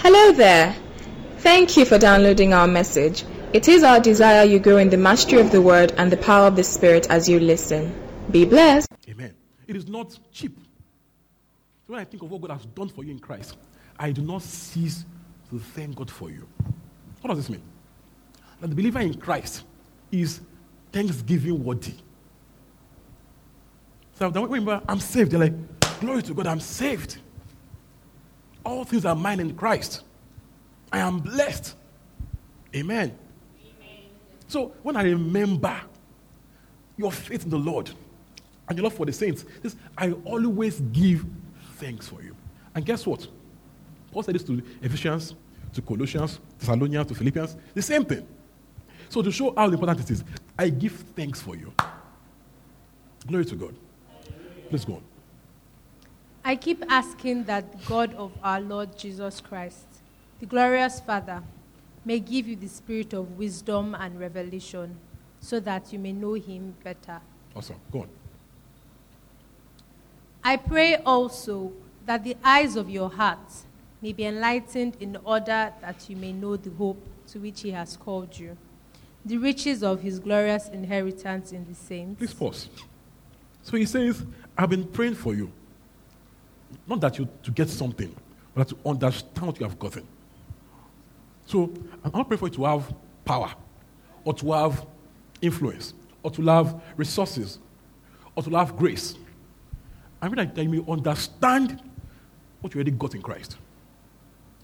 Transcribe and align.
Hello 0.00 0.30
there. 0.30 0.76
Thank 1.38 1.76
you 1.76 1.84
for 1.84 1.98
downloading 1.98 2.54
our 2.54 2.68
message. 2.68 3.24
It 3.52 3.66
is 3.66 3.82
our 3.82 3.98
desire 3.98 4.44
you 4.44 4.60
grow 4.60 4.76
in 4.76 4.90
the 4.90 4.96
mastery 4.96 5.40
of 5.40 5.50
the 5.50 5.60
word 5.60 5.92
and 5.98 6.12
the 6.12 6.16
power 6.16 6.46
of 6.46 6.54
the 6.54 6.62
spirit 6.62 7.10
as 7.10 7.28
you 7.28 7.40
listen. 7.40 7.92
Be 8.30 8.44
blessed. 8.44 8.88
Amen. 9.08 9.34
It 9.66 9.74
is 9.74 9.88
not 9.88 10.16
cheap. 10.30 10.56
When 11.88 11.98
I 11.98 12.04
think 12.04 12.22
of 12.22 12.30
what 12.30 12.40
God 12.42 12.52
has 12.52 12.64
done 12.66 12.88
for 12.88 13.02
you 13.02 13.10
in 13.10 13.18
Christ, 13.18 13.56
I 13.98 14.12
do 14.12 14.22
not 14.22 14.42
cease 14.42 15.04
to 15.50 15.58
thank 15.58 15.96
God 15.96 16.10
for 16.10 16.30
you. 16.30 16.46
What 17.20 17.30
does 17.34 17.38
this 17.38 17.50
mean? 17.50 17.62
That 18.60 18.68
the 18.68 18.76
believer 18.76 19.00
in 19.00 19.14
Christ 19.14 19.64
is 20.12 20.40
thanksgiving 20.92 21.64
worthy. 21.64 21.94
So 24.14 24.30
when 24.30 24.80
I'm 24.88 25.00
saved, 25.00 25.32
they're 25.32 25.40
like, 25.40 26.00
glory 26.00 26.22
to 26.22 26.34
God, 26.34 26.46
I'm 26.46 26.60
saved. 26.60 27.18
All 28.64 28.84
things 28.84 29.04
are 29.04 29.14
mine 29.14 29.40
in 29.40 29.54
Christ. 29.54 30.02
I 30.92 30.98
am 30.98 31.20
blessed. 31.20 31.74
Amen. 32.74 33.16
Amen. 33.60 33.98
So 34.46 34.72
when 34.82 34.96
I 34.96 35.02
remember 35.04 35.80
your 36.96 37.12
faith 37.12 37.44
in 37.44 37.50
the 37.50 37.58
Lord 37.58 37.90
and 38.68 38.76
your 38.76 38.84
love 38.84 38.94
for 38.94 39.06
the 39.06 39.12
saints, 39.12 39.44
this, 39.62 39.76
I 39.96 40.12
always 40.24 40.80
give 40.92 41.24
thanks 41.76 42.08
for 42.08 42.22
you. 42.22 42.34
And 42.74 42.84
guess 42.84 43.06
what? 43.06 43.26
Paul 44.12 44.22
said 44.22 44.34
this 44.34 44.44
to 44.44 44.62
Ephesians, 44.82 45.34
to 45.72 45.82
Colossians, 45.82 46.36
to 46.58 46.66
Thessalonians, 46.66 47.06
to 47.08 47.14
Philippians, 47.14 47.56
the 47.74 47.82
same 47.82 48.04
thing. 48.04 48.26
So 49.08 49.22
to 49.22 49.30
show 49.30 49.54
how 49.56 49.70
important 49.70 50.00
it 50.00 50.10
is, 50.10 50.24
I 50.58 50.68
give 50.68 50.92
thanks 51.16 51.40
for 51.40 51.56
you. 51.56 51.72
Glory 53.26 53.44
to 53.46 53.54
God. 53.56 53.74
Let's 54.70 54.84
go 54.84 54.94
on. 54.94 55.02
I 56.48 56.56
keep 56.56 56.82
asking 56.88 57.44
that 57.44 57.84
God 57.84 58.14
of 58.14 58.32
our 58.42 58.58
Lord 58.58 58.96
Jesus 58.96 59.38
Christ, 59.38 59.84
the 60.40 60.46
glorious 60.46 60.98
Father, 60.98 61.42
may 62.06 62.20
give 62.20 62.48
you 62.48 62.56
the 62.56 62.68
spirit 62.68 63.12
of 63.12 63.36
wisdom 63.36 63.94
and 63.94 64.18
revelation 64.18 64.96
so 65.40 65.60
that 65.60 65.92
you 65.92 65.98
may 65.98 66.12
know 66.12 66.32
him 66.32 66.74
better. 66.82 67.20
Awesome. 67.54 67.76
Go 67.92 68.00
on. 68.00 68.08
I 70.42 70.56
pray 70.56 70.96
also 71.04 71.70
that 72.06 72.24
the 72.24 72.34
eyes 72.42 72.76
of 72.76 72.88
your 72.88 73.10
heart 73.10 73.52
may 74.00 74.14
be 74.14 74.24
enlightened 74.24 74.96
in 75.00 75.18
order 75.26 75.70
that 75.82 76.08
you 76.08 76.16
may 76.16 76.32
know 76.32 76.56
the 76.56 76.70
hope 76.70 77.06
to 77.26 77.40
which 77.40 77.60
he 77.60 77.72
has 77.72 77.94
called 77.98 78.38
you, 78.38 78.56
the 79.22 79.36
riches 79.36 79.82
of 79.82 80.00
his 80.00 80.18
glorious 80.18 80.68
inheritance 80.68 81.52
in 81.52 81.66
the 81.66 81.74
saints. 81.74 82.18
Please 82.18 82.32
pause. 82.32 82.70
So 83.60 83.76
he 83.76 83.84
says, 83.84 84.24
I've 84.56 84.70
been 84.70 84.86
praying 84.86 85.16
for 85.16 85.34
you. 85.34 85.52
Not 86.88 87.00
that 87.02 87.18
you 87.18 87.28
to 87.42 87.50
get 87.50 87.68
something, 87.68 88.14
but 88.54 88.68
to 88.68 88.78
understand 88.84 89.46
what 89.46 89.60
you 89.60 89.66
have 89.66 89.78
gotten. 89.78 90.06
So 91.46 91.72
I'm 92.02 92.10
not 92.12 92.28
praying 92.28 92.38
for 92.38 92.48
you 92.48 92.54
to 92.54 92.64
have 92.64 92.94
power, 93.24 93.52
or 94.24 94.34
to 94.34 94.52
have 94.52 94.86
influence, 95.42 95.94
or 96.22 96.30
to 96.30 96.42
have 96.46 96.80
resources, 96.96 97.58
or 98.34 98.42
to 98.42 98.50
have 98.50 98.76
grace. 98.76 99.16
I 100.20 100.28
mean 100.28 100.36
that 100.36 100.56
you 100.56 100.68
may 100.68 100.92
understand 100.92 101.80
what 102.60 102.74
you 102.74 102.78
already 102.78 102.90
got 102.90 103.14
in 103.14 103.22
Christ. 103.22 103.56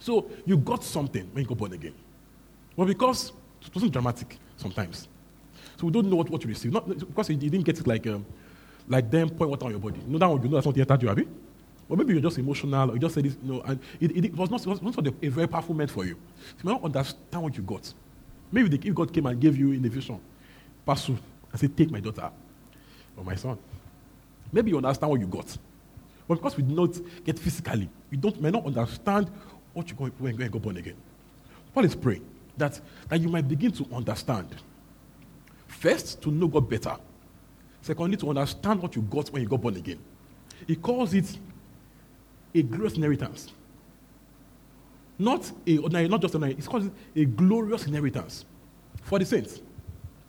So 0.01 0.29
you 0.45 0.57
got 0.57 0.83
something 0.83 1.29
when 1.33 1.43
you 1.43 1.49
got 1.49 1.59
born 1.59 1.73
again. 1.73 1.95
But 2.77 2.87
because 2.87 3.33
it 3.65 3.75
wasn't 3.75 3.93
dramatic 3.93 4.39
sometimes. 4.57 5.09
So 5.77 5.87
we 5.87 5.93
don't 5.93 6.11
know 6.11 6.17
what, 6.17 6.29
what 6.29 6.43
you 6.43 6.49
received. 6.49 6.75
Not 6.75 6.89
because 6.89 7.31
you 7.31 7.37
didn't 7.37 7.63
get 7.63 7.79
it 7.79 7.87
like 7.87 8.07
um, 8.07 8.27
like 8.89 9.11
them 9.11 9.31
point 9.31 9.51
water 9.51 9.67
on 9.67 9.71
your 9.71 9.81
body. 9.81 10.01
No, 10.07 10.19
that 10.19 10.27
one, 10.27 10.43
you 10.43 10.49
know 10.49 10.57
that's 10.57 10.67
not 10.67 10.77
entered 10.77 11.03
you, 11.03 11.09
have 11.09 11.19
you? 11.19 11.29
Or 11.89 11.97
maybe 11.97 12.13
you're 12.15 12.23
just 12.23 12.39
emotional, 12.39 12.91
or 12.91 12.95
you 12.95 13.01
just 13.01 13.15
said 13.15 13.25
this, 13.25 13.37
you 13.43 13.53
know, 13.53 13.61
and 13.63 13.79
it, 14.01 14.17
it, 14.17 14.25
it 14.27 14.37
was 14.37 14.51
not, 14.51 14.61
it 14.63 14.67
was 14.67 14.83
not 14.83 15.07
a, 15.07 15.11
very 15.29 15.47
powerful 15.47 15.75
moment 15.75 15.91
for 15.91 16.05
you. 16.05 16.15
So 16.15 16.63
you 16.63 16.71
might 16.71 16.73
not 16.73 16.85
understand 16.85 17.43
what 17.43 17.57
you 17.57 17.63
got. 17.63 17.93
Maybe 18.51 18.77
the, 18.77 18.89
if 18.89 18.95
God 18.95 19.13
came 19.13 19.27
and 19.27 19.41
gave 19.41 19.57
you 19.57 19.73
in 19.73 19.83
the 19.83 19.89
vision, 19.89 20.19
Pastor, 20.87 21.13
and 21.51 21.61
said, 21.61 21.77
Take 21.77 21.91
my 21.91 22.01
daughter 22.01 22.31
or 23.17 23.25
my 23.25 23.35
son. 23.35 23.59
Maybe 24.53 24.71
you 24.71 24.77
understand 24.77 25.11
what 25.11 25.21
you 25.21 25.27
got. 25.27 25.57
But 26.27 26.37
because 26.37 26.57
we 26.57 26.63
did 26.63 26.75
not 26.75 26.99
get 27.25 27.39
physically, 27.39 27.89
we 28.11 28.17
don't, 28.17 28.41
may 28.41 28.51
not 28.51 28.65
understand 28.65 29.31
what 29.73 29.91
you 29.91 29.97
got 29.97 30.13
when 30.19 30.39
you 30.39 30.49
got 30.49 30.63
born 30.63 30.77
again. 30.77 30.97
Paul 31.75 31.85
is 31.85 31.95
praying 31.95 32.25
that, 32.57 32.81
that 33.09 33.21
you 33.21 33.29
might 33.29 33.47
begin 33.47 33.73
to 33.73 33.87
understand. 33.93 34.49
First, 35.67 36.23
to 36.23 36.31
know 36.31 36.47
God 36.47 36.69
better. 36.71 36.97
Secondly, 37.83 38.17
to 38.17 38.31
understand 38.31 38.81
what 38.81 38.97
you 38.97 39.03
got 39.03 39.29
when 39.31 39.43
you 39.43 39.49
got 39.49 39.61
born 39.61 39.77
again. 39.77 39.99
He 40.67 40.77
calls 40.77 41.13
it 41.13 41.37
a 42.55 42.63
glorious 42.63 42.95
inheritance. 42.95 43.53
Not 45.19 45.51
a 45.67 45.77
not 46.09 46.21
just 46.21 46.35
an 46.35 46.45
it's 46.45 46.67
called 46.67 46.91
a 47.15 47.25
glorious 47.25 47.87
inheritance 47.87 48.45
for 49.03 49.19
the 49.19 49.25
saints. 49.25 49.61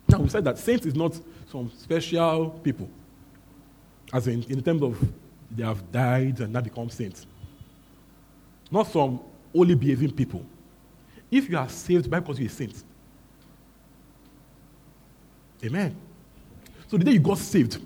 Now 0.08 0.18
we 0.18 0.28
said 0.28 0.44
that 0.44 0.58
saints 0.58 0.86
is 0.86 0.94
not 0.94 1.18
some 1.50 1.70
special 1.76 2.50
people. 2.50 2.88
As 4.12 4.28
in, 4.28 4.42
in 4.44 4.62
terms 4.62 4.82
of 4.82 5.12
they 5.50 5.64
have 5.64 5.90
died 5.90 6.40
and 6.40 6.52
now 6.52 6.60
become 6.60 6.90
saints. 6.90 7.26
Not 8.70 8.86
some 8.88 9.20
only 9.54 9.74
behaving 9.74 10.12
people. 10.12 10.44
If 11.30 11.48
you 11.48 11.58
are 11.58 11.68
saved 11.68 12.10
by 12.10 12.20
because 12.20 12.38
you're 12.38 12.48
a 12.48 12.50
saint. 12.50 12.84
Amen. 15.64 15.96
So 16.88 16.96
the 16.96 17.04
day 17.04 17.12
you 17.12 17.20
got 17.20 17.38
saved, 17.38 17.78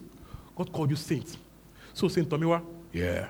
God 0.57 0.73
called 0.73 0.91
you 0.91 0.97
saint. 0.97 1.37
So 1.95 2.09
Saint 2.09 2.29
Tomiwa, 2.29 2.63
yeah. 2.93 3.29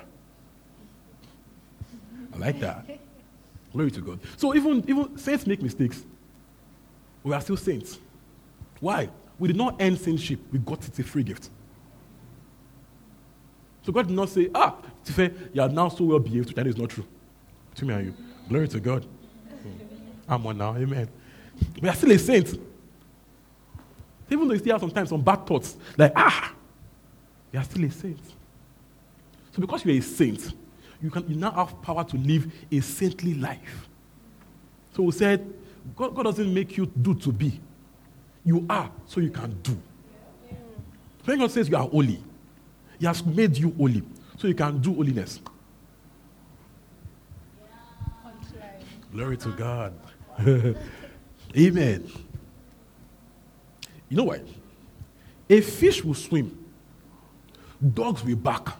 I 2.35 2.39
like 2.39 2.61
that. 2.61 2.87
Glory 3.73 3.91
to 3.91 4.01
God. 4.01 4.21
So 4.37 4.55
even, 4.55 4.85
even 4.89 5.17
saints 5.17 5.47
make 5.47 5.63
mistakes. 5.63 6.05
We 7.23 7.35
are 7.35 7.41
still 7.41 7.57
saints. 7.57 7.99
Why? 8.81 9.09
We 9.39 9.49
did 9.49 9.57
not 9.57 9.77
earn 9.81 9.97
saintship. 9.97 10.39
We 10.51 10.59
got 10.59 10.87
it 10.87 10.99
a 10.99 11.05
free 11.05 11.23
gift. 11.23 11.51
So 13.83 13.93
God 13.93 14.09
did 14.09 14.17
not 14.17 14.29
say, 14.29 14.51
ah, 14.55 14.77
Tife, 15.05 15.33
you 15.53 15.63
are 15.63 15.69
now 15.69 15.89
so 15.89 16.05
well 16.05 16.19
behaved. 16.19 16.55
That 16.55 16.67
is 16.67 16.77
not 16.77 16.91
true. 16.91 17.07
To 17.77 17.85
me 17.85 17.95
and 17.95 18.07
you. 18.07 18.15
Glory 18.49 18.69
to 18.69 18.81
God. 18.81 19.07
I'm 20.29 20.45
one 20.45 20.59
now. 20.59 20.77
Amen. 20.77 21.09
We 21.81 21.89
are 21.89 21.95
still 21.95 22.13
a 22.13 22.19
saint. 22.19 22.59
Even 24.31 24.47
though 24.47 24.55
you 24.55 24.61
still 24.61 24.75
have 24.75 24.81
sometimes 24.81 25.09
some 25.09 25.23
bad 25.23 25.47
thoughts, 25.47 25.77
like, 25.97 26.13
ah, 26.15 26.53
you 27.53 27.59
are 27.59 27.65
still 27.65 27.85
a 27.85 27.91
saint. 27.91 28.21
So 29.53 29.61
because 29.61 29.85
you're 29.85 29.97
a 29.97 30.01
saint, 30.01 30.53
you, 31.03 31.11
can, 31.11 31.29
you 31.29 31.37
now 31.37 31.51
have 31.53 31.81
power 31.83 32.05
to 32.05 32.17
live 32.17 32.53
a 32.71 32.81
saintly 32.81 33.35
life. 33.35 33.89
So 34.95 35.05
we 35.05 35.13
said, 35.13 35.53
God, 35.97 36.15
God 36.15 36.25
doesn't 36.25 36.53
make 36.53 36.77
you 36.77 36.87
do 36.87 37.15
to 37.15 37.33
be. 37.33 37.61
You 38.45 38.67
are, 38.69 38.91
so 39.07 39.21
you 39.21 39.31
can 39.31 39.59
do. 39.63 39.81
When 41.25 41.39
God 41.39 41.51
says 41.51 41.69
you 41.69 41.77
are 41.77 41.89
holy, 41.89 42.23
He 42.99 43.07
has 43.07 43.25
made 43.25 43.57
you 43.57 43.75
holy, 43.77 44.03
so 44.39 44.49
you 44.49 44.55
can 44.55 44.81
do 44.81 44.95
holiness. 44.95 45.41
Glory 49.13 49.37
to 49.39 49.49
God. 49.51 49.93
Amen. 51.59 52.11
You 54.09 54.17
know 54.17 54.25
what? 54.25 54.43
A 55.49 55.61
fish 55.61 56.05
will 56.05 56.15
swim, 56.15 56.65
dogs 57.95 58.25
will 58.25 58.37
bark. 58.37 58.73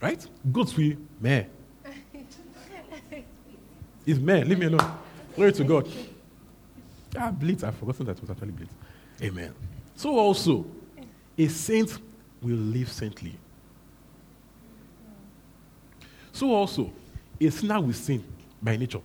Right? 0.00 0.26
Goats 0.50 0.76
will 0.76 0.96
meh. 1.20 1.44
It's 4.06 4.18
meh. 4.18 4.44
Leave 4.44 4.58
me 4.58 4.66
alone. 4.66 4.92
Glory 5.36 5.52
to 5.52 5.64
God. 5.64 5.88
Ah, 7.16 7.30
blitz. 7.30 7.62
I've 7.64 7.74
forgotten 7.76 8.06
that 8.06 8.20
was 8.20 8.30
actually 8.30 8.52
blitz. 8.52 8.72
Amen. 9.22 9.54
So 9.94 10.18
also, 10.18 10.64
a 11.36 11.48
saint 11.48 11.98
will 12.40 12.56
live 12.56 12.90
saintly. 12.90 13.34
So 16.32 16.54
also, 16.54 16.90
a 17.38 17.50
sinner 17.50 17.80
will 17.80 17.92
sin 17.92 18.24
by 18.62 18.76
nature. 18.76 19.02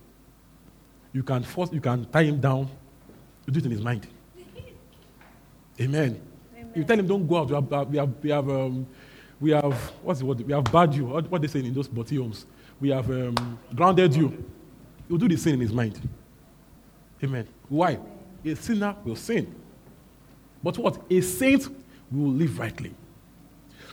You 1.12 1.22
can 1.22 1.42
force, 1.42 1.72
you 1.72 1.80
can 1.80 2.06
tie 2.06 2.24
him 2.24 2.40
down, 2.40 2.68
you 3.46 3.52
do 3.52 3.58
it 3.58 3.64
in 3.66 3.70
his 3.70 3.80
mind. 3.80 4.06
Amen. 5.80 6.20
Amen. 6.54 6.72
You 6.74 6.84
tell 6.84 6.98
him, 6.98 7.06
don't 7.06 7.26
go 7.26 7.36
out. 7.36 7.48
We 7.48 7.54
have, 7.54 7.88
we 7.88 7.98
have, 7.98 8.10
we 8.22 8.30
have, 8.30 8.48
um, 8.48 8.86
we 9.40 9.50
have 9.50 9.74
what's 10.02 10.20
the 10.20 10.26
word? 10.26 10.40
We 10.40 10.52
have 10.52 10.64
barred 10.64 10.94
you. 10.94 11.06
What 11.06 11.40
they 11.42 11.48
say 11.48 11.60
in 11.60 11.74
those 11.74 11.88
body 11.88 12.16
homes? 12.16 12.46
We 12.80 12.90
have 12.90 13.10
um, 13.10 13.58
grounded 13.74 14.14
you. 14.14 14.44
You'll 15.08 15.18
do 15.18 15.28
the 15.28 15.36
sin 15.36 15.54
in 15.54 15.60
his 15.60 15.72
mind. 15.72 16.00
Amen. 17.22 17.46
Why? 17.68 17.98
A 18.44 18.54
sinner 18.54 18.94
will 19.04 19.16
sin. 19.16 19.54
But 20.62 20.78
what? 20.78 21.00
A 21.10 21.20
saint 21.20 21.68
will 22.10 22.30
live 22.30 22.58
rightly. 22.58 22.94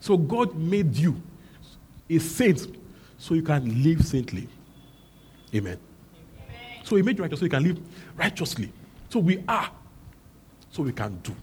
So 0.02 0.18
God 0.18 0.56
made 0.56 0.96
you 0.96 1.22
a 2.10 2.20
saint 2.20 2.68
so 3.18 3.34
you 3.34 3.42
can 3.42 3.84
live 3.84 4.06
saintly. 4.06 4.48
Amen. 5.56 5.78
Amen. 6.38 6.58
So 6.84 6.96
He 6.96 7.02
made 7.02 7.18
you 7.18 7.24
righteous 7.24 7.40
so 7.40 7.46
you 7.46 7.52
can 7.52 7.64
live 7.64 7.80
righteously. 8.18 8.72
So 9.10 9.20
we 9.20 9.44
are, 9.48 9.70
so 10.72 10.84
we 10.84 10.92
can 10.92 11.18
do. 11.24 11.36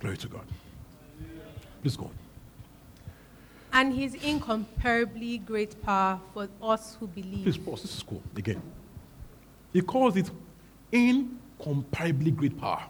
Glory 0.00 0.16
to 0.16 0.28
God. 0.28 0.46
Please 1.82 1.96
go 1.96 2.04
on. 2.04 2.23
And 3.74 3.92
his 3.92 4.14
incomparably 4.14 5.38
great 5.38 5.82
power 5.82 6.20
for 6.32 6.48
us 6.62 6.96
who 6.98 7.08
believe. 7.08 7.42
Please 7.42 7.58
pause. 7.58 7.82
This 7.82 7.96
is 7.96 8.02
cool. 8.02 8.22
Again. 8.36 8.62
He 9.72 9.82
calls 9.82 10.16
it 10.16 10.30
incomparably 10.92 12.30
great 12.30 12.56
power. 12.56 12.84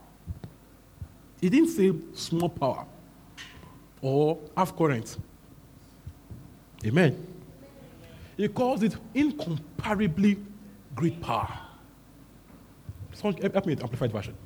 He 1.41 1.49
didn't 1.49 1.71
say 1.71 1.93
small 2.13 2.51
power 2.51 2.87
or 4.03 4.39
half 4.55 4.77
current. 4.77 5.17
Amen. 6.85 7.27
He 8.37 8.47
calls 8.49 8.83
it 8.83 8.95
incomparably 9.15 10.37
great 10.95 11.19
power. 11.23 11.49
Someone 13.15 13.41
help 13.41 13.65
me 13.65 13.75
with 13.75 13.83
Amplified 13.83 14.13
Version. 14.13 14.37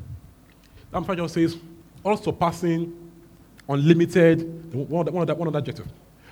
The 0.90 0.98
Amplified 0.98 1.18
just 1.18 1.34
says, 1.34 1.56
all 2.04 2.16
surpassing, 2.16 3.10
unlimited, 3.68 4.72
one 4.72 5.06
one 5.06 5.22
other, 5.22 5.34
one 5.34 5.48
other 5.48 5.58
adjective. 5.58 5.88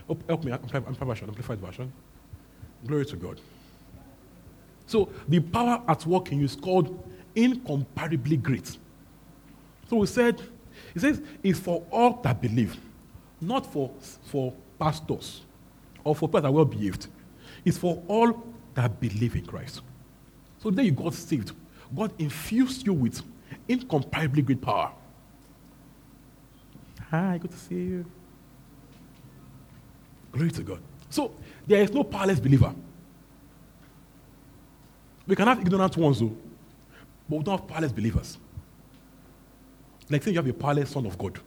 Help, 0.06 0.44
me, 0.44 0.52
Amplified, 0.52 0.84
Version, 0.84 1.28
Amplified 1.28 1.58
Version. 1.58 1.92
Glory 2.86 3.06
to 3.06 3.16
God. 3.16 3.40
So 4.86 5.08
the 5.28 5.40
power 5.40 5.82
at 5.88 6.06
work 6.06 6.30
in 6.30 6.38
you 6.38 6.44
is 6.44 6.54
called 6.54 7.02
incomparably 7.34 8.36
great. 8.36 8.78
So 9.88 9.96
we 9.96 10.06
said, 10.06 10.40
it 10.94 11.00
says, 11.00 11.20
it's 11.42 11.58
for 11.58 11.82
all 11.90 12.20
that 12.22 12.40
believe, 12.40 12.76
not 13.40 13.70
for, 13.72 13.90
for 14.24 14.52
pastors 14.78 15.42
or 16.04 16.14
for 16.14 16.28
people 16.28 16.40
that 16.42 16.48
are 16.48 16.52
well 16.52 16.64
behaved. 16.64 17.08
It's 17.64 17.78
for 17.78 18.02
all 18.06 18.46
that 18.74 19.00
believe 19.00 19.34
in 19.34 19.44
Christ. 19.44 19.82
So 20.58 20.70
then 20.70 20.84
you 20.84 20.92
got 20.92 21.14
saved. 21.14 21.52
God 21.94 22.12
infused 22.18 22.86
you 22.86 22.92
with 22.92 23.22
incomparably 23.68 24.42
great 24.42 24.60
power. 24.60 24.92
Hi, 27.10 27.38
good 27.38 27.50
to 27.50 27.56
see 27.56 27.74
you. 27.74 28.06
Glory 30.36 30.50
to 30.50 30.62
God. 30.62 30.80
So 31.08 31.32
there 31.66 31.82
is 31.82 31.90
no 31.92 32.04
powerless 32.04 32.38
believer. 32.38 32.74
We 35.26 35.34
can 35.34 35.48
have 35.48 35.60
ignorant 35.60 35.96
ones, 35.96 36.20
though, 36.20 36.36
but 37.26 37.38
we 37.38 37.42
don't 37.42 37.58
have 37.58 37.66
powerless 37.66 37.90
believers. 37.90 38.36
Like 40.10 40.22
saying 40.22 40.34
you 40.34 40.42
have 40.42 40.48
a 40.48 40.52
powerless 40.52 40.90
son 40.90 41.06
of 41.06 41.16
God. 41.16 41.40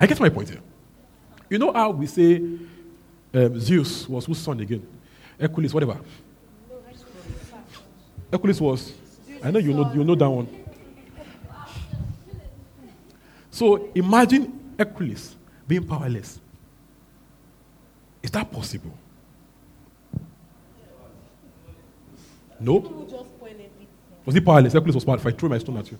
I 0.00 0.06
get 0.06 0.18
my 0.18 0.30
point 0.30 0.48
here. 0.48 0.62
You 1.50 1.58
know 1.58 1.70
how 1.70 1.90
we 1.90 2.06
say 2.06 2.36
um, 3.34 3.60
Zeus 3.60 4.08
was 4.08 4.24
whose 4.24 4.38
son 4.38 4.60
again? 4.60 4.86
Hercules, 5.38 5.74
whatever. 5.74 6.00
Hercules 8.32 8.60
was. 8.62 8.94
I 9.42 9.50
know 9.50 9.58
you 9.58 9.74
know 9.74 9.92
you 9.92 10.04
know 10.04 10.14
that 10.14 10.30
one. 10.30 10.48
So 13.60 13.90
imagine 13.94 14.74
Hercules 14.78 15.36
being 15.68 15.86
powerless. 15.86 16.40
Is 18.22 18.30
that 18.30 18.50
possible? 18.50 18.94
No. 22.58 22.78
Was 24.24 24.34
he 24.34 24.40
powerless? 24.40 24.72
Hercules 24.72 24.94
was 24.94 25.04
powerless. 25.04 25.26
If 25.26 25.34
I 25.34 25.36
throw 25.36 25.50
my 25.50 25.58
stone 25.58 25.76
at 25.76 25.90
you. 25.90 25.98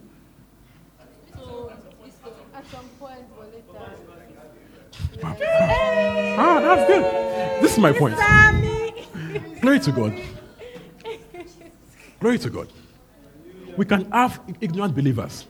Ah, 5.23 6.61
that's 6.63 6.87
good. 6.91 7.63
This 7.63 7.73
is 7.73 7.79
my 7.79 7.93
point. 7.93 8.17
Glory 9.61 9.81
to 9.81 9.93
God. 9.93 10.19
Glory 12.21 12.39
to 12.39 12.49
God. 12.49 12.73
We 13.77 13.85
can 13.85 14.11
have 14.11 14.41
ignorant 14.63 14.95
believers. 14.95 15.45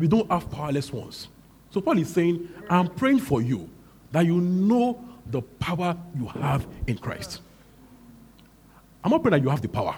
We 0.00 0.08
don't 0.08 0.28
have 0.30 0.50
powerless 0.50 0.90
ones. 0.92 1.28
So 1.70 1.80
Paul 1.82 1.98
is 1.98 2.08
saying, 2.08 2.48
I'm 2.70 2.88
praying 2.88 3.20
for 3.20 3.42
you 3.42 3.68
that 4.10 4.24
you 4.24 4.40
know 4.40 5.04
the 5.26 5.42
power 5.42 5.94
you 6.18 6.26
have 6.26 6.66
in 6.86 6.96
Christ. 6.96 7.42
I'm 9.04 9.10
not 9.10 9.22
praying 9.22 9.32
that 9.32 9.42
you 9.42 9.50
have 9.50 9.60
the 9.60 9.68
power, 9.68 9.96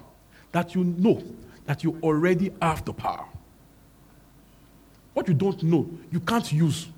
that 0.51 0.75
you 0.75 0.83
know 0.83 1.23
that 1.67 1.85
you 1.85 1.99
already 2.03 2.53
have 2.61 2.85
the 2.85 2.93
power. 2.93 3.25
What 5.15 5.29
you 5.29 5.35
don't 5.35 5.63
know, 5.63 5.89
you 6.11 6.19
can't 6.19 6.51
use. 6.53 6.89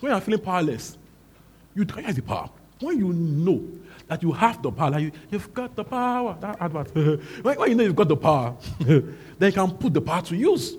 When 0.00 0.10
you're 0.10 0.20
feeling 0.20 0.40
powerless, 0.40 0.98
you 1.74 1.86
can't 1.86 2.04
have 2.04 2.16
the 2.16 2.22
power. 2.22 2.50
When 2.80 2.98
you 2.98 3.12
know 3.12 3.62
that 4.08 4.24
you 4.24 4.32
have 4.32 4.60
the 4.60 4.72
power, 4.72 4.90
like 4.90 5.02
you, 5.02 5.12
you've 5.30 5.54
got 5.54 5.76
the 5.76 5.84
power, 5.84 6.36
that 6.40 6.60
advert. 6.60 6.94
when 7.42 7.70
you 7.70 7.74
know 7.76 7.84
you've 7.84 7.96
got 7.96 8.08
the 8.08 8.16
power, 8.16 8.56
then 8.80 9.14
you 9.40 9.52
can 9.52 9.70
put 9.70 9.94
the 9.94 10.00
power 10.00 10.22
to 10.22 10.36
use. 10.36 10.76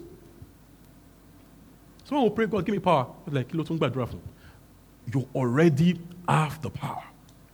Someone 2.05 2.25
will 2.25 2.31
pray, 2.31 2.45
God, 2.45 2.65
give 2.65 2.73
me 2.73 2.79
power. 2.79 3.07
Like, 3.27 3.51
ló 3.51 3.63
tún? 3.63 4.19
You 5.13 5.27
already 5.35 5.99
have 6.27 6.61
the 6.61 6.69
power. 6.69 7.03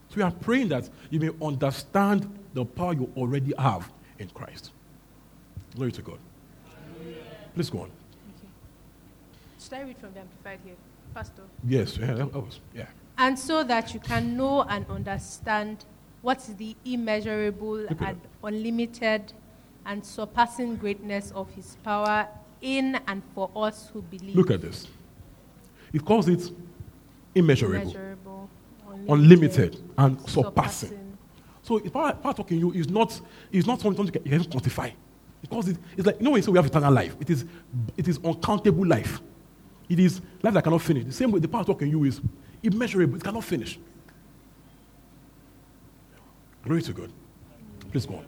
So 0.10 0.18
we 0.18 0.24
are 0.24 0.32
praying 0.32 0.68
that 0.70 0.90
you 1.10 1.20
may 1.20 1.30
understand 1.42 2.28
the 2.54 2.66
power 2.66 2.94
you 2.94 3.10
already 3.16 3.54
have 3.58 3.90
in 4.20 4.28
Christ. 4.30 4.72
Glory 5.76 5.94
to 5.94 6.02
God. 6.02 6.20
Please 7.56 7.70
go 7.70 7.80
on. 7.80 7.92
Should 9.60 9.74
I 9.74 9.82
read 9.84 9.98
from 9.98 10.14
the 10.14 10.20
Amplified 10.20 10.60
here? 10.66 10.76
Pastor. 11.14 11.44
Yes, 11.68 11.98
yeah, 11.98 12.14
that 12.14 12.34
was, 12.34 12.60
yeah. 12.76 12.88
And 13.18 13.38
so 13.38 13.64
that 13.64 13.94
you 13.94 14.00
can 14.00 14.36
know 14.36 14.64
and 14.64 14.86
understand 14.90 15.86
what 16.22 16.38
is 16.40 16.56
the 16.56 16.76
immeasurable 16.86 17.86
and 17.88 18.20
unlimited 18.44 19.34
and 19.86 20.06
surpassing 20.06 20.76
greatness 20.76 21.32
of 21.32 21.50
his 21.52 21.78
power 21.84 22.28
in 22.62 23.00
and 23.08 23.22
for 23.34 23.50
us 23.56 23.90
who 23.92 24.02
believe. 24.02 24.36
Look 24.36 24.52
at 24.52 24.62
this. 24.62 24.88
It 25.94 26.06
calls 26.06 26.28
it 26.28 26.52
immeasurable, 27.36 27.82
Immeasurable, 27.82 28.50
unlimited, 29.10 29.78
and 29.98 30.18
surpassing. 30.30 30.90
surpassing. 30.90 31.18
So 31.64 31.78
if 31.78 31.92
power, 31.94 32.14
power 32.14 32.34
talking 32.34 32.60
you 32.60 32.72
is 32.72 32.90
not 32.90 33.20
is 33.52 33.68
not 33.68 33.82
something 33.82 34.06
you 34.06 34.12
can, 34.12 34.24
you 34.26 34.32
can 34.32 34.44
quantify. 34.44 34.92
Because 35.42 35.70
it, 35.70 35.78
it's 35.98 36.06
like 36.06 36.18
you 36.20 36.24
know 36.24 36.32
when 36.32 36.40
you 36.40 36.44
say 36.44 36.52
we 36.52 36.58
have 36.58 36.66
eternal 36.66 36.94
life, 36.94 37.16
it 37.20 37.30
is 37.30 37.46
it 37.98 38.08
is 38.08 38.20
uncountable 38.24 38.86
life. 38.86 39.20
It 39.90 40.00
is 40.00 40.22
life 40.42 40.54
that 40.54 40.64
cannot 40.64 40.82
finish. 40.82 41.06
The 41.06 41.12
same 41.12 41.32
way 41.32 41.40
the 41.40 41.48
power 41.48 41.64
talking 41.66 41.90
you 41.90 42.04
is 42.06 42.22
immeasurable, 42.64 43.16
it 43.18 43.24
cannot 43.24 43.44
finish. 43.44 43.78
Glory 46.64 46.82
to 46.84 46.94
God. 46.94 47.12
Please 47.92 48.06
go 48.06 48.16
on. 48.16 48.26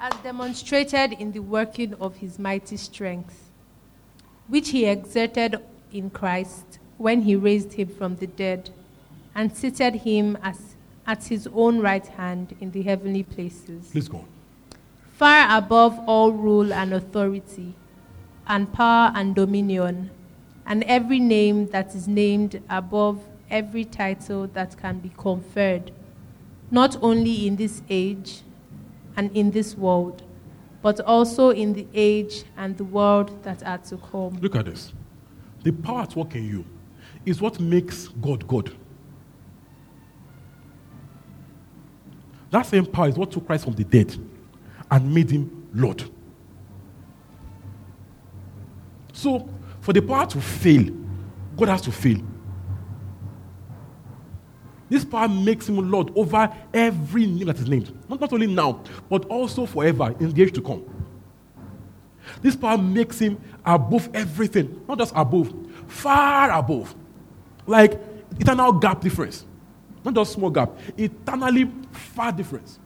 As 0.00 0.12
demonstrated 0.22 1.12
in 1.14 1.32
the 1.32 1.40
working 1.40 1.94
of 1.94 2.16
his 2.16 2.38
mighty 2.38 2.76
strength, 2.76 3.50
which 4.46 4.70
he 4.70 4.86
exerted 4.86 5.60
in 5.92 6.10
Christ 6.10 6.78
when 6.96 7.22
he 7.22 7.34
raised 7.36 7.72
him 7.72 7.88
from 7.88 8.16
the 8.16 8.26
dead 8.26 8.70
and 9.34 9.54
seated 9.54 9.94
him 9.96 10.36
as, 10.42 10.76
at 11.06 11.24
his 11.24 11.48
own 11.52 11.80
right 11.80 12.06
hand 12.06 12.54
in 12.60 12.70
the 12.70 12.82
heavenly 12.82 13.22
places, 13.22 13.88
Please 13.90 14.08
go 14.08 14.18
on. 14.18 14.28
far 15.14 15.56
above 15.56 15.98
all 16.06 16.32
rule 16.32 16.72
and 16.72 16.92
authority, 16.92 17.74
and 18.46 18.72
power 18.72 19.12
and 19.14 19.34
dominion, 19.34 20.10
and 20.66 20.82
every 20.84 21.18
name 21.20 21.66
that 21.68 21.94
is 21.94 22.06
named 22.06 22.62
above 22.68 23.20
every 23.50 23.84
title 23.84 24.46
that 24.48 24.76
can 24.76 24.98
be 24.98 25.10
conferred, 25.16 25.90
not 26.70 26.96
only 27.02 27.46
in 27.46 27.56
this 27.56 27.82
age 27.88 28.42
and 29.18 29.36
in 29.36 29.50
this 29.50 29.76
world, 29.76 30.22
but 30.80 31.00
also 31.00 31.50
in 31.50 31.72
the 31.72 31.88
age 31.92 32.44
and 32.56 32.78
the 32.78 32.84
world 32.84 33.42
that 33.42 33.64
are 33.64 33.78
to 33.78 33.96
come. 33.96 34.38
Look 34.40 34.54
at 34.54 34.66
this. 34.66 34.92
The 35.64 35.72
power 35.72 36.02
at 36.02 36.14
work 36.14 36.36
in 36.36 36.46
you 36.46 36.64
is 37.26 37.40
what 37.40 37.58
makes 37.58 38.06
God 38.06 38.46
God. 38.46 38.70
That 42.50 42.62
same 42.62 42.86
power 42.86 43.08
is 43.08 43.16
what 43.16 43.32
took 43.32 43.44
Christ 43.44 43.64
from 43.64 43.74
the 43.74 43.82
dead 43.82 44.16
and 44.88 45.12
made 45.12 45.30
him 45.30 45.68
Lord. 45.74 46.08
So, 49.12 49.48
for 49.80 49.92
the 49.92 50.00
power 50.00 50.26
to 50.26 50.40
fail, 50.40 50.94
God 51.56 51.68
has 51.68 51.82
to 51.82 51.92
fail. 51.92 52.20
This 54.88 55.04
power 55.04 55.28
makes 55.28 55.68
him 55.68 55.90
Lord 55.90 56.10
over 56.16 56.52
every 56.72 57.26
name 57.26 57.46
that 57.46 57.58
is 57.58 57.68
named. 57.68 57.92
Not, 58.08 58.20
not 58.20 58.32
only 58.32 58.46
now, 58.46 58.82
but 59.08 59.24
also 59.26 59.66
forever 59.66 60.14
in 60.18 60.32
the 60.32 60.42
age 60.42 60.52
to 60.54 60.62
come. 60.62 60.84
This 62.42 62.56
power 62.56 62.78
makes 62.78 63.18
him 63.18 63.40
above 63.64 64.08
everything, 64.14 64.82
not 64.88 64.98
just 64.98 65.12
above, 65.14 65.52
far 65.86 66.50
above. 66.50 66.94
Like 67.66 68.00
eternal 68.38 68.72
gap 68.72 69.00
difference. 69.00 69.44
Not 70.04 70.14
just 70.14 70.32
small 70.32 70.50
gap, 70.50 70.70
eternally 70.96 71.70
far 71.90 72.32
difference. 72.32 72.78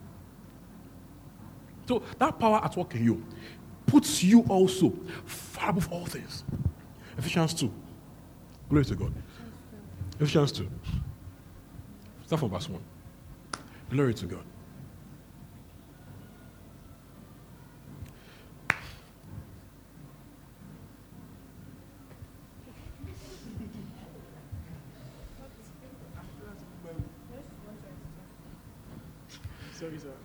So 1.87 2.03
that 2.19 2.39
power 2.39 2.61
at 2.65 2.77
work 2.77 2.95
in 2.95 3.05
you 3.05 3.25
puts 3.87 4.23
you 4.23 4.41
also 4.49 4.93
far 5.25 5.71
above 5.71 5.93
all 5.93 6.07
things. 6.07 6.45
Ephesians 7.19 7.55
2. 7.55 7.71
Glory 8.69 8.85
to 8.87 8.95
God. 8.95 9.13
Ephesians 10.19 10.53
2. 10.53 10.69
Start 12.33 12.41
from 12.41 12.49
verse 12.49 12.67
1. 12.67 12.81
Glory 13.91 14.15
to 14.15 14.25
God. 14.25 14.45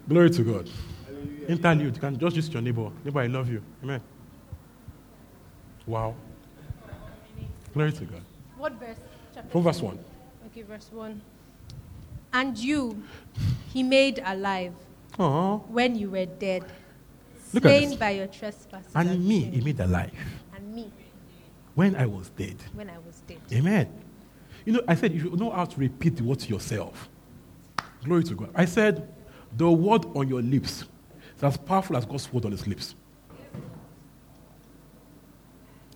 Glory 0.07 0.29
to 0.29 0.43
God. 0.43 0.69
Hallelujah. 1.05 1.47
Interlude. 1.49 1.95
You 1.95 1.99
can 1.99 2.17
just 2.17 2.37
use 2.37 2.47
your 2.53 2.61
neighbor. 2.61 2.89
Neighbor, 3.03 3.19
I 3.19 3.27
love 3.27 3.49
you. 3.51 3.61
Amen. 3.83 3.99
Wow. 5.85 6.15
Glory 7.73 7.91
to 7.91 8.05
God. 8.05 8.21
What 8.55 8.71
verse? 8.79 8.97
Chapter 9.35 9.49
From 9.49 9.63
verse 9.63 9.81
1. 9.81 9.99
Okay, 10.45 10.61
verse 10.61 10.89
1. 10.93 11.21
And 12.37 12.55
you 12.57 13.01
he 13.73 13.81
made 13.83 14.21
alive 14.23 14.73
Oh. 15.19 15.63
when 15.69 15.95
you 15.95 16.11
were 16.11 16.25
dead, 16.27 16.63
Look 17.53 17.63
slain 17.63 17.97
by 17.97 18.11
your 18.11 18.27
trespasses. 18.27 18.91
And 18.93 19.25
me, 19.27 19.41
sins. 19.41 19.55
he 19.55 19.61
made 19.61 19.79
alive 19.79 20.11
And 20.55 20.75
me 20.75 20.91
when 21.73 21.95
I 21.95 22.05
was 22.05 22.29
dead. 22.29 22.57
when 22.75 22.89
I 22.89 22.99
was 22.99 23.21
dead. 23.27 23.39
Amen. 23.51 23.87
You 24.65 24.73
know, 24.73 24.81
I 24.87 24.93
said 24.95 25.13
you 25.13 25.35
know 25.35 25.49
how 25.49 25.65
to 25.65 25.79
repeat 25.79 26.17
the 26.17 26.23
word 26.23 26.39
to 26.41 26.49
yourself. 26.49 27.09
Glory 28.03 28.23
to 28.25 28.35
God. 28.35 28.49
I 28.53 28.65
said, 28.65 29.07
the 29.55 29.69
word 29.71 30.05
on 30.15 30.27
your 30.27 30.41
lips 30.41 30.83
is 31.37 31.43
as 31.43 31.57
powerful 31.57 31.97
as 31.97 32.05
God's 32.05 32.31
word 32.31 32.45
on 32.45 32.51
his 32.51 32.67
lips. 32.67 32.93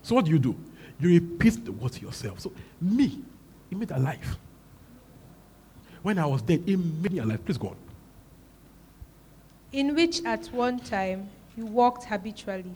So 0.02 0.16
what 0.16 0.26
do 0.26 0.32
you 0.32 0.40
do? 0.40 0.56
You 1.00 1.10
repeat 1.20 1.64
the 1.66 1.72
word 1.72 1.92
to 1.94 2.02
yourself. 2.02 2.40
So 2.40 2.52
me, 2.80 3.22
he 3.70 3.76
made 3.76 3.92
alive. 3.92 4.38
When 6.04 6.18
I 6.18 6.26
was 6.26 6.42
dead, 6.42 6.64
he 6.66 6.76
made 6.76 7.12
me 7.12 7.20
alive. 7.20 7.46
Please 7.46 7.58
go 7.58 7.70
on. 7.70 7.76
In 9.72 9.96
which 9.96 10.24
at 10.26 10.48
one 10.48 10.80
time 10.80 11.30
you 11.56 11.66
walked 11.66 12.06
habitually. 12.06 12.76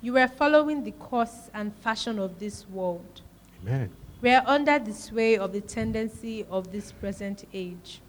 You 0.00 0.14
were 0.14 0.26
following 0.28 0.82
the 0.82 0.90
course 0.92 1.48
and 1.54 1.72
fashion 1.76 2.18
of 2.18 2.40
this 2.40 2.68
world. 2.68 3.22
Amen. 3.62 3.90
We 4.20 4.30
are 4.30 4.42
under 4.46 4.78
the 4.78 4.92
sway 4.92 5.36
of 5.36 5.52
the 5.52 5.60
tendency 5.60 6.44
of 6.50 6.72
this 6.72 6.92
present 6.92 7.44
age, 7.52 8.00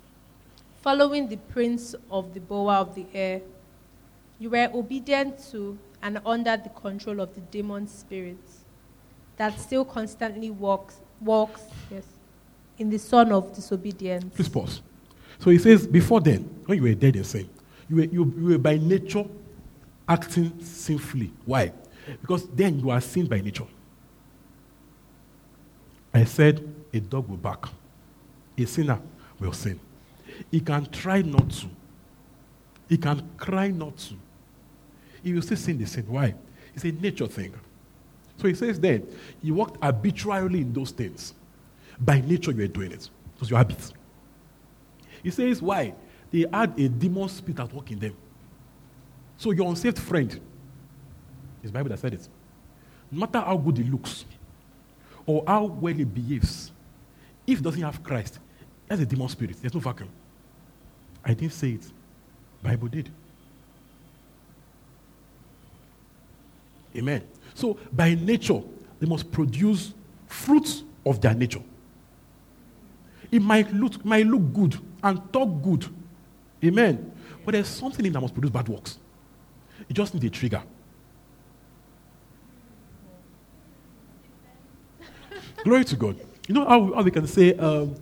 following 0.82 1.28
the 1.28 1.38
prince 1.38 1.96
of 2.10 2.34
the 2.34 2.40
power 2.40 2.74
of 2.74 2.96
the 2.96 3.06
air. 3.14 3.42
You 4.40 4.50
were 4.50 4.70
obedient 4.74 5.40
to 5.52 5.78
and 6.02 6.20
under 6.26 6.58
the 6.58 6.70
control 6.70 7.20
of 7.20 7.34
the 7.36 7.42
demon 7.42 7.88
spirits 7.88 8.64
that 9.38 9.60
still 9.60 9.86
constantly 9.86 10.50
walks, 10.50 11.00
walks 11.22 11.62
yes, 11.90 12.04
in 12.78 12.90
the 12.90 13.00
son 13.00 13.32
of 13.32 13.54
disobedience. 13.54 14.34
Please 14.36 14.50
pause. 14.50 14.82
So 15.40 15.50
he 15.50 15.58
says, 15.58 15.86
before 15.86 16.22
then, 16.22 16.42
when 16.66 16.78
you 16.78 16.84
were 16.84 16.94
dead 16.94 17.16
in 17.16 17.24
sin, 17.24 17.50
you 17.90 17.96
were, 17.98 18.04
you, 18.04 18.34
you 18.38 18.46
were 18.46 18.58
by 18.58 18.78
nature 18.78 19.26
acting 20.08 20.60
sinfully. 20.62 21.32
Why? 21.46 21.72
Because 22.22 22.48
then 22.50 22.80
you 22.80 22.90
are 22.90 23.02
sin 23.02 23.28
by 23.28 23.42
nature. 23.42 23.68
I 26.14 26.26
said, 26.26 26.68
a 26.94 27.00
dog 27.00 27.28
will 27.28 27.38
bark. 27.38 27.70
A 28.58 28.66
sinner 28.66 29.00
will 29.40 29.54
sin. 29.54 29.80
He 30.52 30.60
can 30.60 30.86
try 30.88 31.22
not 31.22 31.50
to. 31.50 31.68
He 32.88 32.98
can 32.98 33.28
cry 33.38 33.70
not 33.70 33.98
to. 33.98 34.16
He 35.24 35.34
will 35.34 35.42
still 35.42 35.58
sin 35.58 35.78
the 35.78 35.86
sin. 35.86 36.06
Why? 36.08 36.36
It's 36.76 36.84
a 36.84 36.92
nature 36.92 37.28
thing. 37.28 37.54
So 38.38 38.48
he 38.48 38.54
says 38.54 38.80
then, 38.80 39.08
you 39.42 39.54
walked 39.54 39.84
habitually 39.84 40.62
in 40.62 40.74
those 40.74 40.92
things. 40.92 41.34
By 42.00 42.22
nature, 42.22 42.52
you 42.52 42.58
were 42.58 42.68
doing 42.68 42.92
it. 42.92 43.04
It 43.04 43.40
was 43.40 43.50
your 43.50 43.58
habit. 43.58 43.94
He 45.22 45.32
says, 45.32 45.62
why? 45.62 45.94
They 46.32 46.46
had 46.52 46.78
a 46.78 46.90
demon 46.90 47.30
spirit 47.30 47.60
at 47.60 47.74
work 47.74 47.92
in 47.92 48.00
them. 48.00 48.16
So 49.38 49.52
your 49.52 49.70
unsaved 49.70 50.00
friend, 50.00 50.32
it's 51.62 51.72
the 51.72 51.78
Bible 51.78 51.90
that 51.90 52.00
said 52.00 52.14
it. 52.14 52.28
No 53.12 53.20
matter 53.22 53.40
how 53.40 53.58
good 53.58 53.78
he 53.78 53.84
looks 53.84 54.26
or 55.26 55.44
how 55.46 55.66
well 55.66 55.94
he 55.94 56.04
behaves, 56.04 56.72
if 57.46 57.60
he 57.60 57.64
doesn't 57.64 57.82
have 57.82 58.04
Christ, 58.04 58.40
that's 58.88 59.02
a 59.02 59.06
demon 59.06 59.30
spirit. 59.30 59.58
There's 59.62 59.74
no 59.74 59.80
vacuum. 59.80 60.10
I 61.24 61.34
didn't 61.34 61.54
say 61.54 61.72
it. 61.72 61.86
Bible 62.62 62.88
did. 62.88 63.10
Amen. 66.96 67.24
So 67.54 67.78
by 67.92 68.16
nature, 68.16 68.62
they 69.00 69.08
must 69.08 69.32
produce 69.32 69.94
fruits 70.28 70.84
of 71.06 71.22
their 71.22 71.34
nature. 71.34 71.62
It 73.34 73.42
might 73.42 73.74
look, 73.74 74.06
might 74.06 74.28
look 74.28 74.54
good 74.54 74.78
and 75.02 75.34
talk 75.34 75.64
good. 75.64 75.88
Amen. 76.64 77.12
But 77.44 77.54
there's 77.54 77.68
something 77.68 78.06
in 78.06 78.14
that 78.14 78.22
must 78.22 78.36
produce 78.36 78.52
bad 78.52 78.70
works. 78.70 79.00
It 79.90 79.94
just 79.96 80.14
needs 80.14 80.28
a 80.28 80.30
trigger. 80.30 80.62
Glory 85.64 85.84
to 85.84 85.96
God. 85.96 86.20
You 86.48 86.54
know 86.54 86.66
how, 86.66 86.94
how 86.94 87.02
we 87.02 87.10
can 87.10 87.26
say, 87.26 87.56
um, 87.56 87.96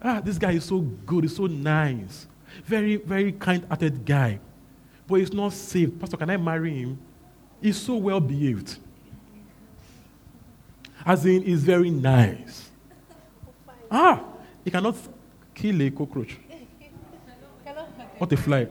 ah, 0.00 0.20
this 0.20 0.38
guy 0.38 0.52
is 0.52 0.64
so 0.64 0.78
good, 0.78 1.24
he's 1.24 1.34
so 1.34 1.46
nice, 1.46 2.28
very, 2.64 2.94
very 2.94 3.32
kind-hearted 3.32 4.04
guy, 4.04 4.38
but 5.08 5.16
he's 5.16 5.32
not 5.32 5.52
saved. 5.52 5.98
Pastor, 5.98 6.16
can 6.16 6.30
I 6.30 6.36
marry 6.36 6.82
him? 6.82 6.98
He's 7.60 7.76
so 7.76 7.96
well 7.96 8.20
behaved. 8.20 8.78
As 11.04 11.26
in, 11.26 11.42
he's 11.42 11.64
very 11.64 11.90
nice. 11.90 12.70
Ah, 13.88 14.20
he 14.66 14.70
cannot 14.72 14.96
kill 15.54 15.80
a 15.80 15.90
cockroach. 15.92 16.36
What 18.18 18.32
a 18.32 18.36
fly. 18.36 18.66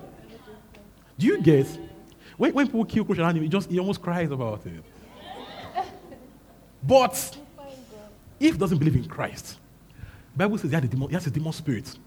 Do 1.18 1.26
you 1.26 1.42
get? 1.42 1.68
When, 2.36 2.54
when 2.54 2.66
people 2.66 2.84
kill 2.84 3.06
cockroach 3.06 3.20
around 3.20 3.38
him, 3.38 3.44
he 3.44 3.50
just 3.50 3.72
he 3.72 3.80
almost 3.80 4.02
cries 4.02 4.30
about 4.30 4.66
it. 4.66 4.84
But 6.84 7.38
if 8.42 8.54
he 8.54 8.60
doesn't 8.60 8.78
believe 8.78 8.98
in 8.98 9.06
Christ, 9.06 9.58
Bible 10.36 10.58
says 10.58 10.70
he, 10.70 10.76
had 10.76 10.84
a 10.84 10.88
demon, 10.88 11.08
he 11.08 11.14
has 11.14 11.28
a 11.28 11.32
demon 11.32 11.54
spirit. 11.54 11.98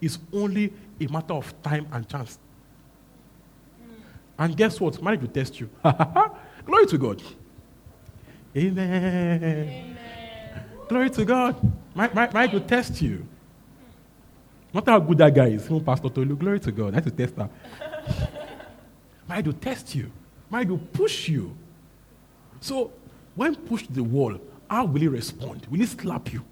It's 0.00 0.18
only 0.32 0.72
a 1.00 1.06
matter 1.06 1.34
of 1.34 1.62
time 1.62 1.86
and 1.92 2.08
chance. 2.08 2.40
And 4.36 4.56
guess 4.56 4.80
what? 4.80 5.00
Marriage 5.00 5.20
will 5.20 5.28
test 5.28 5.60
you. 5.60 5.70
Glory 6.66 6.86
to 6.86 6.98
God. 6.98 7.22
Amen. 8.56 9.96
Glory 10.88 11.10
to 11.10 11.24
God. 11.24 11.56
Ma- 11.94 12.08
ma- 12.14 12.30
Marriage 12.32 12.52
will 12.52 12.60
test 12.60 13.00
you. 13.02 13.26
No 14.72 14.80
matter 14.80 14.90
how 14.92 14.98
good 15.00 15.18
that 15.18 15.34
guy 15.34 15.46
is, 15.48 15.64
even 15.64 15.84
Pastor 15.84 16.08
Tolu, 16.08 16.36
glory 16.36 16.60
to 16.60 16.72
God. 16.72 16.94
That's 16.94 17.06
a 17.06 17.10
tester. 17.10 17.48
Marriage 19.28 19.46
will 19.46 19.52
test 19.54 19.94
you. 19.94 20.10
Marriage 20.50 20.68
will 20.68 20.78
push 20.78 21.28
you. 21.28 21.54
So, 22.60 22.92
when 23.34 23.54
pushed 23.54 23.86
to 23.86 23.92
the 23.92 24.02
wall, 24.02 24.38
how 24.68 24.84
will 24.84 25.00
he 25.00 25.08
respond? 25.08 25.66
Will 25.70 25.78
he 25.78 25.86
slap 25.86 26.32
you? 26.32 26.44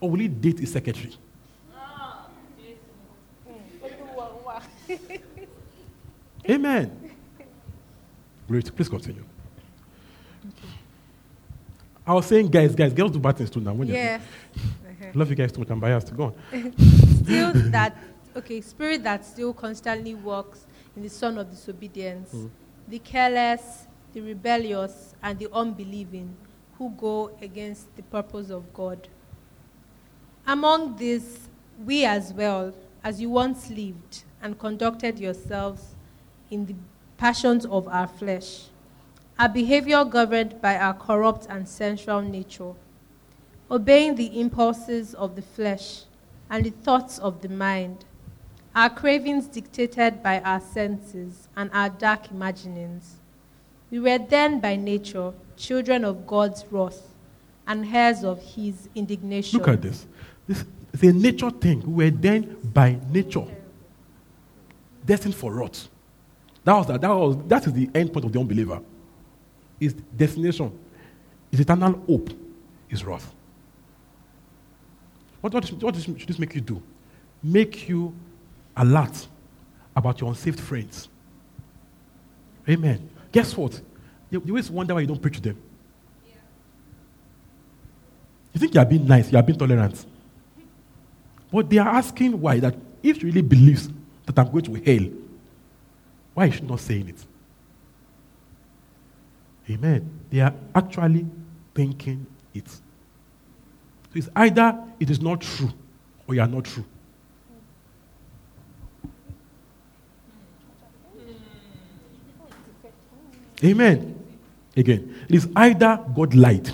Or 0.00 0.10
will 0.10 0.18
he 0.18 0.28
date 0.28 0.58
his 0.58 0.72
secretary? 0.72 1.14
Amen. 6.48 7.10
Great. 8.46 8.74
Please 8.76 8.88
continue. 8.88 9.24
I 12.06 12.14
was 12.14 12.26
saying, 12.26 12.48
guys, 12.48 12.74
guys, 12.74 12.92
girls 12.92 13.10
do 13.10 13.18
bad 13.18 13.36
things 13.36 13.50
too 13.50 13.60
now. 13.60 13.72
When 13.72 13.88
Yes. 13.88 14.22
Love 15.14 15.28
you 15.30 15.36
guys 15.36 15.52
too 15.52 15.60
much. 15.60 15.70
I'm 15.70 15.80
biased. 15.80 16.14
Go 16.16 16.24
on. 16.52 16.72
still 17.24 17.52
that 17.70 17.96
okay 18.36 18.60
spirit 18.60 19.02
that 19.02 19.24
still 19.24 19.52
constantly 19.52 20.14
works 20.14 20.66
in 20.94 21.02
the 21.02 21.08
son 21.08 21.38
of 21.38 21.50
disobedience 21.50 22.32
mm. 22.32 22.50
the 22.86 22.98
careless 22.98 23.86
the 24.12 24.20
rebellious 24.20 25.14
and 25.22 25.38
the 25.38 25.48
unbelieving 25.52 26.36
who 26.78 26.90
go 26.90 27.30
against 27.40 27.94
the 27.96 28.02
purpose 28.04 28.50
of 28.50 28.72
god 28.74 29.08
among 30.46 30.94
these 30.96 31.48
we 31.84 32.04
as 32.04 32.32
well 32.34 32.72
as 33.02 33.20
you 33.20 33.30
once 33.30 33.70
lived 33.70 34.24
and 34.42 34.58
conducted 34.58 35.18
yourselves 35.18 35.94
in 36.50 36.66
the 36.66 36.74
passions 37.16 37.64
of 37.66 37.88
our 37.88 38.06
flesh 38.06 38.64
our 39.38 39.48
behavior 39.48 40.04
governed 40.04 40.60
by 40.60 40.76
our 40.76 40.94
corrupt 40.94 41.46
and 41.48 41.68
sensual 41.68 42.22
nature 42.22 42.72
obeying 43.70 44.14
the 44.14 44.40
impulses 44.40 45.14
of 45.14 45.34
the 45.36 45.42
flesh 45.42 46.02
and 46.50 46.64
the 46.64 46.70
thoughts 46.70 47.18
of 47.18 47.40
the 47.42 47.48
mind, 47.48 48.04
our 48.74 48.90
cravings 48.90 49.46
dictated 49.46 50.22
by 50.22 50.40
our 50.40 50.60
senses 50.60 51.48
and 51.56 51.70
our 51.72 51.88
dark 51.88 52.30
imaginings. 52.30 53.16
We 53.90 54.00
were 54.00 54.18
then 54.18 54.60
by 54.60 54.76
nature 54.76 55.32
children 55.56 56.04
of 56.04 56.26
God's 56.26 56.64
wrath 56.70 57.02
and 57.66 57.84
heirs 57.84 58.22
of 58.22 58.40
his 58.42 58.88
indignation. 58.94 59.58
Look 59.58 59.68
at 59.68 59.82
this. 59.82 60.06
This 60.46 60.64
is 60.92 61.02
a 61.02 61.12
nature 61.12 61.50
thing. 61.50 61.80
We 61.94 62.04
were 62.04 62.10
then 62.10 62.56
by 62.62 62.98
nature 63.10 63.46
destined 65.04 65.34
for 65.34 65.52
wrath. 65.52 65.88
That 66.64 66.74
was 66.74 66.86
that, 66.88 67.00
that 67.00 67.08
was 67.08 67.36
that 67.46 67.66
is 67.66 67.72
the 67.72 67.88
end 67.94 68.12
point 68.12 68.26
of 68.26 68.32
the 68.32 68.40
unbeliever. 68.40 68.80
His 69.78 69.92
destination, 69.92 70.76
his 71.50 71.60
eternal 71.60 71.92
hope 72.06 72.30
is 72.88 73.04
wrath. 73.04 73.32
What, 75.40 75.52
what, 75.52 75.70
what 75.82 75.96
should 75.96 76.28
this 76.28 76.38
make 76.38 76.54
you 76.54 76.60
do? 76.60 76.82
Make 77.42 77.88
you 77.88 78.14
alert 78.76 79.28
about 79.94 80.20
your 80.20 80.30
unsaved 80.30 80.60
friends. 80.60 81.08
Amen. 82.68 83.08
Guess 83.32 83.56
what? 83.56 83.80
You, 84.30 84.42
always 84.48 84.70
wonder 84.70 84.94
why 84.94 85.02
you 85.02 85.06
don't 85.06 85.20
preach 85.20 85.36
to 85.36 85.40
them. 85.42 85.56
You 88.52 88.60
think 88.60 88.74
you 88.74 88.80
are 88.80 88.86
being 88.86 89.06
nice, 89.06 89.30
you 89.30 89.38
are 89.38 89.42
being 89.42 89.58
tolerant. 89.58 90.04
But 91.52 91.68
they 91.68 91.78
are 91.78 91.88
asking 91.88 92.40
why 92.40 92.58
that 92.60 92.74
if 93.02 93.18
she 93.18 93.26
really 93.26 93.42
believes 93.42 93.88
that 94.24 94.38
I'm 94.38 94.50
going 94.50 94.64
to 94.64 94.74
hell, 94.74 95.10
why 96.34 96.46
is 96.46 96.54
she 96.54 96.62
not 96.62 96.80
saying 96.80 97.08
it? 97.10 97.24
Amen. 99.68 100.20
They 100.30 100.40
are 100.40 100.54
actually 100.74 101.26
thinking 101.74 102.26
it. 102.54 102.68
So 102.68 102.80
it's 104.14 104.28
either 104.36 104.78
it 105.00 105.10
is 105.10 105.20
not 105.20 105.40
true 105.40 105.72
or 106.26 106.34
you 106.34 106.40
are 106.40 106.46
not 106.46 106.64
true. 106.64 106.84
Amen. 113.64 114.24
Again, 114.76 115.24
it 115.28 115.34
is 115.34 115.48
either 115.56 116.04
God 116.14 116.34
lied 116.34 116.70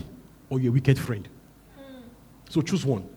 or 0.51 0.59
you're 0.59 0.73
wicked 0.73 0.99
friend. 0.99 1.29
So 2.51 2.61
choose 2.61 2.85
one. 2.85 3.09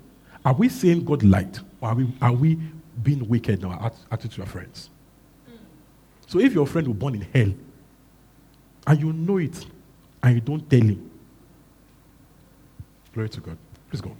Are 0.45 0.53
we 0.53 0.69
saying 0.69 1.03
God 1.03 1.23
lied 1.23 1.57
or 1.81 1.89
are 1.89 1.95
we, 1.95 2.07
are 2.21 2.31
we 2.31 2.59
being 3.01 3.27
wicked 3.27 3.59
in 3.59 3.65
our 3.65 3.91
attitude 4.11 4.31
to 4.33 4.41
our 4.41 4.47
friends? 4.47 4.89
So 6.27 6.39
if 6.39 6.53
your 6.53 6.67
friend 6.67 6.87
will 6.87 6.93
born 6.93 7.15
in 7.15 7.21
hell 7.33 7.53
and 8.87 8.99
you 8.99 9.13
know 9.13 9.37
it 9.37 9.65
and 10.23 10.35
you 10.35 10.41
don't 10.41 10.69
tell 10.69 10.81
him, 10.81 11.09
glory 13.13 13.29
to 13.29 13.41
God. 13.41 13.57
Please 13.89 14.01
go. 14.01 14.15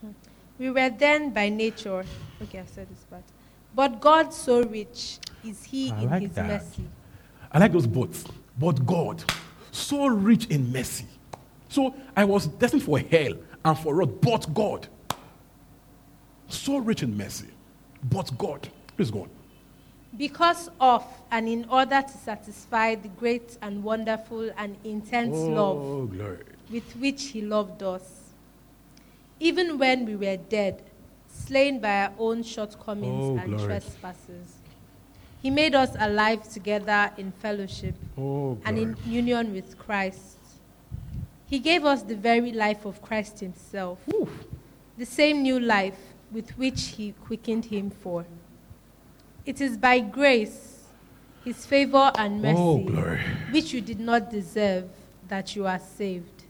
Hmm. 0.00 0.10
We 0.58 0.70
were 0.70 0.90
then 0.90 1.30
by 1.30 1.48
nature, 1.48 2.04
okay, 2.42 2.60
I 2.60 2.66
said 2.66 2.88
this 2.88 3.04
part. 3.04 3.24
But 3.74 4.00
God 4.00 4.32
so 4.32 4.62
rich 4.62 5.18
is 5.44 5.64
He 5.64 5.90
I 5.90 6.02
in 6.02 6.10
like 6.10 6.22
His 6.22 6.32
that. 6.32 6.46
mercy. 6.46 6.84
I 7.50 7.58
like 7.58 7.72
those 7.72 7.86
boats. 7.86 8.24
But 8.58 8.84
God, 8.86 9.22
so 9.72 10.06
rich 10.06 10.46
in 10.46 10.72
mercy. 10.72 11.06
So 11.68 11.94
I 12.16 12.24
was 12.24 12.46
destined 12.46 12.84
for 12.84 12.98
hell 12.98 13.32
and 13.64 13.78
for 13.78 13.94
wrath, 13.96 14.10
but 14.20 14.52
God, 14.54 14.86
so 16.48 16.76
rich 16.78 17.02
in 17.02 17.16
mercy. 17.16 17.48
But 18.04 18.36
God, 18.38 18.68
please 18.96 19.10
go 19.10 19.22
on. 19.22 19.30
Because 20.16 20.70
of 20.80 21.04
and 21.30 21.48
in 21.48 21.64
order 21.68 22.00
to 22.00 22.18
satisfy 22.18 22.94
the 22.94 23.08
great 23.08 23.58
and 23.60 23.82
wonderful 23.82 24.50
and 24.56 24.76
intense 24.84 25.34
oh, 25.36 25.48
love 25.48 25.78
Oh, 25.78 26.06
glory. 26.06 26.38
with 26.70 26.92
which 26.96 27.24
He 27.28 27.42
loved 27.42 27.82
us. 27.82 28.20
Even 29.40 29.76
when 29.78 30.06
we 30.06 30.14
were 30.14 30.36
dead, 30.36 30.82
slain 31.28 31.80
by 31.80 32.04
our 32.04 32.12
own 32.18 32.44
shortcomings 32.44 33.24
Oh, 33.24 33.42
and 33.42 33.48
glory. 33.56 33.64
trespasses, 33.66 34.54
He 35.42 35.50
made 35.50 35.74
us 35.74 35.90
alive 35.98 36.48
together 36.48 37.10
in 37.18 37.32
fellowship 37.32 37.96
Oh, 38.16 38.56
and 38.64 38.78
in 38.78 38.96
union 39.04 39.52
with 39.52 39.76
Christ. 39.76 40.38
He 41.46 41.58
gave 41.58 41.84
us 41.84 42.02
the 42.02 42.14
very 42.16 42.52
life 42.52 42.84
of 42.86 43.02
Christ 43.02 43.40
Himself, 43.40 43.98
the 44.96 45.04
same 45.06 45.42
new 45.42 45.58
life 45.58 45.98
with 46.30 46.50
which 46.56 46.82
He 46.96 47.12
quickened 47.26 47.64
Him 47.64 47.90
for. 47.90 48.24
It 49.46 49.60
is 49.60 49.76
by 49.76 50.00
grace, 50.00 50.84
His 51.44 51.66
favor 51.66 52.10
and 52.16 52.44
oh, 52.46 52.78
mercy, 52.78 52.96
Oh, 52.96 53.52
which 53.52 53.72
you 53.72 53.80
did 53.80 54.00
not 54.00 54.30
deserve, 54.30 54.88
that 55.28 55.54
you 55.54 55.66
are 55.66 55.78
saved, 55.78 56.44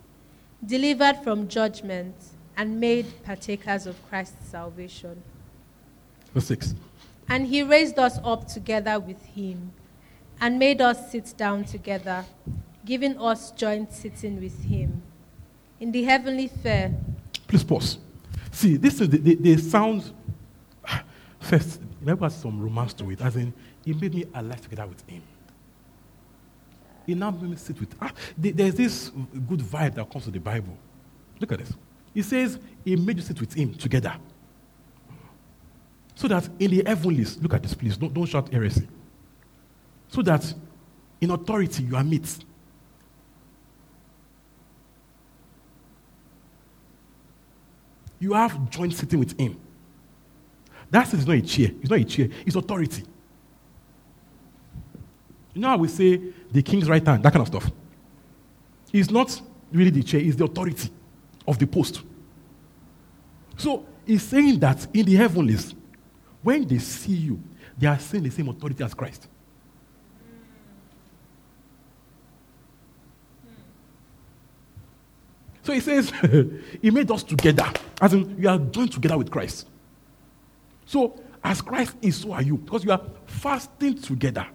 delivered 0.65 1.17
from 1.25 1.49
judgment, 1.49 2.15
and 2.57 2.79
made 2.79 3.07
partakers 3.25 3.87
of 3.87 3.97
Christ's 4.09 4.49
salvation. 4.49 5.23
Verse 6.33 6.47
6. 6.47 6.75
And 7.29 7.47
he 7.47 7.63
raised 7.63 7.99
us 7.99 8.19
up 8.23 8.47
together 8.47 9.01
with 9.01 9.25
him 9.25 9.73
and 10.41 10.59
made 10.59 10.81
us 10.81 11.11
sit 11.11 11.35
down 11.37 11.65
together, 11.65 12.25
giving 12.85 13.19
us 13.19 13.51
joint 13.53 13.93
sitting 13.93 14.41
with 14.41 14.65
him 14.65 15.03
in 15.81 15.91
the 15.93 16.05
heavenly 16.05 16.49
fair. 16.49 16.95
Please 17.49 17.65
pause. 17.65 17.99
See, 18.53 18.77
this 18.77 19.01
is 19.01 19.09
the, 19.09 19.19
the, 19.19 19.35
the 19.35 19.57
sound. 19.57 20.13
First, 21.45 21.81
the 22.01 22.07
Bible 22.07 22.25
has 22.25 22.41
some 22.41 22.59
romance 22.59 22.95
to 22.95 23.11
it, 23.11 23.21
as 23.21 23.37
in, 23.37 23.53
He 23.85 23.93
made 23.93 24.15
me 24.15 24.25
alive 24.35 24.63
together 24.63 24.87
with 24.87 25.07
Him. 25.07 25.23
He 27.05 27.15
now 27.15 27.31
made 27.31 27.51
me 27.51 27.57
sit 27.57 27.79
with. 27.79 27.95
Ah, 28.01 28.11
there's 28.39 28.75
this 28.75 29.11
good 29.47 29.61
vibe 29.61 29.95
that 29.97 30.11
comes 30.11 30.25
to 30.25 30.31
the 30.31 30.41
Bible. 30.41 30.75
Look 31.39 31.53
at 31.53 31.59
this. 31.59 31.73
He 32.15 32.23
says, 32.23 32.59
He 32.83 32.97
made 32.97 33.19
you 33.19 33.23
sit 33.23 33.39
with 33.39 33.53
Him 33.53 33.75
together. 33.75 34.15
So 36.15 36.29
that 36.29 36.49
in 36.59 36.71
the 36.71 36.83
heavenlies, 36.87 37.37
look 37.43 37.53
at 37.53 37.63
this, 37.63 37.75
please, 37.75 37.99
don't, 37.99 38.15
don't 38.15 38.25
shout 38.25 38.51
heresy. 38.51 38.89
So 40.09 40.23
that 40.23 40.55
in 41.21 41.31
authority 41.31 41.83
you 41.83 41.95
are 41.95 42.05
meet. 42.05 42.39
You 48.19 48.33
have 48.33 48.71
joint 48.71 48.95
sitting 48.95 49.19
with 49.19 49.39
him. 49.39 49.61
That 50.95 51.13
is 51.13 51.27
not 51.27 51.35
a 51.35 51.41
chair. 51.41 51.71
It's 51.81 51.91
not 51.91 51.99
a 51.99 52.05
chair. 52.05 52.29
It's 52.47 52.55
authority. 52.55 53.03
You 55.53 55.61
know 55.61 55.71
how 55.71 55.77
we 55.77 55.89
say 55.89 56.21
the 56.53 56.63
king's 56.63 56.89
right 56.89 57.05
hand, 57.05 57.21
that 57.25 57.33
kind 57.33 57.43
of 57.43 57.49
stuff. 57.49 57.69
It's 58.93 59.11
not 59.11 59.43
really 59.73 59.91
the 59.91 60.05
chair, 60.05 60.21
it's 60.21 60.37
the 60.37 60.45
authority 60.45 60.89
of 61.49 61.59
the 61.59 61.67
post. 61.67 62.01
So 63.57 63.85
he's 64.07 64.23
saying 64.23 64.61
that 64.61 64.87
in 64.95 65.05
the 65.05 65.17
heavenlies, 65.17 65.75
when 66.45 66.65
they 66.65 66.79
see 66.79 67.15
you, 67.15 67.43
they 67.77 67.89
are 67.89 67.99
seeing 67.99 68.23
the 68.23 68.31
same 68.31 68.49
authority 68.49 68.85
as 68.85 68.95
Christ. 68.95 69.27
So 75.65 75.73
he 75.73 75.81
says, 75.81 76.13
He 76.81 76.93
made 76.93 77.11
us 77.11 77.25
together. 77.25 77.67
As 78.01 78.13
in, 78.13 78.37
we 78.37 78.47
are 78.47 78.59
joined 78.59 78.93
together 78.93 79.19
with 79.19 79.29
Christ. 79.29 79.67
So, 80.87 81.21
as 81.43 81.61
Christ 81.61 81.97
is, 82.01 82.17
so 82.17 82.33
are 82.33 82.43
you. 82.43 82.57
Because 82.57 82.85
you 82.85 82.93
are 82.93 83.03
fasting 83.27 83.95
together. 83.95 84.47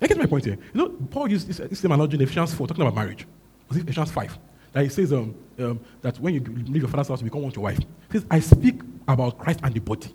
I 0.00 0.06
get 0.06 0.18
my 0.18 0.26
point 0.26 0.44
here. 0.44 0.58
You 0.74 0.80
know, 0.80 0.88
Paul 1.10 1.30
used 1.30 1.48
this, 1.48 1.56
this 1.56 1.78
same 1.78 1.92
analogy 1.92 2.16
in 2.16 2.22
Ephesians 2.22 2.52
4, 2.54 2.66
talking 2.66 2.82
about 2.82 2.94
marriage. 2.94 3.26
Was 3.68 3.78
it 3.78 3.84
Ephesians 3.84 4.10
5? 4.10 4.38
That 4.72 4.82
he 4.84 4.90
says 4.90 5.12
um, 5.12 5.34
um, 5.58 5.80
that 6.02 6.18
when 6.20 6.34
you 6.34 6.40
leave 6.40 6.82
your 6.82 6.88
father's 6.88 7.08
house, 7.08 7.20
you 7.20 7.24
become 7.24 7.40
one 7.40 7.48
with 7.48 7.56
your 7.56 7.62
wife. 7.62 7.78
He 7.78 8.18
says, 8.18 8.26
I 8.30 8.40
speak 8.40 8.80
about 9.08 9.38
Christ 9.38 9.60
and 9.62 9.74
the 9.74 9.80
body. 9.80 10.14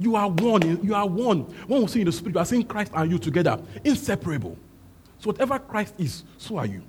You 0.00 0.16
are 0.16 0.28
one. 0.28 0.82
You 0.82 0.94
are 0.94 1.06
one. 1.06 1.42
One 1.68 1.82
we 1.82 1.86
see 1.86 2.00
in 2.00 2.06
the 2.06 2.12
spirit, 2.12 2.34
you 2.34 2.40
are 2.40 2.46
seeing 2.46 2.64
Christ 2.64 2.90
and 2.94 3.10
you 3.10 3.18
together, 3.18 3.60
inseparable. 3.84 4.56
So 5.18 5.26
whatever 5.26 5.58
Christ 5.58 5.94
is, 5.98 6.24
so 6.38 6.56
are 6.56 6.66
you. 6.66 6.82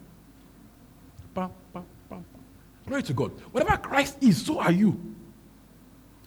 Glory 2.88 3.04
to 3.04 3.14
God. 3.14 3.32
Whatever 3.52 3.78
Christ 3.78 4.18
is, 4.22 4.44
so 4.44 4.60
are 4.60 4.72
you. 4.72 5.00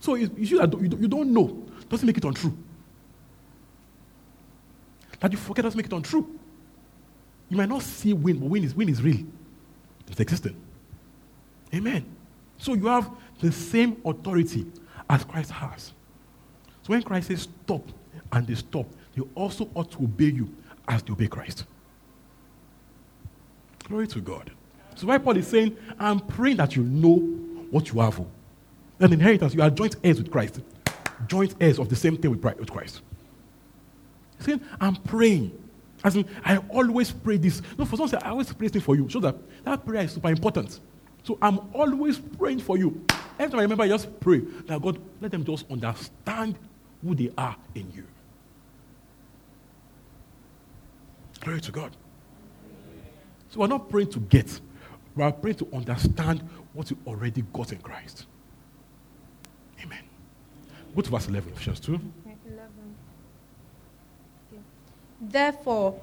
So 0.04 0.16
you, 0.16 0.30
you, 0.36 0.58
that 0.58 0.78
you, 0.78 1.08
don't- 1.08 1.32
know 1.32 1.66
doesn't 1.88 2.06
make 2.06 2.18
it 2.18 2.24
untrue. 2.24 2.54
That 5.18 5.32
you 5.32 5.38
forget 5.38 5.62
doesn't 5.62 5.78
make 5.78 5.86
it 5.86 5.92
untrue. 5.94 6.38
You 7.48 7.56
might 7.56 7.70
not 7.70 7.80
see 7.80 8.12
win, 8.12 8.38
but 8.38 8.50
win 8.50 8.64
is 8.64 8.74
win 8.74 8.90
is 8.90 9.00
real. 9.00 9.24
It's 10.06 10.20
existing. 10.20 10.60
Amen. 11.72 12.04
So 12.58 12.74
you 12.74 12.86
have 12.86 13.10
the 13.40 13.50
same 13.50 13.96
authority 14.04 14.66
as 15.08 15.24
Christ 15.24 15.52
has. 15.52 15.94
So 16.82 16.88
when 16.88 17.02
Christ 17.02 17.28
says 17.28 17.48
stop 17.64 17.88
and 18.30 18.46
they 18.46 18.56
stop, 18.56 18.86
they 19.16 19.22
also 19.34 19.70
ought 19.72 19.90
to 19.92 20.02
obey 20.04 20.32
you 20.32 20.54
as 20.86 21.02
they 21.02 21.14
obey 21.14 21.28
Christ. 21.28 21.64
Glory 23.84 24.06
to 24.08 24.20
God. 24.20 24.50
So 24.96 25.06
why 25.06 25.16
Paul 25.16 25.38
is 25.38 25.46
saying, 25.46 25.74
I'm 25.98 26.20
praying 26.20 26.58
that 26.58 26.76
you 26.76 26.82
know 26.82 27.16
what 27.70 27.90
you 27.90 28.00
have. 28.00 28.20
Oh. 28.20 28.26
An 29.00 29.12
inheritance, 29.12 29.54
you 29.54 29.62
are 29.62 29.70
joint 29.70 29.96
heirs 30.04 30.18
with 30.18 30.30
Christ. 30.30 30.60
Joint 31.26 31.54
heirs 31.60 31.78
of 31.78 31.88
the 31.88 31.96
same 31.96 32.16
thing 32.16 32.30
with 32.30 32.70
Christ. 32.70 33.02
He's 34.44 34.58
I'm 34.80 34.96
praying. 34.96 35.58
As 36.02 36.16
in, 36.16 36.26
I 36.44 36.58
always 36.68 37.10
pray 37.10 37.38
this. 37.38 37.62
No, 37.78 37.84
for 37.86 37.96
some 37.96 38.08
say, 38.08 38.18
I 38.22 38.30
always 38.30 38.52
pray 38.52 38.68
this 38.68 38.82
for 38.82 38.94
you. 38.94 39.08
Show 39.08 39.20
that 39.20 39.36
that 39.64 39.84
prayer 39.86 40.02
is 40.02 40.12
super 40.12 40.28
important. 40.28 40.80
So 41.22 41.38
I'm 41.40 41.58
always 41.72 42.18
praying 42.18 42.60
for 42.60 42.76
you. 42.76 43.04
Every 43.38 43.50
time 43.50 43.60
I 43.60 43.62
remember, 43.62 43.84
I 43.84 43.88
just 43.88 44.20
pray 44.20 44.40
that 44.66 44.80
God, 44.82 44.98
let 45.20 45.30
them 45.30 45.44
just 45.44 45.70
understand 45.70 46.56
who 47.02 47.14
they 47.14 47.32
are 47.38 47.56
in 47.74 47.90
you. 47.92 48.04
Glory 51.40 51.60
to 51.62 51.72
God. 51.72 51.96
So 53.50 53.60
we're 53.60 53.66
not 53.66 53.88
praying 53.88 54.10
to 54.10 54.20
get, 54.20 54.60
we 55.14 55.22
are 55.22 55.32
praying 55.32 55.56
to 55.56 55.68
understand 55.72 56.46
what 56.74 56.90
you 56.90 56.98
already 57.06 57.42
got 57.52 57.72
in 57.72 57.78
Christ. 57.78 58.26
Amen. 59.84 59.98
Go 60.94 61.02
to 61.02 61.10
verse 61.10 61.28
11, 61.28 61.52
Ephesians 61.52 61.80
2. 61.80 62.00
Therefore, 65.20 66.00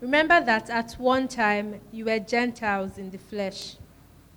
remember 0.00 0.40
that 0.40 0.70
at 0.70 0.92
one 0.92 1.28
time 1.28 1.80
you 1.92 2.06
were 2.06 2.18
Gentiles 2.18 2.98
in 2.98 3.10
the 3.10 3.18
flesh, 3.18 3.76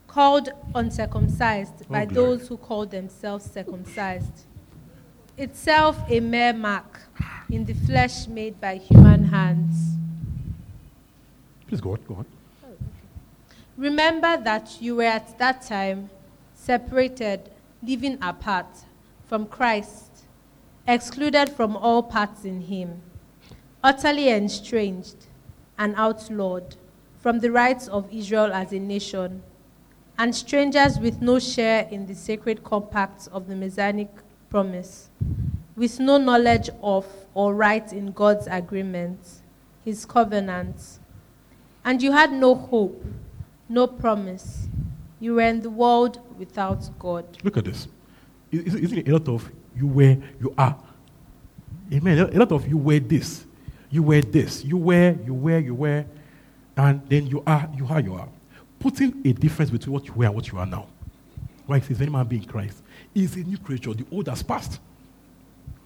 called 0.07 0.49
uncircumcised 0.75 1.73
oh, 1.81 1.85
by 1.89 2.03
Oh, 2.03 2.05
glory. 2.07 2.37
those 2.37 2.47
who 2.47 2.57
call 2.57 2.85
themselves 2.85 3.49
circumcised. 3.51 4.45
Itself 5.37 5.97
a 6.09 6.19
mere 6.19 6.53
mark 6.53 7.01
in 7.49 7.65
the 7.65 7.73
flesh 7.73 8.27
made 8.27 8.59
by 8.59 8.75
human 8.75 9.25
hands. 9.25 9.97
Please 11.67 11.81
go 11.81 11.91
on, 11.91 11.99
go 12.07 12.15
on. 12.15 12.25
Remember 13.77 14.37
that 14.37 14.77
you 14.81 14.95
were 14.95 15.03
at 15.03 15.37
that 15.37 15.61
time 15.61 16.09
separated, 16.55 17.49
living 17.81 18.17
apart 18.21 18.67
from 19.27 19.45
Christ, 19.45 20.25
excluded 20.87 21.49
from 21.49 21.75
all 21.75 22.01
parts 22.01 22.45
in 22.45 22.61
Him, 22.61 23.01
utterly 23.83 24.29
estranged 24.29 25.27
and 25.77 25.93
outlawed 25.95 26.75
from 27.19 27.39
the 27.39 27.51
rights 27.51 27.87
of 27.87 28.11
Israel 28.11 28.53
as 28.53 28.71
a 28.71 28.79
nation, 28.79 29.43
and 30.17 30.35
strangers 30.35 30.97
with 30.99 31.21
no 31.21 31.39
share 31.39 31.87
in 31.91 32.07
the 32.07 32.15
sacred 32.15 32.63
compacts 32.63 33.27
of 33.27 33.47
the 33.47 33.55
Messianic 33.55 34.09
promise, 34.49 35.09
with 35.75 35.99
no 35.99 36.17
knowledge 36.17 36.69
of 36.81 37.05
or 37.33 37.53
right 37.53 37.93
in 37.93 38.11
God's 38.11 38.47
agreements, 38.47 39.41
His 39.85 40.05
covenants. 40.05 40.99
And 41.85 42.01
you 42.01 42.11
had 42.11 42.31
no 42.31 42.55
hope, 42.55 43.05
no 43.69 43.87
promise. 43.87 44.67
You 45.19 45.35
were 45.35 45.41
in 45.41 45.61
the 45.61 45.69
world 45.69 46.19
without 46.37 46.89
God. 46.99 47.25
Look 47.43 47.57
at 47.57 47.65
this. 47.65 47.87
Isn't 48.51 48.97
it 48.99 49.07
a 49.07 49.11
lot 49.11 49.27
of 49.27 49.49
you 49.75 49.87
were, 49.87 50.17
you 50.39 50.53
are? 50.57 50.77
Amen. 51.93 52.19
A 52.19 52.39
lot 52.39 52.51
of 52.51 52.67
you 52.67 52.77
were 52.77 52.99
this, 52.99 53.45
you 53.89 54.03
were 54.03 54.21
this, 54.21 54.63
you 54.63 54.77
were, 54.77 55.15
you 55.25 55.33
were, 55.33 55.59
you 55.59 55.73
were, 55.73 56.05
and 56.75 57.01
then 57.09 57.27
you 57.27 57.41
are, 57.47 57.69
you 57.75 57.87
are, 57.87 57.99
you 57.99 58.13
are. 58.15 58.29
Putting 58.79 59.21
a 59.25 59.33
difference 59.33 59.71
between 59.71 59.93
what 59.93 60.05
you 60.05 60.13
were 60.13 60.25
and 60.25 60.35
what 60.35 60.51
you 60.51 60.57
are 60.59 60.65
now. 60.65 60.87
Why 61.65 61.79
says, 61.79 61.99
any 61.99 62.11
man 62.11 62.25
be 62.25 62.37
in 62.37 62.45
Christ 62.45 62.81
is 63.13 63.35
a 63.35 63.39
new 63.39 63.57
creature. 63.57 63.93
The 63.93 64.05
old 64.11 64.27
has 64.27 64.43
passed. 64.43 64.79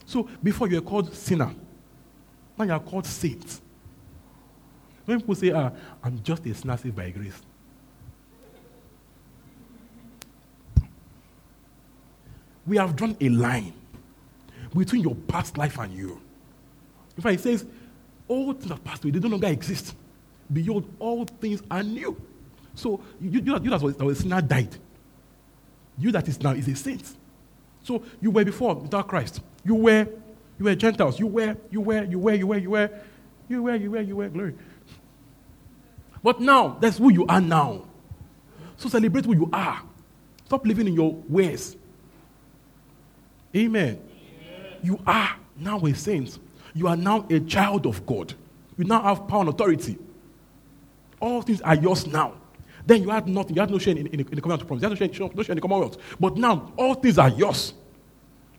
So 0.06 0.28
before 0.44 0.68
you 0.68 0.76
were 0.76 0.88
called 0.88 1.14
sinner, 1.16 1.52
now 2.58 2.66
you 2.66 2.72
are 2.72 2.80
called 2.80 3.06
saint. 3.06 3.62
When 5.06 5.20
people 5.20 5.36
say, 5.36 5.52
ah, 5.52 5.72
I'm 6.04 6.22
just 6.22 6.46
a 6.46 6.54
sinner 6.54 6.78
saved 6.78 6.96
by 6.96 7.10
grace. 7.10 7.42
We 12.66 12.78
have 12.78 12.96
drawn 12.96 13.16
a 13.20 13.30
line 13.30 13.74
between 14.76 15.02
your 15.02 15.16
past 15.16 15.58
life 15.58 15.78
and 15.80 15.94
you. 15.94 16.22
In 17.18 17.24
fact, 17.24 17.36
it 17.36 17.42
says, 17.42 17.66
all 18.28 18.54
things 18.54 18.70
have 18.70 18.84
passed 18.84 19.04
away, 19.04 19.12
they 19.12 19.20
no 19.20 19.30
longer 19.30 19.48
exist. 19.48 19.96
Behold, 20.52 20.86
all 21.00 21.26
things 21.26 21.62
are 21.70 21.84
new. 21.84 22.20
So 22.76 23.02
you, 23.20 23.42
you, 23.42 23.60
you 23.60 23.70
that 23.70 23.82
was, 23.82 23.96
that 23.96 24.06
was 24.06 24.24
a 24.24 24.42
died. 24.42 24.76
You 25.98 26.12
that 26.12 26.28
is 26.28 26.42
now 26.42 26.52
is 26.52 26.68
a 26.68 26.76
saint. 26.76 27.16
So 27.84 28.04
you 28.22 28.32
were 28.32 28.46
before 28.46 28.76
without 28.76 29.08
Christ. 29.08 29.42
You 29.64 29.76
were, 29.76 30.08
you 30.58 30.66
were 30.66 30.76
Gentiles. 30.76 31.20
You 31.20 31.28
were, 31.28 31.58
you 31.70 31.82
were, 31.82 32.04
you 32.04 32.20
were, 32.20 32.34
you 32.34 32.48
were, 32.48 32.58
you 32.58 32.70
were, 32.70 32.90
you 33.50 33.64
were, 33.64 33.76
you 33.76 33.92
were, 33.92 34.02
you 34.02 34.16
were, 34.16 34.30
glory. 34.30 34.56
But 36.24 36.40
now, 36.40 36.78
that's 36.80 36.98
who 36.98 37.12
you 37.12 37.26
are 37.28 37.42
now. 37.42 37.86
So 38.78 38.90
celebrate 38.90 39.26
who 39.26 39.36
you 39.36 39.50
are. 39.52 39.82
Stop 40.46 40.66
living 40.66 40.88
in 40.88 40.94
your 40.94 41.14
ways. 41.28 41.76
Amen. 43.56 44.00
Amen. 44.00 44.00
You 44.82 45.00
are 45.06 45.36
now 45.58 45.80
a 45.80 45.94
saint. 45.94 46.40
You 46.74 46.88
are 46.88 46.96
now 46.96 47.26
a 47.30 47.40
child 47.40 47.86
of 47.86 48.06
God. 48.06 48.34
You 48.78 48.86
now 48.86 49.02
have 49.02 49.28
power 49.28 49.42
and 49.42 49.50
authority. 49.50 49.98
All 51.20 51.42
things 51.42 51.62
are 51.62 51.76
yours 51.76 52.08
now. 52.08 52.34
Then 52.86 53.04
you 53.04 53.10
had 53.10 53.28
nothing. 53.28 53.56
You 53.56 53.62
had 53.62 53.70
no 53.70 53.78
share 53.78 53.96
in, 53.96 54.08
in, 54.08 54.20
in 54.22 54.26
the 54.26 54.42
covenant 54.42 54.62
of 54.62 54.68
promise. 54.68 54.82
You 54.82 54.90
had 54.90 55.00
no 55.00 55.14
share, 55.14 55.30
no 55.34 55.44
share 55.44 55.54
in 55.54 55.58
the 55.58 55.62
commonwealth. 55.62 55.98
But 56.20 56.38
now, 56.38 56.72
all 56.78 56.96
things 56.96 57.18
are 57.18 57.30
yours. 57.30 57.74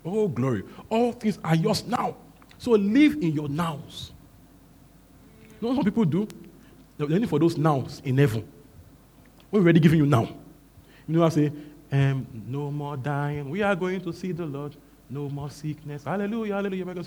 Oh, 0.04 0.28
glory. 0.28 0.62
All 0.88 1.12
things 1.12 1.38
are 1.42 1.56
yours 1.56 1.84
now. 1.86 2.16
So 2.58 2.72
live 2.72 3.14
in 3.14 3.32
your 3.32 3.48
nows. 3.48 4.12
You 5.60 5.68
know 5.68 5.74
what 5.74 5.84
people 5.84 6.04
do? 6.04 6.28
They're 6.98 7.06
looking 7.06 7.26
for 7.26 7.38
those 7.38 7.56
nows 7.56 8.00
in 8.04 8.18
heaven. 8.18 8.46
We're 9.50 9.60
already 9.60 9.80
giving 9.80 9.98
you 9.98 10.06
now. 10.06 10.22
You 10.22 11.14
know 11.14 11.20
what 11.20 11.32
I 11.32 11.34
say? 11.34 11.52
Um, 11.92 12.26
no 12.48 12.70
more 12.70 12.96
dying. 12.96 13.50
We 13.50 13.62
are 13.62 13.76
going 13.76 14.00
to 14.00 14.12
see 14.12 14.32
the 14.32 14.46
Lord. 14.46 14.74
No 15.10 15.28
more 15.28 15.50
sickness. 15.50 16.04
Hallelujah, 16.04 16.54
hallelujah. 16.54 17.04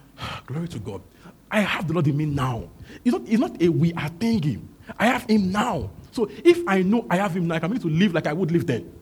Glory 0.46 0.68
to 0.68 0.78
God. 0.78 1.02
I 1.50 1.60
have 1.60 1.88
the 1.88 1.94
Lord 1.94 2.06
in 2.06 2.16
me 2.16 2.24
now. 2.24 2.68
It's 3.04 3.12
not, 3.12 3.22
it's 3.26 3.40
not 3.40 3.60
a 3.60 3.68
we 3.68 3.92
are 3.94 4.08
thinking. 4.08 4.68
I 4.96 5.06
have 5.06 5.24
Him 5.28 5.50
now. 5.50 5.90
So 6.12 6.30
if 6.44 6.66
I 6.68 6.82
know 6.82 7.04
I 7.10 7.16
have 7.16 7.36
Him 7.36 7.48
now, 7.48 7.56
I 7.56 7.58
can 7.58 7.72
begin 7.72 7.90
to 7.90 7.96
live 7.96 8.14
like 8.14 8.28
I 8.28 8.32
would 8.32 8.52
live 8.52 8.66
then. 8.66 8.92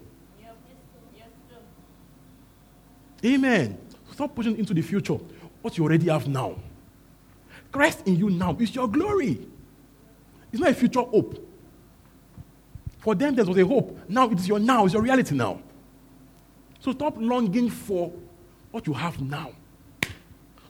Amen. 3.25 3.79
Stop 4.13 4.35
pushing 4.35 4.57
into 4.57 4.73
the 4.73 4.83
future 4.83 5.19
what 5.61 5.77
you 5.77 5.85
already 5.85 6.09
have 6.09 6.29
now. 6.29 6.57
Christ 7.73 8.07
in 8.07 8.17
you 8.17 8.31
now 8.31 8.57
is 8.59 8.75
your 8.75 8.89
glory. 8.89 9.39
It's 10.53 10.61
not 10.61 10.71
a 10.71 10.75
future 10.75 11.03
hope. 11.03 11.46
For 13.07 13.15
them, 13.15 13.37
there 13.37 13.45
was 13.45 13.57
a 13.57 13.65
hope. 13.65 13.97
Now 14.09 14.29
it's 14.31 14.49
your 14.49 14.59
now, 14.59 14.85
it's 14.85 14.93
your 14.93 15.01
reality 15.01 15.37
now. 15.37 15.61
So 16.81 16.91
stop 16.91 17.15
longing 17.17 17.71
for 17.71 18.13
what 18.73 18.85
you 18.85 18.93
have 18.95 19.21
now. 19.21 19.53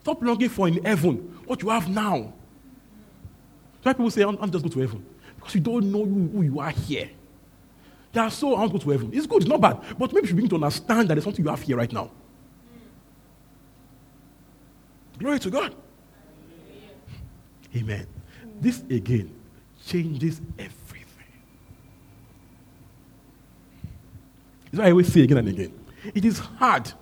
Stop 0.03 0.23
longing 0.23 0.51
for 0.51 0.69
in 0.69 0.85
heaven 0.85 1.17
what 1.47 1.63
you 1.63 1.71
have 1.71 1.89
now. 1.89 2.35
So 3.83 3.91
people 3.95 4.11
say, 4.11 4.21
I'm, 4.21 4.37
I'm 4.39 4.51
just 4.51 4.63
go 4.63 4.69
to 4.69 4.81
heaven. 4.81 5.07
Because 5.37 5.55
you 5.55 5.63
don't 5.63 5.91
know 5.91 6.05
who, 6.05 6.43
you 6.43 6.61
are 6.61 6.69
here. 6.69 7.09
They 8.13 8.21
are 8.21 8.31
so, 8.31 8.55
I 8.55 8.59
want 8.59 8.73
to 8.73 8.79
go 8.81 8.85
to 8.85 8.91
heaven. 8.91 9.11
It's 9.15 9.27
good, 9.27 9.41
it's 9.41 9.49
not 9.49 9.63
bad. 9.63 9.81
But 9.99 10.13
maybe 10.13 10.25
you 10.25 10.27
should 10.27 10.37
begin 10.37 10.51
to 10.51 10.57
understand 10.57 11.09
that 11.09 11.15
there's 11.15 11.25
something 11.25 11.43
you 11.43 11.51
have 11.51 11.63
here 11.63 11.79
right 11.79 11.91
now. 11.91 12.11
Glory 15.19 15.39
to 15.39 15.49
God. 15.49 15.75
Amen. 17.75 18.07
This 18.61 18.83
again 18.91 19.35
changes 19.87 20.43
everything. 20.59 20.86
That's 24.77 24.85
why 24.85 24.89
I 24.89 24.91
always 24.91 25.11
say 25.11 25.23
again 25.23 25.39
and 25.39 25.49
again. 25.49 25.73
It 26.15 26.25
is 26.27 26.39
hard 26.39 26.93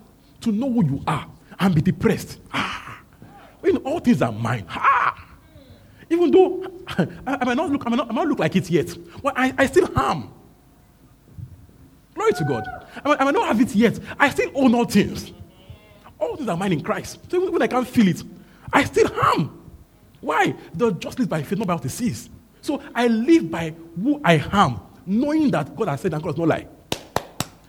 to 0.43 0.53
know 0.53 0.71
who 0.71 0.85
you 0.85 1.03
are 1.09 1.27
and 1.59 1.75
be 1.75 1.81
depressed. 1.81 2.39
Ah. 2.53 3.01
When 3.59 3.79
all 3.79 3.99
things 3.99 4.23
are 4.23 4.31
mine. 4.31 4.65
Ah. 4.69 5.35
Even 6.09 6.31
though 6.31 6.65
I, 6.87 7.09
I, 7.27 7.45
might 7.45 7.57
not 7.57 7.71
look, 7.71 7.83
I 7.85 7.91
might 7.91 7.97
not, 7.97 8.11
I 8.11 8.13
might 8.13 8.23
not 8.23 8.29
look 8.29 8.39
like 8.39 8.55
it 8.55 8.71
yet, 8.71 8.97
I, 9.25 9.53
I 9.59 9.67
still 9.67 9.91
am. 9.99 10.31
Glory 12.15 12.33
to 12.35 12.45
God. 12.45 12.65
I 13.05 13.09
might, 13.09 13.21
I 13.21 13.25
might 13.25 13.35
not 13.35 13.49
have 13.49 13.61
it 13.61 13.75
yet. 13.75 13.99
I 14.21 14.31
still 14.31 14.53
own 14.55 14.73
all 14.73 14.85
things. 14.85 15.33
All 16.21 16.37
things 16.37 16.49
are 16.49 16.57
mine 16.57 16.75
in 16.75 16.81
Christ. 16.81 17.19
So 17.29 17.39
even 17.39 17.53
when 17.53 17.63
I 17.63 17.67
can't 17.67 17.89
feel 17.89 18.07
it, 18.07 18.23
I 18.73 18.85
still 18.85 19.13
am. 19.21 19.61
Why? 20.21 20.55
The 20.75 20.93
just 20.93 21.29
by 21.29 21.43
faith, 21.43 21.59
not 21.59 21.67
by 21.67 21.75
what 21.75 21.83
he 21.83 21.89
sees. 21.89 22.31
So 22.61 22.81
I 22.95 23.09
live 23.09 23.51
by 23.51 23.75
who 24.01 24.21
I 24.25 24.35
am, 24.53 24.81
knowing 25.05 25.51
that 25.51 25.75
God 25.75 25.89
has 25.89 26.03
said 26.03 26.15
and 26.15 26.23
God 26.23 26.31
does 26.31 26.39
not 26.39 26.49
lie. 26.49 26.69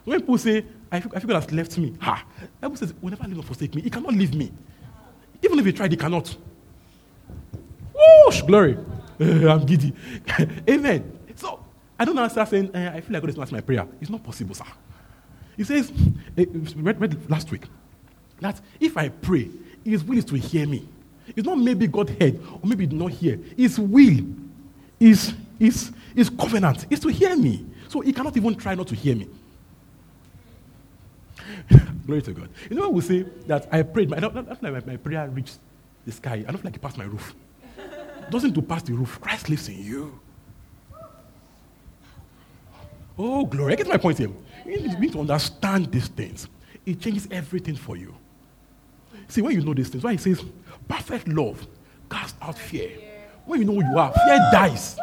When 0.06 0.20
people 0.20 0.38
say, 0.38 0.64
I 0.92 1.00
feel, 1.00 1.12
I 1.16 1.20
God 1.20 1.42
has 1.42 1.52
left 1.52 1.78
me, 1.78 1.94
ha, 2.00 2.24
Bible 2.62 2.78
says, 2.78 2.94
will 3.02 3.10
never 3.10 3.28
leave 3.28 3.40
or 3.40 3.44
forsake 3.44 3.74
me. 3.76 3.82
He 3.82 3.90
cannot 3.90 4.14
leave 4.14 4.34
me. 4.34 4.52
Even 5.42 5.60
if 5.60 5.66
he 5.66 5.74
tried, 5.74 5.92
he 5.92 5.98
cannot. 5.98 6.36
Whoosh, 7.94 8.42
glory. 8.44 8.78
I'm 9.20 9.66
giddy. 9.66 9.94
Amen. 10.70 11.20
So 11.36 11.60
I 12.00 12.06
don't 12.06 12.18
understand 12.18 12.50
saying, 12.50 12.76
uh, 12.76 12.92
I 12.96 13.02
feel 13.02 13.14
like 13.14 13.22
God 13.24 13.30
is 13.30 13.38
not 13.38 13.52
my 13.52 13.62
prayer. 13.62 13.88
It's 14.00 14.10
not 14.10 14.24
possible, 14.24 14.54
sir. 14.54 14.66
He 15.58 15.64
says, 15.64 15.92
uh, 16.38 16.46
read, 16.78 17.02
read 17.02 17.30
last 17.30 17.50
week, 17.52 17.66
that 18.40 18.60
if 18.80 18.98
I 18.98 19.10
pray, 19.10 19.50
His 19.84 20.04
will 20.04 20.18
is 20.18 20.26
to 20.26 20.36
hear 20.36 20.68
me. 20.68 20.88
It's 21.36 21.46
not 21.46 21.58
maybe 21.58 21.88
God 21.88 22.10
heard 22.10 22.40
or 22.52 22.60
maybe 22.64 22.86
did 22.86 22.98
not 22.98 23.12
hear. 23.12 23.40
His 23.58 23.80
will 23.80 24.20
is, 25.00 25.34
is, 25.60 25.92
is 26.16 26.30
covenant, 26.30 26.86
is 26.90 27.00
to 27.00 27.08
hear 27.10 27.36
me. 27.36 27.66
So 27.88 28.02
he 28.02 28.14
cannot 28.14 28.36
even 28.38 28.56
try 28.56 28.76
not 28.76 28.88
to 28.88 28.96
hear 28.96 29.16
me. 29.16 29.28
Glory 32.06 32.22
to 32.24 32.34
God. 32.34 32.50
You 32.70 32.76
know, 32.76 32.84
what 32.84 32.94
we 32.94 33.02
say 33.02 33.26
that 33.48 33.68
I 33.72 33.84
prayed, 33.84 34.10
don't 34.10 34.36
like 34.36 34.62
my, 34.62 34.70
my 34.72 34.98
prayer 34.98 35.28
reached 35.30 35.60
the 36.06 36.12
sky. 36.12 36.44
I 36.48 36.52
don't 36.52 36.58
feel 36.58 36.66
like 36.66 36.76
it 36.76 36.82
passed 36.82 36.98
my 36.98 37.06
roof. 37.06 37.34
It 37.78 38.32
doesn't 38.32 38.54
to 38.54 38.62
pass 38.62 38.84
the 38.84 38.94
roof. 38.94 39.20
Christ 39.22 39.50
lives 39.50 39.70
in 39.70 39.84
you. 39.84 40.20
Oh, 43.18 43.46
glory. 43.46 43.74
I 43.74 43.76
get 43.76 43.88
my 43.88 43.98
point 43.98 44.18
here. 44.18 44.30
You 44.66 44.98
need 45.00 45.14
to 45.14 45.20
understand 45.20 45.92
these 45.92 46.08
things. 46.08 46.48
It 46.86 47.00
changes 47.00 47.28
everything 47.32 47.76
for 47.76 47.96
you. 47.96 48.16
See, 49.28 49.42
when 49.42 49.54
you 49.54 49.62
know 49.62 49.74
these 49.74 49.90
things, 49.90 50.04
why 50.04 50.12
he 50.12 50.18
says, 50.18 50.44
perfect 50.88 51.28
love 51.28 51.66
cast 52.10 52.36
out 52.42 52.58
fear. 52.58 52.90
When 53.46 53.62
you 53.62 53.66
know 53.66 53.74
who 53.74 53.90
you 53.90 53.98
are, 53.98 54.12
fear 54.12 54.40
dies. 54.52 54.98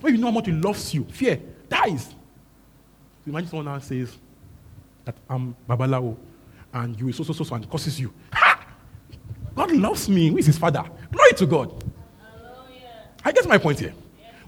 When 0.00 0.14
you 0.14 0.20
know 0.20 0.28
how 0.28 0.32
much 0.32 0.46
he 0.46 0.52
loves 0.52 0.94
you, 0.94 1.04
fear 1.04 1.40
dies. 1.68 2.14
Imagine 3.26 3.48
someone 3.48 3.66
now 3.66 3.78
says 3.78 4.16
that 5.08 5.16
I'm 5.30 5.56
Babalawo 5.66 6.14
and 6.74 7.00
you 7.00 7.10
so 7.12 7.24
so 7.24 7.32
so 7.32 7.42
so 7.42 7.54
and 7.54 7.70
curses 7.70 7.98
you. 7.98 8.12
Ha! 8.34 8.62
God 9.54 9.72
loves 9.72 10.06
me. 10.06 10.28
Who 10.28 10.36
is 10.36 10.44
his 10.44 10.58
father? 10.58 10.84
Glory 11.10 11.32
to 11.32 11.46
God. 11.46 11.82
I 13.24 13.32
get 13.32 13.48
my 13.48 13.56
point 13.56 13.80
here. 13.80 13.94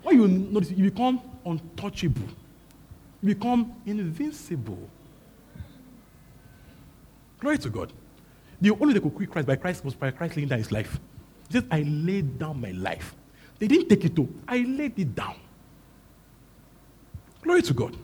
When 0.03 0.16
you 0.16 0.29
notice, 0.29 0.70
you 0.70 0.90
become 0.90 1.18
untouchable. 1.46 2.29
You 3.23 3.35
become 3.35 3.73
invincible. 3.87 4.79
Glory 7.38 7.57
to 7.57 7.70
God. 7.70 7.90
The 8.61 8.70
only 8.73 8.92
they 8.92 9.01
could 9.01 9.14
quit 9.14 9.31
Christ 9.31 9.49
by 9.49 9.57
Christ 9.57 9.83
was 9.83 9.94
by 9.94 10.11
Christ 10.11 10.37
laying 10.37 10.51
down 10.51 10.59
his 10.59 10.70
life. 10.70 11.01
He 11.49 11.55
says, 11.55 11.64
I 11.70 11.81
laid 11.81 12.38
down 12.38 12.61
my 12.61 12.73
life. 12.73 13.14
They 13.59 13.66
didn't 13.66 13.88
take 13.88 14.05
it 14.05 14.14
to. 14.16 14.29
I 14.46 14.59
laid 14.59 14.99
it 14.99 15.14
down. 15.14 15.37
Glory 17.40 17.62
to 17.62 17.73
God. 17.73 17.96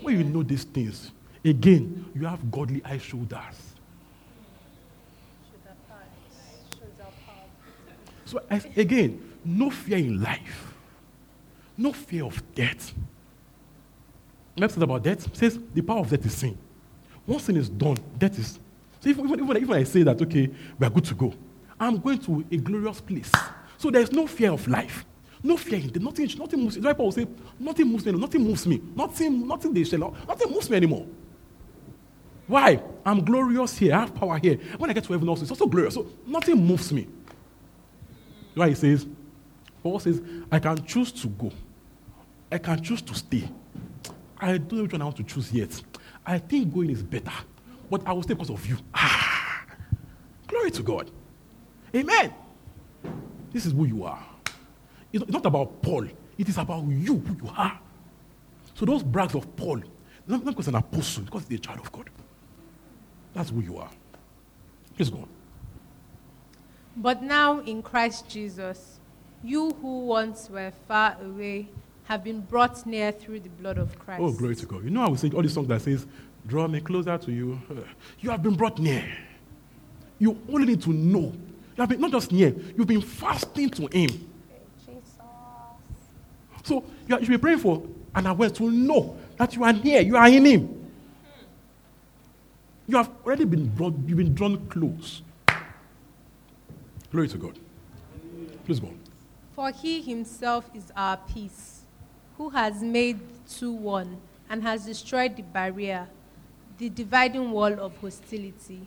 When 0.00 0.16
you 0.16 0.24
know 0.24 0.42
these 0.42 0.64
things, 0.64 1.12
Again, 1.44 2.06
you 2.14 2.24
have 2.24 2.50
godly 2.50 2.80
high 2.80 2.98
shoulders. 2.98 3.74
So, 8.24 8.40
again, 8.50 9.20
no 9.44 9.68
fear 9.68 9.98
in 9.98 10.22
life, 10.22 10.74
no 11.76 11.92
fear 11.92 12.24
of 12.24 12.42
death. 12.54 12.94
Next 14.56 14.74
thing 14.74 14.82
about 14.82 15.02
death 15.02 15.26
it 15.26 15.36
says 15.36 15.58
the 15.74 15.82
power 15.82 15.98
of 15.98 16.08
death 16.08 16.24
is 16.24 16.34
sin. 16.34 16.56
Once 17.26 17.44
sin 17.44 17.56
is 17.56 17.68
done, 17.68 17.96
death 18.18 18.38
is. 18.38 18.58
So, 19.00 19.10
even, 19.10 19.28
even, 19.28 19.56
even, 19.58 19.72
I 19.72 19.84
say 19.84 20.02
that, 20.02 20.20
okay, 20.22 20.50
we 20.78 20.86
are 20.86 20.90
good 20.90 21.04
to 21.04 21.14
go, 21.14 21.34
I'm 21.78 21.98
going 21.98 22.18
to 22.20 22.44
a 22.50 22.56
glorious 22.56 23.02
place. 23.02 23.30
So, 23.76 23.90
there's 23.90 24.10
no 24.12 24.26
fear 24.26 24.52
of 24.52 24.66
life. 24.66 25.04
No 25.42 25.58
fear 25.58 25.80
in 25.80 25.88
death. 25.88 26.02
Nothing, 26.02 26.30
nothing 26.38 26.60
moves. 26.60 26.76
The 26.76 26.80
Bible 26.80 27.04
will 27.04 27.12
say, 27.12 27.26
nothing 27.58 27.86
moves 27.86 28.06
me. 28.06 28.12
Nothing 28.12 28.42
moves 28.42 28.66
me. 28.66 28.80
Nothing, 28.96 29.46
nothing 29.46 29.74
they 29.74 29.84
shall. 29.84 30.14
Nothing 30.26 30.50
moves 30.50 30.70
me 30.70 30.76
anymore. 30.78 31.06
Why? 32.46 32.82
I'm 33.04 33.24
glorious 33.24 33.78
here. 33.78 33.94
I 33.94 34.00
have 34.00 34.14
power 34.14 34.38
here. 34.38 34.56
When 34.76 34.90
I 34.90 34.92
get 34.92 35.04
to 35.04 35.12
heaven, 35.12 35.28
also, 35.28 35.42
it's 35.42 35.50
also 35.50 35.66
glorious. 35.66 35.94
So 35.94 36.06
nothing 36.26 36.56
moves 36.56 36.92
me. 36.92 37.08
Why 38.54 38.68
he 38.68 38.74
says, 38.74 39.06
Paul 39.82 39.98
says, 39.98 40.22
I 40.50 40.58
can 40.58 40.84
choose 40.84 41.12
to 41.12 41.28
go. 41.28 41.52
I 42.50 42.58
can 42.58 42.82
choose 42.82 43.02
to 43.02 43.14
stay. 43.14 43.48
I 44.38 44.58
don't 44.58 44.72
know 44.72 44.82
which 44.82 44.92
one 44.92 45.02
I 45.02 45.04
want 45.04 45.16
to 45.16 45.22
choose 45.24 45.52
yet. 45.52 45.82
I 46.26 46.38
think 46.38 46.72
going 46.72 46.90
is 46.90 47.02
better. 47.02 47.32
But 47.90 48.06
I 48.06 48.12
will 48.12 48.22
stay 48.22 48.34
because 48.34 48.50
of 48.50 48.66
you. 48.66 48.76
Ah, 48.94 49.64
glory 50.46 50.70
to 50.70 50.82
God. 50.82 51.10
Amen. 51.94 52.32
This 53.52 53.66
is 53.66 53.72
who 53.72 53.84
you 53.84 54.04
are. 54.04 54.24
It's 55.12 55.28
not 55.28 55.46
about 55.46 55.80
Paul, 55.82 56.06
it 56.36 56.48
is 56.48 56.58
about 56.58 56.84
you, 56.86 57.18
who 57.18 57.46
you 57.46 57.52
are. 57.56 57.78
So 58.74 58.84
those 58.84 59.02
brags 59.02 59.34
of 59.34 59.54
Paul, 59.54 59.80
not 60.26 60.44
because 60.44 60.66
an 60.68 60.74
apostle, 60.74 61.24
because 61.24 61.46
he's 61.48 61.58
a 61.58 61.62
child 61.62 61.80
of 61.80 61.92
God. 61.92 62.10
That's 63.34 63.50
who 63.50 63.60
you 63.60 63.78
are. 63.78 63.90
Please 64.96 65.10
go 65.10 65.18
on. 65.18 65.28
But 66.96 67.22
now 67.22 67.60
in 67.60 67.82
Christ 67.82 68.28
Jesus, 68.28 69.00
you 69.42 69.70
who 69.82 70.06
once 70.06 70.48
were 70.48 70.72
far 70.86 71.16
away 71.22 71.68
have 72.04 72.22
been 72.22 72.40
brought 72.40 72.86
near 72.86 73.10
through 73.12 73.40
the 73.40 73.48
blood 73.48 73.78
of 73.78 73.98
Christ. 73.98 74.22
Oh, 74.22 74.32
glory 74.32 74.54
to 74.56 74.66
God. 74.66 74.84
You 74.84 74.90
know, 74.90 75.02
I 75.02 75.08
will 75.08 75.16
sing 75.16 75.34
all 75.34 75.42
these 75.42 75.52
songs 75.52 75.68
that 75.68 75.82
says, 75.82 76.06
Draw 76.46 76.68
me 76.68 76.80
closer 76.80 77.16
to 77.16 77.32
you. 77.32 77.60
Uh, 77.70 77.80
you 78.20 78.30
have 78.30 78.42
been 78.42 78.54
brought 78.54 78.78
near. 78.78 79.04
You 80.18 80.38
only 80.48 80.66
need 80.66 80.82
to 80.82 80.90
know. 80.90 81.32
You 81.76 81.80
have 81.80 81.88
been 81.88 82.00
not 82.00 82.12
just 82.12 82.30
near, 82.30 82.54
you've 82.76 82.86
been 82.86 83.00
fasting 83.00 83.70
to 83.70 83.86
Him. 83.86 84.10
Jesus. 84.86 85.16
So 86.62 86.84
you, 87.08 87.18
should 87.18 87.28
be 87.28 87.38
praying 87.38 87.58
for 87.58 87.82
an 88.14 88.26
awareness 88.26 88.56
to 88.58 88.70
know 88.70 89.18
that 89.36 89.56
you 89.56 89.64
are 89.64 89.72
near, 89.72 90.02
you 90.02 90.16
are 90.16 90.28
in 90.28 90.44
Him. 90.44 90.83
You 92.86 92.96
have 92.96 93.10
already 93.24 93.44
been 93.44 93.68
brought, 93.68 93.94
you've 94.06 94.18
been 94.18 94.34
drawn 94.34 94.66
close. 94.68 95.22
Glory 97.10 97.28
to 97.28 97.38
God. 97.38 97.58
Please 98.64 98.80
go 98.80 98.88
on. 98.88 98.98
For 99.54 99.70
He 99.70 100.02
Himself 100.02 100.68
is 100.74 100.92
our 100.96 101.16
peace, 101.16 101.82
who 102.36 102.50
has 102.50 102.82
made 102.82 103.20
two 103.48 103.72
one 103.72 104.20
and 104.50 104.62
has 104.62 104.84
destroyed 104.84 105.36
the 105.36 105.42
barrier, 105.42 106.08
the 106.78 106.88
dividing 106.88 107.50
wall 107.50 107.72
of 107.80 107.96
hostility, 107.98 108.86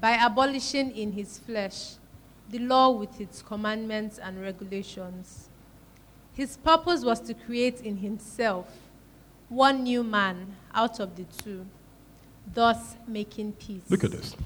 by 0.00 0.12
abolishing 0.12 0.96
in 0.96 1.12
His 1.12 1.38
flesh 1.38 1.94
the 2.50 2.58
law 2.58 2.90
with 2.90 3.20
its 3.20 3.42
commandments 3.42 4.18
and 4.18 4.40
regulations 4.40 5.48
his 6.38 6.56
purpose 6.56 7.04
was 7.04 7.18
to 7.18 7.34
create 7.34 7.80
in 7.80 7.96
himself 7.96 8.68
one 9.48 9.82
new 9.82 10.04
man 10.04 10.54
out 10.72 11.00
of 11.00 11.16
the 11.16 11.24
two, 11.24 11.66
thus 12.54 12.96
making 13.06 13.52
peace. 13.52 13.82
Look 13.88 14.04
at 14.04 14.12
this. 14.12 14.36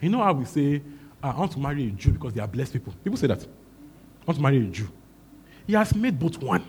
You 0.00 0.08
know 0.08 0.22
how 0.22 0.32
we 0.32 0.44
say, 0.44 0.82
ah, 1.22 1.34
I 1.34 1.38
want 1.38 1.52
to 1.52 1.58
marry 1.58 1.86
a 1.86 1.90
Jew 1.90 2.12
because 2.12 2.32
they 2.32 2.40
are 2.40 2.48
blessed 2.48 2.72
people? 2.72 2.92
People 3.04 3.16
say 3.16 3.28
that. 3.28 3.42
I 3.42 4.24
want 4.26 4.36
to 4.36 4.42
marry 4.42 4.58
a 4.58 4.64
Jew. 4.64 4.88
He 5.66 5.74
has 5.74 5.94
made 5.94 6.18
both 6.18 6.38
one. 6.42 6.64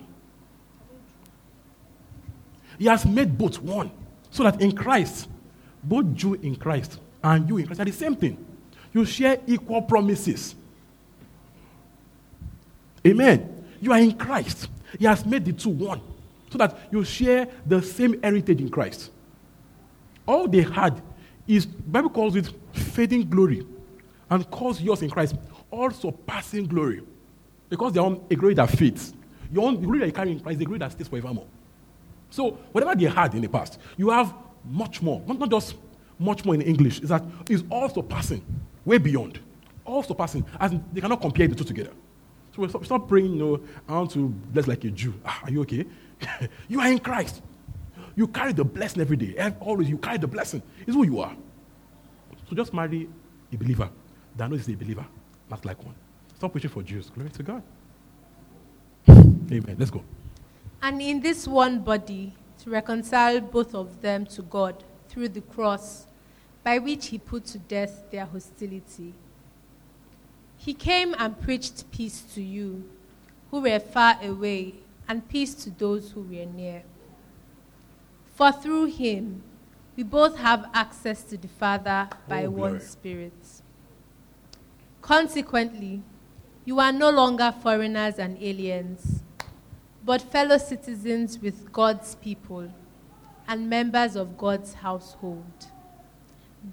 He 2.78 2.86
has 2.86 3.06
made 3.06 3.38
both 3.38 3.62
one. 3.62 3.92
So 4.30 4.44
that 4.44 4.62
in 4.62 4.76
Christ, 4.76 5.30
both 5.84 6.14
Jew 6.16 6.34
in 6.36 6.56
Christ 6.56 7.00
and 7.24 7.48
you 7.48 7.58
in 7.58 7.66
Christ 7.66 7.82
are 7.82 7.86
the 7.86 7.92
same 7.92 8.16
thing. 8.16 8.44
You 8.94 9.06
share 9.06 9.40
equal 9.48 9.82
promises. 9.82 10.56
Amen. 13.06 13.66
You 13.82 13.92
are 13.92 14.00
in 14.00 14.14
Christ. 14.14 14.70
He 14.98 15.06
has 15.06 15.26
made 15.26 15.46
the 15.46 15.54
two 15.54 15.70
one 15.70 16.02
so 16.50 16.58
that 16.58 16.78
you 16.92 17.04
share 17.04 17.48
the 17.66 17.82
same 17.82 18.22
heritage 18.22 18.62
in 18.62 18.70
Christ. 18.70 19.10
All 20.26 20.48
they 20.48 20.62
had 20.62 21.02
is, 21.48 21.66
Bible 21.66 22.10
calls 22.10 22.36
it 22.36 22.50
fading 22.72 23.30
glory 23.30 23.66
and 24.30 24.50
calls 24.50 24.82
yours 24.82 25.02
in 25.02 25.10
Christ 25.10 25.36
also 25.70 26.12
passing 26.12 26.66
glory 26.66 27.02
because 27.70 27.94
they're 27.94 28.04
on 28.04 28.24
a 28.30 28.36
glory 28.36 28.54
that 28.54 28.70
fades. 28.70 29.14
Your 29.52 29.68
own 29.68 29.82
glory 29.82 30.00
that 30.00 30.08
you 30.08 30.12
carry 30.12 30.32
in 30.32 30.40
Christ, 30.40 30.60
the 30.60 30.66
glory 30.66 30.80
that 30.80 30.92
stays 30.92 31.08
forevermore. 31.08 31.48
So, 32.30 32.52
whatever 32.72 32.96
they 32.96 33.06
had 33.06 33.34
in 33.36 33.42
the 33.42 33.50
past, 33.50 33.80
you 33.98 34.10
have 34.10 34.34
much 34.66 35.02
more. 35.02 35.22
Not, 35.28 35.50
just 35.50 35.76
much 36.18 36.46
more 36.46 36.56
in 36.56 36.62
English, 36.62 37.00
is 37.02 37.10
that 37.10 37.24
is 37.50 37.64
also 37.70 38.02
passing, 38.02 38.44
way 38.86 38.98
beyond. 38.98 39.40
Also 39.86 40.14
passing, 40.14 40.46
as 40.60 40.72
they 40.92 41.02
cannot 41.02 41.22
compare 41.22 41.48
the 41.48 41.56
two 41.56 41.64
together. 41.64 41.92
So 42.56 42.62
we 42.62 42.70
stop, 42.70 42.86
stop 42.86 43.08
praying, 43.08 43.34
you 43.34 43.40
know, 43.40 43.62
I 43.88 43.94
want 43.94 44.12
to 44.12 44.30
bless 44.30 44.68
like 44.68 44.84
a 44.84 44.90
Jew. 44.90 45.14
Ah, 45.26 45.42
are 45.44 45.52
you 45.52 45.62
okay? 45.62 45.86
you 46.68 46.80
are 46.80 46.88
in 46.88 47.00
Christ. 47.00 47.42
You 48.16 48.28
carry 48.28 48.54
the 48.54 48.64
blessing 48.64 49.02
every 49.02 49.18
day. 49.18 49.54
Always 49.60 49.90
you 49.90 49.98
carry 49.98 50.18
the 50.18 50.28
blessing. 50.28 50.62
It's 50.86 50.96
who 50.96 51.04
you 51.04 51.20
are. 51.20 51.36
So 52.50 52.56
just 52.56 52.74
marry 52.74 53.10
a 53.52 53.58
believer 53.58 53.90
that 54.36 54.50
knows 54.50 54.66
he's 54.66 54.76
a 54.76 54.78
believer, 54.78 55.06
not 55.50 55.64
like 55.66 55.84
one. 55.84 55.96
Stop 56.36 56.52
preaching 56.52 56.70
for 56.70 56.84
Jews. 56.84 57.10
Glory 57.10 57.30
to 57.30 57.44
God. 57.44 57.64
Amen. 59.10 59.76
Let's 59.78 59.92
go. 59.92 60.04
And 60.82 61.02
in 61.02 61.20
this 61.22 61.48
one 61.48 61.80
body, 61.80 62.34
to 62.64 62.70
reconcile 62.70 63.42
both 63.42 63.74
of 63.74 64.02
them 64.02 64.26
to 64.28 64.42
God 64.44 64.84
through 65.10 65.30
the 65.30 65.42
cross, 65.42 66.06
by 66.64 66.78
which 66.80 67.08
he 67.08 67.18
put 67.18 67.46
to 67.46 67.58
death 67.58 68.04
their 68.12 68.26
hostility 68.26 69.14
he 70.64 70.74
came 70.74 71.14
and 71.20 71.38
preached 71.42 71.92
peace 71.92 72.22
to 72.34 72.42
you 72.42 72.90
who 73.52 73.60
were 73.60 73.80
far 73.80 74.18
away, 74.24 74.76
and 75.10 75.28
peace 75.28 75.54
to 75.54 75.70
those 75.70 76.12
who 76.12 76.22
were 76.22 76.46
near. 76.46 76.84
For 78.34 78.52
through 78.52 78.86
him, 78.86 79.44
we 79.96 80.04
both 80.04 80.38
have 80.38 80.70
access 80.74 81.24
to 81.24 81.38
the 81.38 81.48
Father 81.48 82.10
by 82.28 82.46
oh, 82.46 82.50
one 82.50 82.80
Spirit. 82.80 83.34
Consequently, 85.02 86.02
you 86.66 86.80
are 86.80 86.92
no 86.92 87.10
longer 87.12 87.54
foreigners 87.62 88.18
and 88.18 88.42
aliens, 88.42 89.22
but 90.04 90.22
fellow 90.22 90.58
citizens 90.58 91.38
with 91.38 91.72
God's 91.72 92.16
people 92.16 92.74
and 93.48 93.70
members 93.70 94.16
of 94.16 94.38
God's 94.38 94.74
household, 94.74 95.68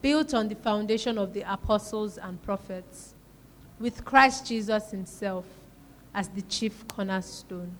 built 0.00 0.32
on 0.32 0.48
the 0.48 0.54
foundation 0.54 1.18
of 1.18 1.34
the 1.34 1.42
apostles 1.52 2.16
and 2.16 2.40
prophets 2.42 3.14
with 3.78 4.04
Christ 4.04 4.46
Jesus 4.46 4.90
himself 4.90 5.44
as 6.14 6.28
the 6.28 6.42
chief 6.42 6.86
cornerstone. 6.88 7.76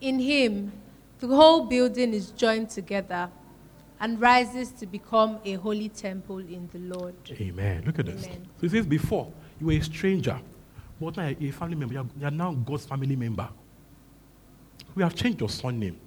In 0.00 0.18
him, 0.18 0.72
the 1.20 1.28
whole 1.28 1.66
building 1.66 2.12
is 2.12 2.30
joined 2.30 2.70
together 2.70 3.30
and 4.00 4.20
rises 4.20 4.70
to 4.72 4.86
become 4.86 5.38
a 5.44 5.54
holy 5.54 5.88
temple 5.88 6.38
in 6.38 6.68
the 6.72 6.78
Lord. 6.78 7.14
Amen. 7.30 7.82
Look 7.86 7.98
at 7.98 8.08
Amen. 8.08 8.16
this. 8.16 8.26
So 8.60 8.66
it 8.66 8.70
says, 8.70 8.86
before 8.86 9.32
you 9.60 9.66
were 9.66 9.72
a 9.72 9.80
stranger, 9.80 10.38
but 11.00 11.16
now 11.16 11.28
you're 11.38 11.50
a 11.50 11.52
family 11.52 11.76
member. 11.76 11.94
You 11.94 12.26
are, 12.26 12.30
now 12.30 12.52
God's 12.52 12.86
family 12.86 13.16
member. 13.16 13.48
We 14.94 15.02
have 15.02 15.14
changed 15.14 15.40
your 15.40 15.48
son 15.48 15.78
name. 15.78 15.98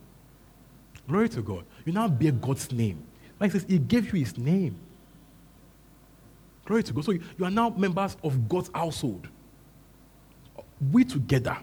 Glory 1.08 1.30
to 1.30 1.42
God. 1.42 1.66
You 1.86 1.94
now 1.94 2.08
bear 2.08 2.32
God's 2.32 2.72
name. 2.72 3.04
Like 3.40 3.52
says, 3.52 3.66
He 3.68 3.80
gave 3.80 4.14
you 4.14 4.20
His 4.20 4.38
name. 4.38 4.78
Glory 6.66 6.84
to 6.84 6.94
God. 6.94 7.06
So 7.06 7.12
you 7.12 7.46
are 7.46 7.50
now 7.50 7.70
members 7.70 8.18
of 8.24 8.50
God's 8.50 8.70
household. 8.74 9.28
We 10.92 11.06
together, 11.06 11.58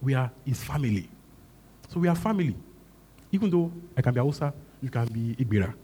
we 0.00 0.14
are 0.14 0.30
his 0.44 0.64
family. 0.64 1.08
So 1.88 2.00
we 2.00 2.08
are 2.08 2.14
family. 2.14 2.56
Even 3.36 3.50
though 3.50 3.70
I 3.94 4.00
can 4.00 4.14
be 4.14 4.20
Hausa, 4.20 4.54
you 4.80 4.88
can 4.88 5.06
be 5.08 5.36
Ebira. 5.38 5.74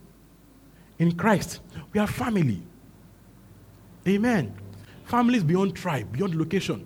In 0.98 1.12
Christ, 1.14 1.60
we 1.92 2.00
are 2.00 2.06
family. 2.06 2.62
Amen. 4.08 4.54
Families 5.04 5.44
beyond 5.44 5.76
tribe, 5.76 6.10
beyond 6.10 6.34
location. 6.34 6.82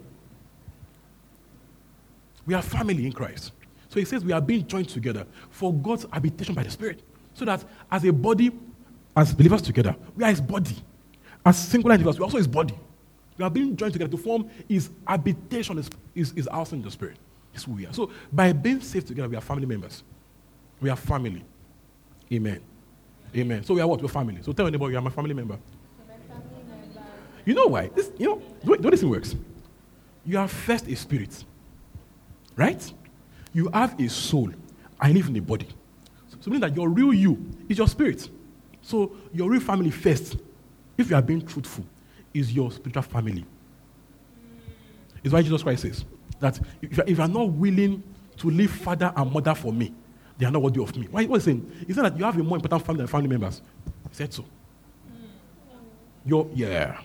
We 2.47 2.55
are 2.55 2.63
family 2.63 3.07
in 3.07 3.13
Christ. 3.13 3.53
So 3.89 4.01
he 4.01 4.05
says 4.05 4.25
we 4.25 4.33
are 4.33 4.41
being 4.41 4.67
joined 4.67 4.89
together 4.89 5.25
for 5.51 5.73
God's 5.73 6.05
habitation 6.13 6.53
by 6.53 6.65
the 6.65 6.71
Spirit. 6.71 7.01
So 7.35 7.45
that 7.45 7.65
as 7.93 8.05
a 8.05 8.13
body, 8.13 8.51
as 9.17 9.33
believers 9.33 9.63
together, 9.63 9.95
we 10.17 10.25
are 10.25 10.31
his 10.31 10.41
body. 10.41 10.77
As 11.45 11.57
singular 11.57 11.95
individuals, 11.95 12.19
we 12.19 12.23
are 12.23 12.27
also 12.27 12.39
his 12.39 12.49
body. 12.49 12.75
We 13.39 13.45
are 13.45 13.51
being 13.51 13.77
joined 13.77 13.93
together 13.93 14.11
to 14.11 14.17
form 14.17 14.51
his 14.69 14.91
habitation, 15.07 15.77
his, 15.77 15.91
his, 16.13 16.33
his 16.33 16.49
house 16.49 16.73
in 16.73 16.83
the 16.83 16.91
spirit. 16.91 17.19
It's 17.55 17.63
who 17.63 17.73
we 17.75 17.87
are. 17.87 17.93
So 17.93 18.11
by 18.33 18.53
being 18.53 18.81
saved 18.81 19.07
together, 19.07 19.29
we 19.29 19.37
are 19.37 19.41
family 19.41 19.67
members. 19.67 20.03
We 20.81 20.91
are 20.91 20.97
family. 20.97 21.45
Amen. 22.33 22.61
Amen. 23.35 23.65
So 23.65 23.75
we 23.75 23.81
are 23.81 23.87
what? 23.87 24.03
We're 24.03 24.09
family. 24.09 24.39
So 24.43 24.53
tell 24.53 24.67
anybody 24.67 24.93
you 24.93 24.99
are 24.99 25.03
my 25.03 25.11
family 25.11 25.35
member. 25.35 25.59
You 27.45 27.55
know 27.55 27.67
why? 27.67 27.89
This, 27.89 28.11
you 28.19 28.27
know, 28.27 28.43
the 28.63 28.71
way, 28.73 28.79
the 28.79 28.83
way 28.85 28.91
this 28.91 29.01
thing 29.01 29.11
works. 29.11 29.37
You 30.25 30.39
are 30.39 30.49
first 30.49 30.89
a 30.89 30.97
spirit, 30.97 31.45
right? 32.57 32.93
You 33.53 33.71
have 33.73 33.99
a 34.01 34.09
soul. 34.09 34.51
I 35.01 35.13
live 35.13 35.29
in 35.29 35.37
a 35.37 35.41
body. 35.41 35.69
So, 36.29 36.39
so 36.41 36.51
meaning 36.51 36.63
that 36.63 36.77
your 36.77 36.89
real 36.89 37.15
you 37.15 37.39
is 37.69 37.79
your 37.79 37.87
spirit. 37.87 38.29
So 38.83 39.13
your 39.33 39.49
real 39.49 39.61
family 39.61 39.91
first, 39.91 40.37
if 40.99 41.09
you 41.11 41.17
are 41.17 41.23
being 41.23 41.47
truthful, 41.47 41.85
is 42.35 42.53
your 42.53 42.73
spiritual 42.73 43.03
family. 43.03 43.45
It's 45.23 45.33
why 45.33 45.43
Jesus 45.43 45.63
Christ 45.63 45.83
says 45.83 46.05
that 46.41 46.61
if 46.83 46.97
you 46.97 47.03
are, 47.03 47.07
if 47.07 47.19
you 47.19 47.25
are 47.25 47.29
not 47.29 47.49
willing 47.49 48.03
to 48.39 48.51
leave 48.51 48.71
father 48.71 49.13
and 49.17 49.33
mother 49.33 49.55
for 49.55 49.73
me, 49.73 49.93
they 50.39 50.47
are 50.47 50.51
not 50.51 50.63
worthy 50.63 50.83
of 50.83 50.95
me. 50.97 51.09
Why? 51.11 51.25
What 51.25 51.37
is 51.39 51.45
saying? 51.45 51.85
He 51.87 51.93
said 51.93 52.05
that 52.05 52.19
you 52.19 52.25
have 52.25 52.37
a 52.39 52.43
more 52.43 52.57
important 52.57 52.85
family 52.85 52.99
than 52.99 53.07
family 53.07 53.29
members. 53.29 53.63
He 54.11 54.15
said 54.15 54.33
so. 54.33 54.45
Your 56.25 56.49
yeah. 56.55 57.01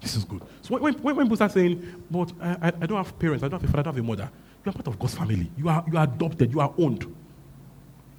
This 0.00 0.16
is 0.16 0.24
good. 0.24 0.42
So 0.62 0.76
when, 0.76 0.94
when, 0.94 1.14
when 1.14 1.26
people 1.26 1.36
start 1.36 1.52
saying, 1.52 2.04
but 2.10 2.32
I, 2.40 2.72
I, 2.80 2.86
don't 2.86 2.98
have 2.98 3.16
parents, 3.18 3.44
I 3.44 3.48
don't 3.48 3.60
have 3.60 3.68
a 3.68 3.72
father, 3.72 3.80
I 3.80 3.82
don't 3.84 3.94
have 3.94 4.04
a 4.04 4.06
mother, 4.06 4.30
you 4.64 4.70
are 4.70 4.72
part 4.72 4.88
of 4.88 4.98
God's 4.98 5.14
family. 5.14 5.50
You 5.56 5.68
are, 5.68 5.84
you 5.90 5.96
are 5.96 6.04
adopted, 6.04 6.52
you 6.52 6.60
are 6.60 6.74
owned. 6.76 7.06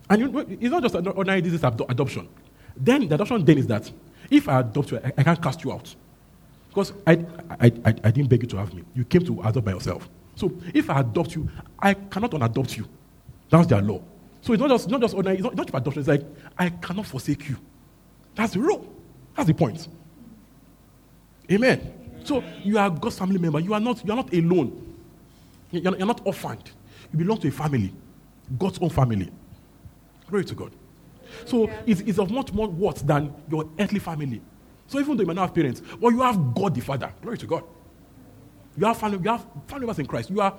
And 0.10 0.22
you, 0.22 0.40
it's 0.62 0.72
not 0.72 0.82
just 0.82 0.96
ordinary 0.96 1.42
disease 1.42 1.64
ado- 1.64 1.86
adoption. 1.90 2.30
Then 2.78 3.08
the 3.08 3.16
adoption 3.16 3.44
then 3.44 3.58
is 3.58 3.68
that 3.68 3.92
if 4.30 4.48
I 4.48 4.62
adopt 4.62 4.92
you, 4.92 5.00
I, 5.00 5.12
I 5.18 5.24
can't 5.24 5.42
cast 5.42 5.64
you 5.64 5.74
out. 5.74 5.94
Because 6.70 6.94
I, 7.06 7.26
I, 7.60 7.66
I, 7.86 7.96
I 8.04 8.12
didn't 8.12 8.28
beg 8.28 8.44
you 8.44 8.50
to 8.50 8.58
have 8.58 8.74
me. 8.74 8.84
You 8.96 9.04
came 9.04 9.26
to 9.26 9.42
adopt 9.42 9.66
by 9.66 9.74
yourself. 9.74 10.10
So 10.36 10.52
if 10.74 10.90
I 10.90 11.02
adopt 11.02 11.36
you, 11.36 11.50
I 11.78 11.94
cannot 11.94 12.32
unadopt 12.32 12.78
you. 12.78 12.88
That's 13.54 13.68
their 13.68 13.84
law. 13.84 14.02
So 14.42 14.52
it's 14.52 14.60
not 14.60 14.70
just, 14.72 14.90
not 14.90 15.00
just 15.00 15.14
ordinary, 15.14 15.38
it's 15.38 15.44
not, 15.44 15.56
not 15.56 15.68
just 15.68 15.78
adoption. 15.78 16.00
It's 16.00 16.10
like, 16.10 16.26
I 16.58 16.70
cannot 16.70 17.06
forsake 17.06 17.48
you. 17.50 17.58
That's 18.34 18.54
the 18.54 18.60
rule. 18.60 18.92
That's 19.36 19.46
the 19.48 19.54
point. 19.54 19.88
Amen. 21.52 21.94
So 22.24 22.44
you 22.64 22.80
are 22.80 22.90
God's 22.90 23.20
family 23.20 23.38
member. 23.38 23.60
You 23.60 23.76
are 23.76 23.80
not, 23.80 24.04
you 24.04 24.12
are 24.12 24.16
not 24.16 24.34
alone. 24.34 24.96
You're 25.70 25.84
not, 25.84 26.00
you're 26.00 26.08
not 26.08 26.22
orphaned. 26.26 26.72
You 27.12 27.20
belong 27.20 27.38
to 27.42 27.48
a 27.48 27.52
family, 27.52 27.94
God's 28.58 28.80
own 28.80 28.90
family. 28.90 29.30
Glory 30.28 30.46
to 30.46 30.56
God. 30.56 30.72
So 31.46 31.70
it's, 31.86 32.02
it's 32.02 32.18
of 32.18 32.32
much 32.32 32.52
more 32.54 32.68
worth 32.68 33.06
than 33.06 33.36
your 33.52 33.70
earthly 33.78 34.00
family. 34.00 34.42
So 34.88 35.00
even 35.00 35.16
though 35.16 35.22
you 35.22 35.28
may 35.28 35.36
not 35.36 35.50
have 35.50 35.54
parents, 35.54 35.84
well, 36.00 36.12
you 36.12 36.24
have 36.24 36.56
God 36.56 36.74
the 36.74 36.82
Father. 36.82 37.14
Glory 37.22 37.38
to 37.38 37.46
God. 37.46 37.64
You 38.76 38.88
have 38.88 38.98
family, 38.98 39.20
you 39.24 39.30
have 39.30 39.46
family 39.68 39.86
members 39.86 40.00
in 40.00 40.08
Christ. 40.08 40.32
You 40.32 40.42
are 40.42 40.58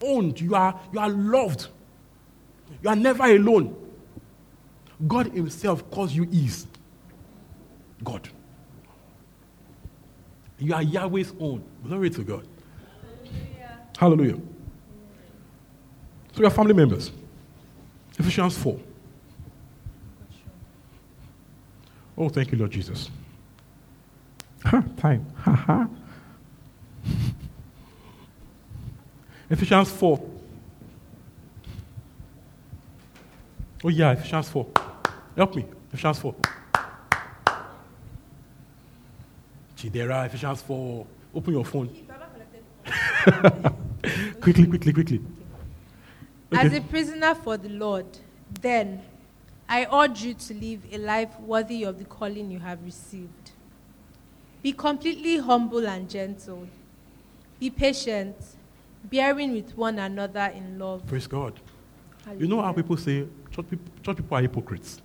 owned. 0.00 0.40
You 0.40 0.54
are, 0.54 0.80
you 0.92 1.00
are 1.00 1.08
loved. 1.08 1.70
You 2.82 2.88
are 2.88 2.96
never 2.96 3.24
alone. 3.24 3.76
God 5.06 5.26
Himself 5.28 5.90
calls 5.90 6.12
you 6.12 6.26
ease. 6.30 6.66
God. 8.02 8.28
You 10.58 10.74
are 10.74 10.82
Yahweh's 10.82 11.32
own. 11.38 11.62
Glory 11.84 12.10
to 12.10 12.22
God. 12.22 12.46
Hallelujah. 13.22 13.78
Hallelujah. 13.98 14.40
So 16.32 16.40
you 16.40 16.46
are 16.46 16.50
family 16.50 16.74
members. 16.74 17.10
Ephesians 18.18 18.56
4. 18.58 18.78
Oh, 22.18 22.28
thank 22.30 22.50
you, 22.52 22.58
Lord 22.58 22.70
Jesus. 22.70 23.10
Ha, 24.64 24.82
time. 24.96 25.26
Ha 25.36 25.52
ha. 25.52 25.88
Ephesians 29.50 29.90
4. 29.90 30.35
Oh, 33.86 33.88
yeah, 33.88 34.10
Ephesians 34.10 34.48
4. 34.48 34.66
Help 35.36 35.54
me. 35.54 35.64
Ephesians 35.92 36.18
4. 36.18 36.34
Chidera, 39.76 40.26
Ephesians 40.26 40.60
4. 40.62 41.06
Open 41.32 41.52
your 41.52 41.64
phone. 41.64 41.88
quickly, 44.40 44.66
quickly, 44.66 44.92
quickly. 44.92 45.20
As 46.50 46.72
a 46.72 46.80
prisoner 46.80 47.36
for 47.36 47.56
the 47.56 47.68
Lord, 47.68 48.06
then 48.60 49.02
I 49.68 49.86
urge 49.92 50.20
you 50.24 50.34
to 50.34 50.54
live 50.54 50.80
a 50.90 50.98
life 50.98 51.38
worthy 51.38 51.84
of 51.84 52.00
the 52.00 52.06
calling 52.06 52.50
you 52.50 52.58
have 52.58 52.82
received. 52.84 53.52
Be 54.64 54.72
completely 54.72 55.38
humble 55.38 55.86
and 55.86 56.10
gentle. 56.10 56.66
Be 57.60 57.70
patient, 57.70 58.34
bearing 59.04 59.52
with 59.52 59.76
one 59.76 60.00
another 60.00 60.52
in 60.56 60.76
love. 60.76 61.06
Praise 61.06 61.28
God. 61.28 61.52
You 62.36 62.48
know 62.48 62.60
how 62.60 62.72
people 62.72 62.96
say 62.96 63.28
church 63.56 63.70
people, 63.70 63.92
church 64.02 64.16
people 64.16 64.36
are 64.36 64.42
hypocrites. 64.42 65.00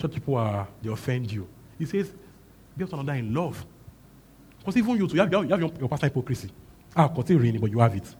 Church 0.00 0.12
people 0.12 0.36
are 0.36 0.66
they 0.82 0.90
offend 0.90 1.30
you. 1.30 1.46
He 1.78 1.86
says, 1.86 2.12
be 2.76 2.84
one 2.84 3.00
another 3.00 3.18
in 3.18 3.34
love. 3.34 3.64
Because 4.58 4.76
even 4.76 4.96
you 4.96 5.06
too, 5.06 5.14
you 5.16 5.20
have, 5.20 5.32
you 5.32 5.38
have, 5.40 5.60
your, 5.60 5.72
your 5.78 5.88
personal 5.88 6.10
hypocrisy. 6.10 6.50
Ah, 6.96 7.08
continue 7.08 7.42
reading, 7.42 7.60
but 7.60 7.70
you 7.70 7.78
have 7.80 7.94
it. 7.94 8.14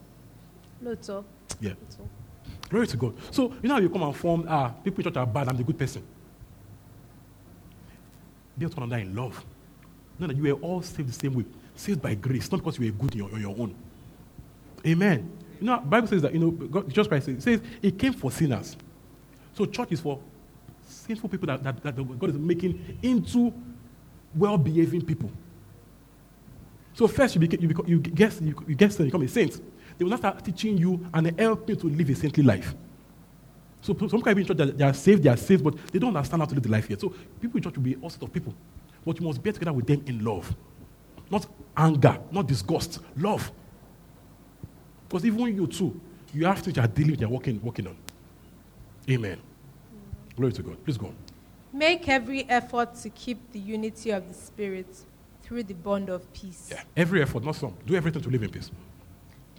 Lóòótọ́, 0.83 1.25
Yeah. 1.61 1.71
lóòótọ́. 1.73 2.09
Glory 2.69 2.87
to 2.87 2.97
God. 2.97 3.15
So 3.31 3.53
you 3.63 3.69
know 3.69 3.75
how 3.75 3.81
you 3.81 3.89
come 3.89 4.03
and 4.03 4.17
form, 4.17 4.45
ah, 4.49 4.71
people 4.83 5.01
in 5.01 5.05
church 5.05 5.17
are 5.17 5.27
bad, 5.27 5.49
I'm 5.49 5.57
the 5.57 5.65
good 5.65 5.79
person. 5.79 6.03
Be 8.59 8.67
one 8.67 8.85
another 8.85 9.03
in 9.03 9.15
love. 9.15 9.45
Know 10.19 10.27
that 10.29 10.37
you 10.37 10.43
were 10.43 10.61
all 10.61 10.83
saved 10.83 11.09
the 11.09 11.13
same 11.13 11.35
way. 11.35 11.45
Saved 11.75 12.01
by 12.01 12.15
grace, 12.15 12.51
not 12.53 12.59
because 12.59 12.79
you 12.79 12.87
were 12.93 12.99
good 12.99 13.21
on 13.21 13.31
your, 13.31 13.39
your 13.41 13.57
own. 13.59 13.75
Amen. 14.87 15.31
You 15.61 15.67
know, 15.67 15.79
Bible 15.79 16.07
says 16.09 16.23
that, 16.23 16.33
you 16.33 16.39
know, 16.41 16.51
God, 16.51 16.89
Jesus 16.89 17.07
Christ 17.09 17.27
says, 17.27 17.37
it 17.37 17.43
says 17.43 17.61
it 17.83 17.99
came 17.99 18.13
for 18.13 18.31
sinners. 18.31 18.77
So 19.55 19.67
church 19.67 19.93
is 19.93 20.01
for 20.01 20.21
sinful 20.87 21.29
people 21.29 21.47
that, 21.47 21.63
that, 21.63 21.83
that 21.83 22.19
God 22.19 22.31
is 22.31 22.37
making 22.37 22.99
into 23.03 23.53
well-behaving 24.35 25.03
people. 25.03 25.31
So 26.93 27.09
first 27.09 27.35
you, 27.35 27.41
became, 27.41 27.61
you, 27.63 27.69
become, 27.69 27.87
you, 27.87 27.99
get, 27.99 28.41
you, 28.41 28.55
you 28.69 28.77
become 28.77 29.23
a 29.23 29.29
saint. 29.29 29.61
They 29.97 30.05
will 30.05 30.11
not 30.11 30.19
start 30.21 30.45
teaching 30.45 30.77
you 30.77 31.05
and 31.13 31.39
helping 31.39 31.77
you 31.77 31.81
to 31.81 31.89
live 31.89 32.11
a 32.11 32.15
saintly 32.15 32.43
life. 32.43 32.75
So 33.81 33.95
some 33.97 34.09
people 34.23 34.39
in 34.39 34.47
church, 34.47 34.57
they 34.57 34.65
are- 34.65 34.73
they 34.73 34.85
are 34.85 34.95
saved, 34.95 35.23
they 35.23 35.29
are 35.29 35.37
saved, 35.37 35.63
but 35.63 35.77
they 35.93 35.99
don't 35.99 36.17
understand 36.17 36.43
how 36.43 36.47
to 36.47 36.55
live 36.55 36.63
the 36.63 36.71
life 36.71 36.89
yet. 36.89 37.01
So 37.01 37.11
people 37.41 37.59
in 37.59 37.63
church 37.63 37.77
will 37.77 37.83
be 37.83 37.95
all 37.97 38.11
sorts 38.11 38.23
of 38.23 38.33
people. 38.33 38.55
But 39.05 39.21
you 39.21 39.27
must 39.27 39.43
bear 39.43 39.53
together 39.53 39.73
with 39.73 39.87
them 39.87 40.03
in 40.07 40.25
love. 40.25 40.55
Not 41.31 41.47
anger, 41.77 42.19
not 42.31 42.47
disgust, 42.47 43.01
love. 43.17 43.53
Because 45.09 45.27
even 45.27 45.55
you 45.55 45.67
too, 45.67 46.01
you 46.33 46.47
have 46.47 46.67
you 46.67 46.83
are 46.83 46.87
dealing 46.89 47.11
with, 47.13 47.21
you 47.21 47.27
are 47.27 47.31
working, 47.31 47.61
working 47.63 47.87
on. 47.89 47.97
Amen. 49.09 49.39
Glory 50.37 50.53
to 50.53 50.63
God. 50.63 50.83
Please 50.85 50.97
go 50.97 51.07
on. 51.07 51.17
Make 51.73 52.09
every 52.09 52.49
effort 52.49 52.95
to 52.97 53.11
keep 53.11 53.53
the 53.53 53.59
unity 53.59 54.11
of 54.11 54.29
the 54.29 54.35
Spirit 54.35 54.87
through 55.43 55.65
the 55.65 55.75
bond 55.75 56.09
of 56.09 56.33
peace. 56.33 56.69
Yeah. 56.71 56.83
Every 56.97 57.21
effort, 57.23 57.45
not 57.45 57.57
some. 57.57 57.75
Do 57.87 57.95
everything 57.95 58.23
to 58.23 58.31
live 58.31 58.43
in 58.43 58.51
peace. 58.51 58.71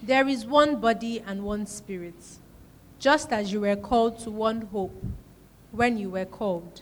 There 0.01 0.27
is 0.27 0.45
one 0.45 0.79
body 0.81 1.21
and 1.25 1.43
one 1.43 1.65
spirit, 1.65 2.15
just 2.99 3.31
as 3.31 3.51
you 3.51 3.62
were 3.62 3.75
called 3.75 4.19
to 4.19 4.31
one 4.31 4.62
hope 4.62 5.03
when 5.71 5.97
you 5.97 6.10
were 6.10 6.25
called, 6.25 6.81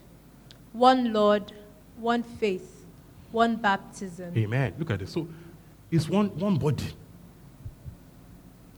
one 0.72 1.14
Lord, 1.14 1.52
one 1.98 2.24
faith, 2.24 2.86
one 3.32 3.56
baptism. 3.56 4.34
Amen. 4.38 4.74
Look 4.78 4.92
at 4.92 5.00
this. 5.00 5.12
So 5.12 5.28
it's 5.92 6.10
one, 6.10 6.28
one 6.40 6.58
body. 6.58 6.86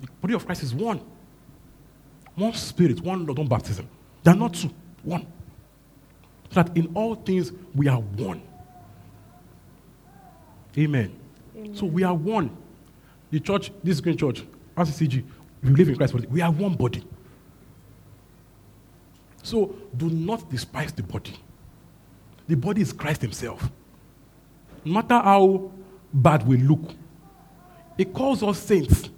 The 0.01 0.07
body 0.21 0.33
of 0.33 0.45
Christ 0.45 0.63
is 0.63 0.73
one. 0.73 1.01
One 2.35 2.53
spirit, 2.53 3.01
one 3.01 3.25
Lord, 3.25 3.37
one 3.37 3.47
baptism. 3.47 3.87
They 4.23 4.31
are 4.31 4.35
not 4.35 4.53
two, 4.53 4.69
one. 5.03 5.25
So 6.49 6.63
that 6.63 6.75
in 6.77 6.91
all 6.93 7.15
things 7.15 7.51
we 7.73 7.87
are 7.87 7.99
one. 7.99 8.41
Amen. 10.77 11.15
So 11.73 11.85
we 11.85 12.03
are 12.03 12.13
one. 12.13 12.55
The 13.31 13.39
church, 13.39 13.71
this 13.83 13.99
green 14.01 14.17
church, 14.17 14.43
RCCG, 14.75 15.23
we 15.63 15.69
live 15.71 15.89
in 15.89 15.95
Christ, 15.95 16.13
we 16.13 16.41
are 16.41 16.51
one 16.51 16.75
body. 16.75 17.03
So 19.41 19.75
do 19.95 20.09
not 20.09 20.49
despise 20.49 20.91
the 20.91 21.03
body. 21.03 21.33
The 22.47 22.55
body 22.55 22.81
is 22.81 22.91
Christ 22.91 23.21
Himself. 23.21 23.69
No 24.83 24.93
matter 24.93 25.15
how 25.15 25.71
bad 26.13 26.47
we 26.47 26.57
look, 26.57 26.91
it 27.97 28.13
calls 28.13 28.43
us 28.43 28.59
saints. 28.59 29.09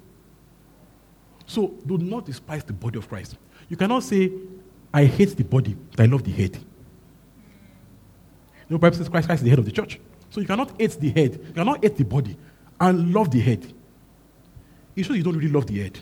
So 1.47 1.73
do 1.85 1.97
not 1.97 2.25
despise 2.25 2.63
the 2.63 2.73
body 2.73 2.99
of 2.99 3.09
Christ. 3.09 3.37
You 3.69 3.77
cannot 3.77 4.03
say, 4.03 4.31
I 4.93 5.05
hate 5.05 5.35
the 5.35 5.43
body, 5.43 5.75
but 5.91 6.01
I 6.01 6.05
love 6.05 6.23
the 6.23 6.31
head. 6.31 6.59
No, 8.69 8.77
Bible 8.77 8.97
says 8.97 9.09
Christ, 9.09 9.27
Christ 9.27 9.39
is 9.39 9.43
the 9.45 9.49
head 9.49 9.59
of 9.59 9.65
the 9.65 9.71
church. 9.71 9.99
So 10.29 10.41
you 10.41 10.45
cannot 10.45 10.79
hate 10.79 10.91
the 10.99 11.09
head, 11.09 11.39
you 11.47 11.53
cannot 11.53 11.81
hate 11.81 11.95
the 11.95 12.03
body 12.03 12.37
and 12.79 13.13
love 13.13 13.31
the 13.31 13.39
head. 13.39 13.65
It 14.95 15.03
shows 15.03 15.15
you 15.15 15.23
don't 15.23 15.37
really 15.37 15.51
love 15.51 15.65
the 15.67 15.79
head. 15.81 15.97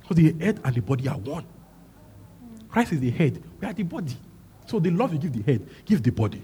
Because 0.00 0.16
the 0.16 0.32
head 0.44 0.60
and 0.64 0.74
the 0.74 0.80
body 0.80 1.06
are 1.06 1.18
one. 1.18 1.44
Christ 2.70 2.92
is 2.92 3.00
the 3.00 3.10
head, 3.10 3.42
we 3.60 3.66
are 3.66 3.74
the 3.74 3.82
body. 3.82 4.16
So 4.66 4.78
the 4.78 4.90
love 4.90 5.12
you 5.12 5.18
give 5.18 5.32
the 5.34 5.42
head, 5.42 5.68
give 5.84 6.02
the 6.02 6.10
body. 6.10 6.42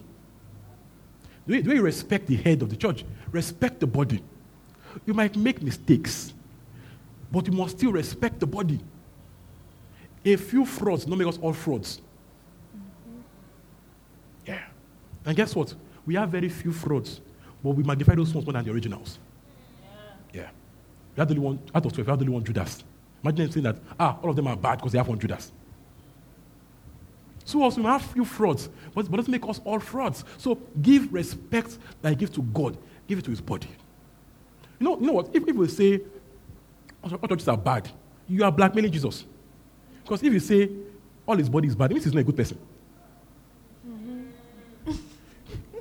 Way 1.46 1.60
you 1.60 1.82
respect 1.82 2.26
the 2.26 2.36
head 2.36 2.60
of 2.60 2.68
the 2.68 2.76
church, 2.76 3.04
respect 3.32 3.80
the 3.80 3.86
body. 3.86 4.22
You 5.06 5.14
might 5.14 5.34
make 5.34 5.62
mistakes, 5.62 6.34
but 7.35 7.49
you 7.49 7.53
must 7.53 7.76
still 7.76 7.91
respect 7.91 8.39
the 8.39 8.47
body. 8.47 8.78
A 10.24 10.37
few 10.37 10.64
frauds 10.64 11.05
don't 11.05 11.18
make 11.18 11.26
us 11.26 11.37
all 11.43 11.53
frauds. 11.53 12.01
Yeah. 14.47 14.62
And 15.26 15.37
guess 15.37 15.57
what? 15.57 15.74
We 16.07 16.14
have 16.14 16.30
very 16.30 16.49
few 16.49 16.72
frauds, 16.72 17.20
but 17.62 17.70
we 17.70 17.82
magnify 17.82 18.14
those 18.14 18.32
ones 18.32 18.47
more 18.47 18.53
than 18.53 18.64
the 18.64 18.70
originals. 18.70 19.18
Yeah. 20.32 20.49
We 21.16 21.20
have 21.20 21.28
the 21.28 21.35
only 21.35 21.45
one, 21.45 21.59
out 21.74 21.85
of 21.85 21.93
12, 21.93 22.07
we 22.07 22.11
have 22.11 22.18
the 22.20 22.24
only 22.24 22.35
one 22.35 22.45
Judas. 22.45 22.85
Imagine 23.24 23.51
saying 23.51 23.64
that, 23.64 23.78
ah, 23.99 24.16
all 24.22 24.30
of 24.30 24.37
them 24.37 24.47
are 24.47 24.57
bad 24.57 24.76
because 24.76 24.93
they 24.93 24.99
have 24.99 25.09
one 25.09 25.18
Judas. 25.18 25.51
So 27.45 27.62
also 27.62 27.80
we 27.80 27.87
have 27.89 28.03
few 28.03 28.24
frauds, 28.24 28.68
but, 28.95 29.11
but 29.11 29.16
doesn't 29.16 29.32
make 29.32 29.47
us 29.49 29.61
all 29.64 29.80
frauds. 29.80 30.24
So 30.39 30.57
give 30.80 31.12
respect 31.12 31.78
that 32.01 32.11
you 32.11 32.16
give 32.16 32.32
to 32.35 32.43
God, 32.43 32.78
give 33.09 33.18
it 33.18 33.24
to 33.24 33.30
his 33.30 33.41
body. 33.41 33.68
You 34.78 34.85
know, 34.85 35.01
you 35.01 35.07
know 35.09 35.12
what? 35.14 35.35
If, 35.35 35.49
if 35.49 35.57
we 35.57 35.66
say 35.66 36.01
all 37.12 37.28
churches 37.28 37.48
are 37.48 37.57
bad, 37.57 37.88
you 38.28 38.44
are 38.44 38.52
blackmailing 38.52 38.92
Jesus. 38.92 39.24
Because 40.02 40.22
if 40.22 40.32
you 40.32 40.40
say 40.40 40.70
all 41.26 41.36
his 41.36 41.48
body 41.48 41.68
is 41.68 41.74
bad, 41.74 41.90
it 41.90 41.94
means 41.94 42.05
he's 42.05 42.14
not 42.14 42.20
a 42.20 42.24
good 42.24 42.36
person. 42.36 42.59
Mm-hmm. 43.88 44.98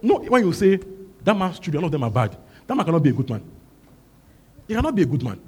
no, 0.01 0.19
when 0.19 0.45
you 0.45 0.53
say 0.53 0.79
that 1.23 1.37
man's 1.37 1.59
children, 1.59 1.83
all 1.83 1.87
of 1.87 1.91
them 1.91 2.03
are 2.03 2.11
bad, 2.11 2.37
that 2.67 2.75
man 2.75 2.85
cannot 2.85 3.03
be 3.03 3.09
a 3.09 3.13
good 3.13 3.29
man. 3.29 3.43
He 4.67 4.73
cannot 4.73 4.95
be 4.95 5.01
a 5.01 5.05
good 5.05 5.23
man. 5.23 5.39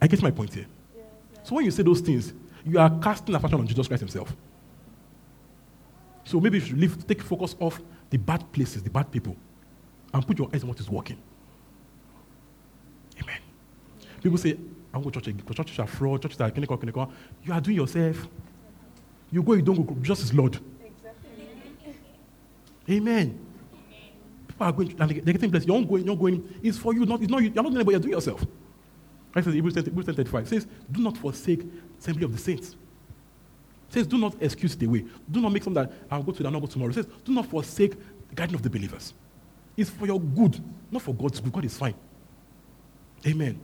I 0.00 0.06
get 0.06 0.22
my 0.22 0.30
point 0.30 0.54
here. 0.54 0.66
So 1.42 1.54
when 1.54 1.64
you 1.64 1.70
say 1.70 1.82
those 1.82 2.00
things, 2.00 2.32
you 2.64 2.78
are 2.78 2.90
casting 3.00 3.34
a 3.34 3.40
fashion 3.40 3.58
on 3.60 3.66
Jesus 3.66 3.88
Christ 3.88 4.00
himself. 4.00 4.34
So 6.24 6.40
maybe 6.40 6.58
you 6.58 6.64
should 6.64 6.78
leave, 6.78 7.06
take 7.06 7.22
focus 7.22 7.56
off 7.58 7.80
the 8.10 8.18
bad 8.18 8.50
places, 8.52 8.82
the 8.82 8.90
bad 8.90 9.10
people, 9.10 9.36
and 10.12 10.26
put 10.26 10.38
your 10.38 10.48
eyes 10.52 10.62
on 10.62 10.68
what 10.68 10.80
is 10.80 10.88
working. 10.90 11.18
People 14.22 14.38
say, 14.38 14.56
I'm 14.92 15.02
going 15.02 15.12
to 15.12 15.20
church, 15.20 15.36
because 15.36 15.56
churches 15.56 15.78
are 15.78 15.86
fraud, 15.86 16.22
churches 16.22 16.40
are 16.40 16.50
clinical, 16.50 16.76
clinical. 16.76 17.12
You 17.44 17.52
are 17.52 17.60
doing 17.60 17.76
yourself. 17.76 18.26
You 19.30 19.42
go, 19.42 19.54
you 19.54 19.62
don't 19.62 19.86
go, 19.86 19.94
just 20.00 20.22
as 20.22 20.32
Lord. 20.32 20.58
Exactly. 20.84 21.96
Amen. 22.90 23.38
People 24.48 24.66
are 24.66 24.72
going, 24.72 24.96
and 24.98 25.10
they're 25.10 25.34
getting 25.34 25.50
blessed. 25.50 25.66
You're 25.66 25.78
not 25.78 25.88
going, 25.88 26.04
you're 26.04 26.16
going. 26.16 26.60
It's 26.62 26.78
for 26.78 26.94
you, 26.94 27.04
not, 27.04 27.20
it's 27.20 27.30
not 27.30 27.42
you. 27.42 27.50
You're 27.54 27.62
not 27.62 27.70
doing 27.70 27.82
it, 27.82 27.84
but 27.84 27.90
you're 27.90 28.00
doing 28.00 28.14
yourself. 28.14 28.44
Right 29.34 29.44
says 29.44 29.54
Hebrews 29.54 29.74
10, 29.74 29.84
10 29.84 30.02
35 30.02 30.48
says, 30.48 30.66
Do 30.90 31.02
not 31.02 31.16
forsake 31.16 31.62
assembly 31.98 32.24
of 32.24 32.32
the 32.32 32.38
saints. 32.38 32.70
It 32.70 33.94
says, 33.94 34.06
Do 34.06 34.18
not 34.18 34.34
excuse 34.40 34.74
the 34.74 34.86
way. 34.86 35.04
Do 35.30 35.40
not 35.40 35.52
make 35.52 35.62
some 35.62 35.74
that 35.74 35.92
I'll 36.10 36.22
go 36.22 36.32
to 36.32 36.42
the 36.42 36.50
number 36.50 36.66
tomorrow. 36.66 36.90
It 36.90 36.94
says, 36.94 37.06
Do 37.24 37.32
not 37.32 37.46
forsake 37.46 37.92
the 38.28 38.34
guidance 38.34 38.56
of 38.56 38.62
the 38.62 38.70
believers. 38.70 39.12
It's 39.76 39.90
for 39.90 40.06
your 40.06 40.20
good, 40.20 40.60
not 40.90 41.02
for 41.02 41.14
God's 41.14 41.40
good. 41.40 41.52
God 41.52 41.64
is 41.64 41.76
fine. 41.76 41.94
Amen. 43.26 43.60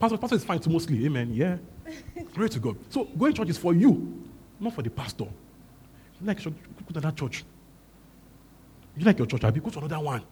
Pastor, 0.00 0.16
pastor 0.16 0.36
is 0.36 0.44
fine 0.44 0.58
too, 0.58 0.70
mostly. 0.70 1.04
Amen. 1.04 1.32
Yeah. 1.34 1.58
Glory 2.34 2.48
to 2.48 2.58
God. 2.58 2.76
So 2.88 3.04
going 3.04 3.34
to 3.34 3.42
church 3.42 3.50
is 3.50 3.58
for 3.58 3.74
you, 3.74 4.24
not 4.58 4.74
for 4.74 4.80
the 4.82 4.88
pastor. 4.88 5.24
You 5.24 6.26
like 6.26 6.38
church, 6.38 6.54
go 6.88 6.94
to 6.94 7.00
that 7.00 7.16
church. 7.16 7.44
You 8.96 9.04
like 9.04 9.18
your 9.18 9.26
church, 9.26 9.44
I'll 9.44 9.52
be 9.52 9.60
go 9.60 9.68
to 9.68 9.78
another 9.78 10.00
one. 10.00 10.22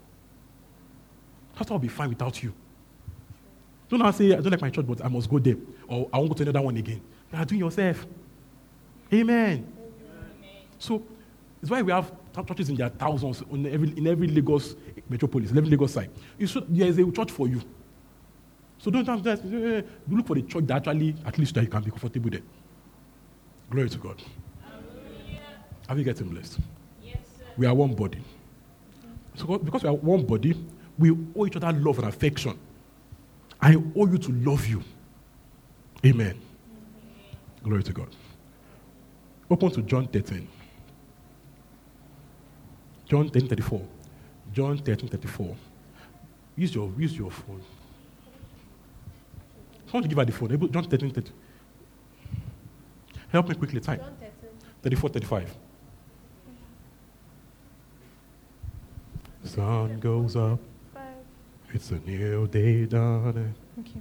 Pastor 1.55 1.75
will 1.75 1.81
be 1.81 1.89
fine 1.89 2.09
without 2.09 2.43
you. 2.43 2.55
Don't 3.91 4.01
now 4.01 4.11
say, 4.11 4.33
I 4.33 4.37
don't 4.37 4.51
like 4.51 4.61
my 4.61 4.71
church, 4.71 4.87
but 4.87 5.05
I 5.05 5.09
must 5.09 5.29
go 5.29 5.39
there. 5.39 5.57
Or 5.87 6.09
I 6.13 6.19
won't 6.19 6.31
go 6.31 6.35
to 6.37 6.43
another 6.43 6.63
one 6.63 6.77
again. 6.77 7.01
You 7.33 7.39
are 7.39 7.45
doing 7.45 7.61
yourself. 7.61 8.07
Amen. 9.13 9.67
Amen. 9.67 9.67
So 10.79 11.03
it's 11.61 11.71
why 11.71 11.83
we 11.83 11.93
have 11.93 12.11
churches 12.47 12.69
in 12.69 12.77
their 12.77 12.89
thousands 12.89 13.43
in 13.51 13.67
every, 13.67 13.89
in 13.97 14.07
every 14.07 14.29
Lagos 14.29 14.77
metropolis, 15.09 15.51
every 15.51 15.71
Lagos 15.71 15.93
side. 15.93 16.11
Should, 16.45 16.75
there 16.75 16.87
is 16.87 16.99
a 16.99 17.11
church 17.11 17.31
for 17.31 17.49
you. 17.49 17.61
So 18.79 18.91
don't 18.91 19.07
have 19.07 19.23
that. 19.25 19.45
Look 20.09 20.27
for 20.27 20.35
the 20.35 20.43
church 20.43 20.67
that 20.67 20.77
actually, 20.77 21.15
at 21.27 21.37
least 21.39 21.55
that 21.55 21.63
you 21.63 21.69
can 21.69 21.83
be 21.83 21.91
comfortable 21.91 22.31
there. 22.31 22.43
Glory 23.71 23.89
to 23.91 23.99
God. 23.99 24.23
Hallelujah. 24.63 25.41
Have 25.89 25.99
you 25.99 26.05
getting 26.05 26.29
blessed? 26.29 26.59
Yes, 27.03 27.19
sir. 27.37 27.45
We 27.57 27.67
are 27.67 27.75
one 27.75 27.95
body. 27.95 28.23
So 29.35 29.59
because 29.59 29.83
we 29.83 29.89
are 29.89 29.95
one 29.95 30.25
body, 30.25 30.55
we 30.99 31.17
owe 31.37 31.47
each 31.47 31.57
other 31.57 31.73
love 31.73 31.99
and 31.99 32.09
affection. 32.09 32.59
I 33.61 33.75
owe 33.75 34.07
you 34.07 34.19
to 34.19 34.33
love 34.33 34.67
you. 34.67 34.83
Amen. 36.05 36.41
Glory 37.63 37.83
to 37.83 37.93
God. 37.93 38.09
Open 39.51 39.71
to 39.71 39.83
John 39.83 40.07
13. 40.07 40.47
John 43.07 43.31
10 43.31 43.49
34. 43.49 43.83
John 44.53 44.79
13 44.79 45.09
34. 45.09 45.57
Use 46.57 46.75
your, 46.75 46.93
use 46.99 47.17
your 47.17 47.31
phone. 47.31 47.63
I 49.89 49.91
want 49.93 50.05
to 50.05 50.09
give 50.09 50.19
her 50.19 50.25
the 50.25 50.33
phone. 50.33 50.71
John 50.71 50.85
13 50.85 51.11
30. 51.11 51.31
Help 53.31 53.49
me 53.49 53.55
quickly. 53.55 53.81
Time. 53.81 54.01
34 54.83 55.11
35. 55.11 55.57
Sun 59.45 59.99
goes 60.01 60.37
up. 60.37 60.61
It's 61.73 61.91
a 61.91 61.99
new 61.99 62.47
day 62.49 62.85
dawning. 62.85 63.55
Okay. 63.81 64.01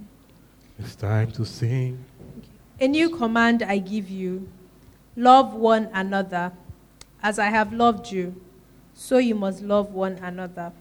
It's 0.78 0.94
time 0.94 1.30
to 1.32 1.44
sing. 1.44 2.04
Okay. 2.38 2.84
A 2.84 2.88
new 2.88 3.08
command 3.10 3.62
I 3.62 3.78
give 3.78 4.10
you 4.10 4.48
love 5.16 5.54
one 5.54 5.88
another. 5.94 6.52
As 7.22 7.38
I 7.38 7.46
have 7.46 7.72
loved 7.72 8.12
you, 8.12 8.40
so 8.94 9.18
you 9.18 9.34
must 9.34 9.62
love 9.62 9.92
one 9.92 10.14
another. 10.18 10.72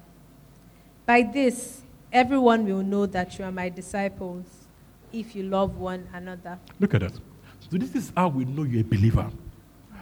By 1.06 1.24
this, 1.24 1.82
everyone 2.12 2.66
will 2.66 2.84
know 2.84 3.06
that 3.06 3.40
you 3.40 3.46
are 3.46 3.52
my 3.52 3.70
disciples 3.70 4.67
if 5.12 5.36
you 5.36 5.44
love 5.44 5.78
one 5.78 6.08
another. 6.14 6.60
Look 6.80 6.94
at 6.94 7.02
that. 7.02 7.14
So, 7.14 7.78
this 7.78 7.96
is 7.96 8.12
how 8.16 8.30
we 8.30 8.46
know 8.46 8.64
you're 8.64 8.82
a 8.82 8.84
believer 8.84 9.30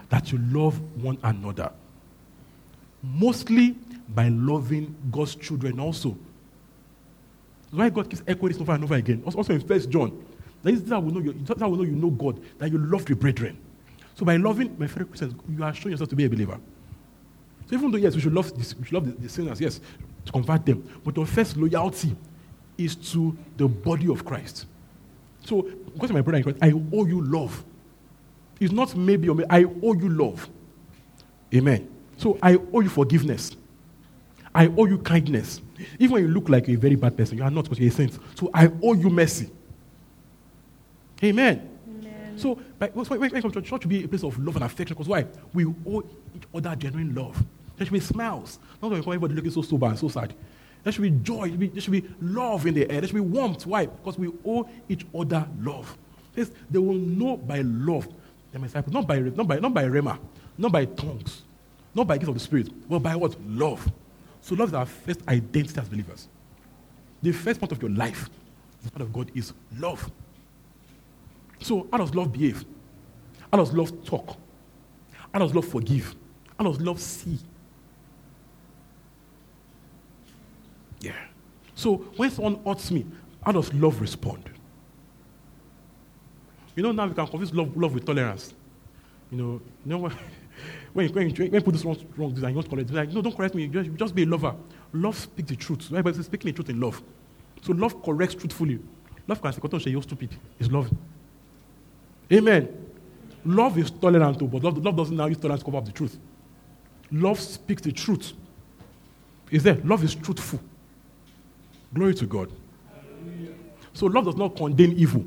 that 0.10 0.32
you 0.32 0.38
love 0.38 0.80
one 1.02 1.18
another. 1.24 1.72
Mostly 3.02 3.76
by 4.10 4.30
loving 4.30 4.96
God's 5.12 5.36
children 5.36 5.80
also. 5.80 6.18
Why 7.72 7.90
God 7.90 8.10
keeps 8.10 8.24
echoing 8.28 8.54
this 8.54 8.62
over 8.62 8.74
and 8.74 8.84
over 8.84 8.96
again. 8.96 9.24
Also 9.26 9.54
in 9.54 9.62
First 9.62 9.90
John. 9.90 10.26
That 10.64 10.74
is 10.74 10.90
how 10.90 11.00
we 11.00 11.12
know 11.12 11.20
you, 11.20 11.32
we 11.34 11.78
know 11.78 11.84
you 11.84 11.92
know 11.92 12.10
God, 12.10 12.42
that 12.58 12.72
you 12.72 12.78
love 12.78 13.08
your 13.08 13.18
brethren. 13.18 13.58
So 14.16 14.26
by 14.26 14.38
loving 14.38 14.76
my 14.80 14.88
fellow 14.88 15.06
Christians, 15.06 15.36
you 15.50 15.64
are 15.64 15.74
showing 15.74 15.92
yourself 15.92 16.10
to 16.10 16.16
be 16.16 16.26
a 16.26 16.30
believer. 16.30 16.58
So 17.68 17.76
even 17.76 17.92
though 17.92 17.98
yes, 17.98 18.16
we 18.16 18.22
should 18.22 18.34
love 18.34 18.58
this, 18.58 18.76
we 18.76 18.86
should 18.86 18.94
love 18.94 19.06
the, 19.06 19.12
the 19.12 19.30
sinners, 19.30 19.60
yes, 19.60 19.80
to 20.26 20.32
convert 20.32 20.66
them, 20.66 20.88
but 21.04 21.16
your 21.18 21.26
first 21.26 21.58
loyalty 21.58 22.16
is 22.78 22.96
to 22.96 23.38
the 23.58 23.68
body 23.68 24.10
of 24.10 24.26
Christ. 24.26 24.66
So 25.46 25.62
because 25.62 26.12
my 26.12 26.22
brother 26.22 26.38
in 26.38 26.44
Christ, 26.44 26.60
I 26.62 26.72
owe 26.72 27.06
you 27.06 27.22
love. 27.22 27.64
It's 28.60 28.74
not 28.74 28.96
maybe 28.96 29.30
or 29.30 29.36
maybe, 29.36 29.50
I 29.50 29.64
owe 29.64 29.94
you 29.94 30.10
love. 30.10 30.50
Amen. 31.54 31.90
So 32.18 32.38
I 32.42 32.58
owe 32.74 32.80
you 32.80 32.90
forgiveness. 32.90 33.56
I 34.54 34.68
owe 34.68 34.86
you 34.86 34.98
kindness. 35.00 35.62
Even 36.00 36.14
when 36.14 36.24
you 36.24 36.30
look 36.30 36.48
like 36.50 36.70
a 36.70 36.76
very 36.76 36.96
bad 36.96 37.18
person, 37.18 37.38
you 37.38 37.44
are 37.44 37.52
not 37.52 37.66
because 37.66 37.80
you're 37.80 37.90
a 37.90 37.92
saint. 37.92 38.18
So 38.36 38.50
I 38.54 38.72
owe 38.82 38.94
you 38.94 39.10
mercy. 39.10 39.50
Amen. 41.24 41.70
Amen. 41.88 42.38
So 42.38 42.56
when, 42.78 42.92
when, 42.92 43.20
when 43.20 43.42
come 43.42 43.52
to 43.52 43.62
church 43.62 43.82
should 43.82 43.90
be 43.90 44.04
a 44.04 44.08
place 44.08 44.24
of 44.24 44.38
love 44.40 44.56
and 44.56 44.66
affection. 44.66 44.96
Because 44.96 45.10
why? 45.10 45.26
We 45.54 45.66
owe 45.66 46.04
each 46.36 46.44
other 46.54 46.76
genuine 46.76 47.14
love. 47.14 47.44
There 47.76 47.86
should 47.86 47.94
be 47.94 48.00
smiles. 48.00 48.60
Not 48.82 48.92
when 48.92 49.00
everybody 49.00 49.34
looking 49.34 49.52
so 49.52 49.62
sober 49.62 49.88
and 49.88 50.00
so 50.00 50.08
sad. 50.08 50.34
There 50.86 50.94
should 50.94 51.02
be 51.02 51.10
joy. 51.10 51.50
There 51.50 51.82
should 51.82 51.92
be 51.92 52.06
love 52.22 52.68
in 52.68 52.76
the 52.76 52.90
air. 52.92 53.02
There 53.02 53.08
should 53.08 53.16
be 53.16 53.20
warmth. 53.20 53.66
Why? 53.66 53.88
Because 53.88 54.20
we 54.20 54.32
owe 54.46 54.70
each 54.88 55.04
other 55.18 55.48
love. 55.60 55.98
They 56.36 56.78
will 56.78 56.94
know 56.94 57.38
by 57.38 57.62
love 57.62 58.08
the 58.52 58.60
disciples, 58.60 58.94
not 58.94 59.08
by 59.08 59.18
not 59.18 59.48
by 59.48 59.58
not 59.58 59.74
by 59.74 59.86
rhema, 59.86 60.20
not 60.60 60.72
by 60.72 60.86
tongues, 60.86 61.42
not 61.96 62.06
by 62.06 62.18
gifts 62.18 62.30
of 62.30 62.36
the 62.36 62.40
spirit, 62.40 62.70
but 62.88 63.00
by 63.00 63.16
what 63.16 63.36
love. 63.48 63.92
So 64.42 64.54
love 64.54 64.70
is 64.70 64.74
our 64.76 64.86
first 64.86 65.22
identity 65.28 65.80
as 65.82 65.90
believers. 65.90 66.28
The 67.24 67.32
first 67.32 67.60
part 67.60 67.72
of 67.72 67.82
your 67.82 67.90
life, 67.90 68.30
the 68.84 68.92
part 68.92 69.02
of 69.02 69.12
God, 69.12 69.32
is 69.34 69.54
love. 69.80 70.12
So 71.62 71.88
how 71.92 71.98
does 71.98 72.14
love 72.14 72.32
behave? 72.32 72.64
How 73.52 73.58
does 73.58 73.74
love 73.74 74.06
talk? 74.06 74.38
How 75.34 75.40
does 75.40 75.56
love 75.56 75.68
forgive? 75.68 76.14
How 76.60 76.66
does 76.66 76.80
love 76.80 77.02
see? 77.02 77.40
Yeah. 81.06 81.14
So 81.76 81.98
when 82.18 82.32
someone 82.32 82.60
hurts 82.66 82.90
me, 82.90 83.06
how 83.44 83.52
does 83.52 83.72
love 83.74 84.02
respond? 84.02 84.50
You 86.76 86.82
know, 86.82 86.92
now 86.92 87.06
we 87.06 87.14
can 87.14 87.28
confuse 87.28 87.54
love, 87.54 87.78
love 87.78 87.94
with 87.94 88.06
tolerance. 88.06 88.56
You 89.30 89.38
know, 89.38 89.62
you 89.86 89.92
know 89.92 89.98
when, 90.94 91.10
when, 91.14 91.30
when 91.30 91.54
you 91.54 91.62
put 91.62 91.74
this 91.74 91.86
wrong, 91.86 91.98
wrong 92.18 92.34
design, 92.34 92.50
you 92.52 92.56
want 92.56 92.70
to 92.70 92.76
correct 92.76 92.90
it. 92.90 92.96
Like, 92.96 93.12
no, 93.14 93.22
don't 93.22 93.38
correct 93.38 93.54
me. 93.54 93.68
Just, 93.68 93.94
just 93.94 94.16
be 94.16 94.24
a 94.24 94.26
lover. 94.26 94.56
Love 94.94 95.16
speaks 95.16 95.50
the 95.50 95.56
truth. 95.56 95.84
So 95.84 95.96
everybody 95.96 96.24
speaking 96.24 96.50
the 96.50 96.54
truth 96.54 96.70
in 96.70 96.80
love. 96.80 97.02
So 97.62 97.74
love 97.74 98.02
corrects 98.02 98.34
truthfully. 98.34 98.80
Love 99.28 99.42
can 99.42 99.80
say, 99.80 99.92
you're 99.92 100.02
stupid. 100.02 100.30
It's 100.60 100.72
love. 100.72 100.90
Amen. 102.34 102.68
Love 103.46 103.78
is 103.78 103.92
tolerant, 103.92 104.40
too, 104.40 104.48
but 104.48 104.64
love, 104.64 104.84
love 104.84 104.96
doesn't 104.96 105.16
now 105.16 105.28
use 105.28 105.38
tolerance 105.38 105.62
to 105.62 105.66
cover 105.66 105.78
up 105.78 105.86
the 105.86 105.92
truth. 105.92 106.18
Love 107.12 107.40
speaks 107.40 107.84
the 107.84 107.92
truth. 107.92 108.34
Is 109.52 109.62
there? 109.62 109.76
Love 109.84 110.04
is 110.04 110.16
truthful. 110.16 110.60
Glory 111.96 112.14
to 112.14 112.26
God. 112.26 112.52
So 113.94 114.08
love 114.08 114.26
does 114.26 114.36
not 114.36 114.56
condemn 114.58 114.94
evil. 114.98 115.26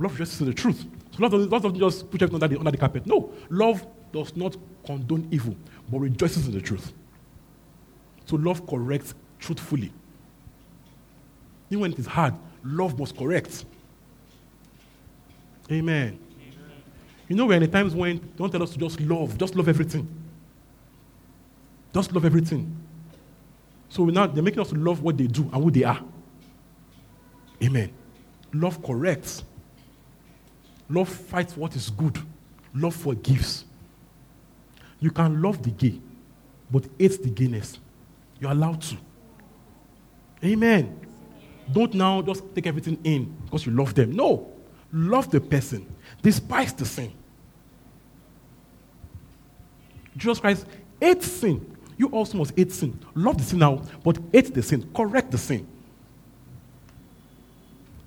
Love 0.00 0.18
just 0.18 0.32
says 0.32 0.46
the 0.46 0.52
truth. 0.52 0.84
So 1.12 1.22
love 1.22 1.30
doesn't, 1.30 1.48
love 1.48 1.62
doesn't 1.62 1.78
just 1.78 2.10
push 2.10 2.20
everything 2.20 2.42
under 2.42 2.48
the, 2.48 2.58
under 2.58 2.72
the 2.72 2.76
carpet. 2.76 3.06
No. 3.06 3.32
Love 3.48 3.86
does 4.12 4.36
not 4.36 4.56
condone 4.84 5.28
evil, 5.30 5.56
but 5.90 5.98
rejoices 6.00 6.48
in 6.48 6.52
the 6.52 6.60
truth. 6.60 6.92
So 8.26 8.36
love 8.36 8.66
corrects 8.66 9.14
truthfully. 9.38 9.92
Even 11.70 11.82
when 11.82 11.92
it 11.92 11.98
is 12.00 12.06
hard, 12.06 12.34
love 12.64 12.98
must 12.98 13.16
correct. 13.16 13.64
Amen. 15.70 16.18
You 17.28 17.36
know, 17.36 17.46
we're 17.46 17.54
in 17.54 17.62
the 17.62 17.68
times 17.68 17.94
when 17.94 18.18
don't 18.36 18.50
tell 18.50 18.62
us 18.62 18.70
to 18.70 18.78
just 18.78 19.00
love, 19.00 19.38
just 19.38 19.54
love 19.54 19.68
everything. 19.68 20.08
Just 21.94 22.12
love 22.12 22.24
everything. 22.24 22.74
So 23.88 24.04
now 24.06 24.26
they're 24.26 24.42
making 24.42 24.60
us 24.60 24.72
love 24.72 25.02
what 25.02 25.16
they 25.16 25.26
do 25.26 25.42
and 25.52 25.62
who 25.62 25.70
they 25.70 25.84
are. 25.84 26.00
Amen. 27.62 27.92
Love 28.52 28.82
corrects. 28.82 29.44
Love 30.88 31.08
fights 31.08 31.56
what 31.56 31.74
is 31.76 31.90
good. 31.90 32.18
Love 32.74 32.94
forgives. 32.94 33.64
You 35.00 35.10
can 35.10 35.40
love 35.42 35.62
the 35.62 35.70
gay, 35.70 36.00
but 36.70 36.84
hate 36.98 37.22
the 37.22 37.30
gayness. 37.30 37.78
You're 38.40 38.52
allowed 38.52 38.82
to. 38.82 38.96
Amen. 40.44 40.98
Don't 41.72 41.94
now 41.94 42.22
just 42.22 42.42
take 42.54 42.66
everything 42.66 42.98
in 43.04 43.36
because 43.44 43.66
you 43.66 43.72
love 43.72 43.94
them. 43.94 44.12
No. 44.12 44.52
Love 44.92 45.30
the 45.30 45.40
person, 45.40 45.86
despise 46.22 46.72
the 46.72 46.86
sin. 46.86 47.12
Jesus 50.16 50.40
Christ 50.40 50.66
hates 51.00 51.30
sin. 51.30 51.76
You 51.98 52.08
also 52.08 52.38
must 52.38 52.56
hate 52.56 52.72
sin. 52.72 52.98
Love 53.14 53.38
the 53.38 53.44
sin 53.44 53.58
now, 53.58 53.82
but 54.02 54.18
hate 54.32 54.54
the 54.54 54.62
sin. 54.62 54.88
Correct 54.94 55.30
the 55.30 55.38
sin. 55.38 55.66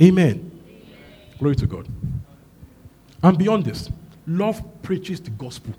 Amen. 0.02 0.30
Amen. 0.30 0.52
Glory 1.38 1.56
to 1.56 1.68
God. 1.68 1.88
And 3.22 3.38
beyond 3.38 3.66
this, 3.66 3.90
love 4.26 4.62
preaches 4.82 5.20
the 5.22 5.30
gospel. 5.32 5.74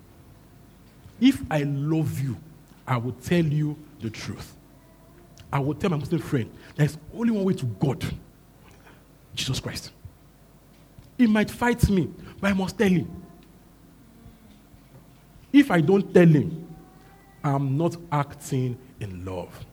If 1.20 1.42
I 1.50 1.62
love 1.62 2.20
you, 2.20 2.36
I 2.86 2.96
will 2.96 3.12
tell 3.12 3.44
you 3.44 3.76
the 4.00 4.10
truth. 4.10 4.54
I 5.52 5.58
will 5.58 5.74
tell 5.74 5.90
my 5.90 5.96
Muslim 5.96 6.20
friend 6.20 6.50
there's 6.76 6.96
only 7.14 7.30
one 7.30 7.44
way 7.44 7.54
to 7.54 7.66
God 7.66 8.04
Jesus 9.34 9.60
Christ. 9.60 9.90
He 11.18 11.26
might 11.26 11.50
fight 11.50 11.88
me, 11.88 12.10
but 12.40 12.50
I 12.50 12.54
must 12.54 12.78
tell 12.78 12.88
him. 12.88 13.22
If 15.52 15.70
I 15.70 15.80
don't 15.80 16.12
tell 16.12 16.26
him, 16.26 16.68
I'm 17.44 17.76
not 17.76 17.96
acting 18.10 18.78
in 19.00 19.24
love. 19.24 19.64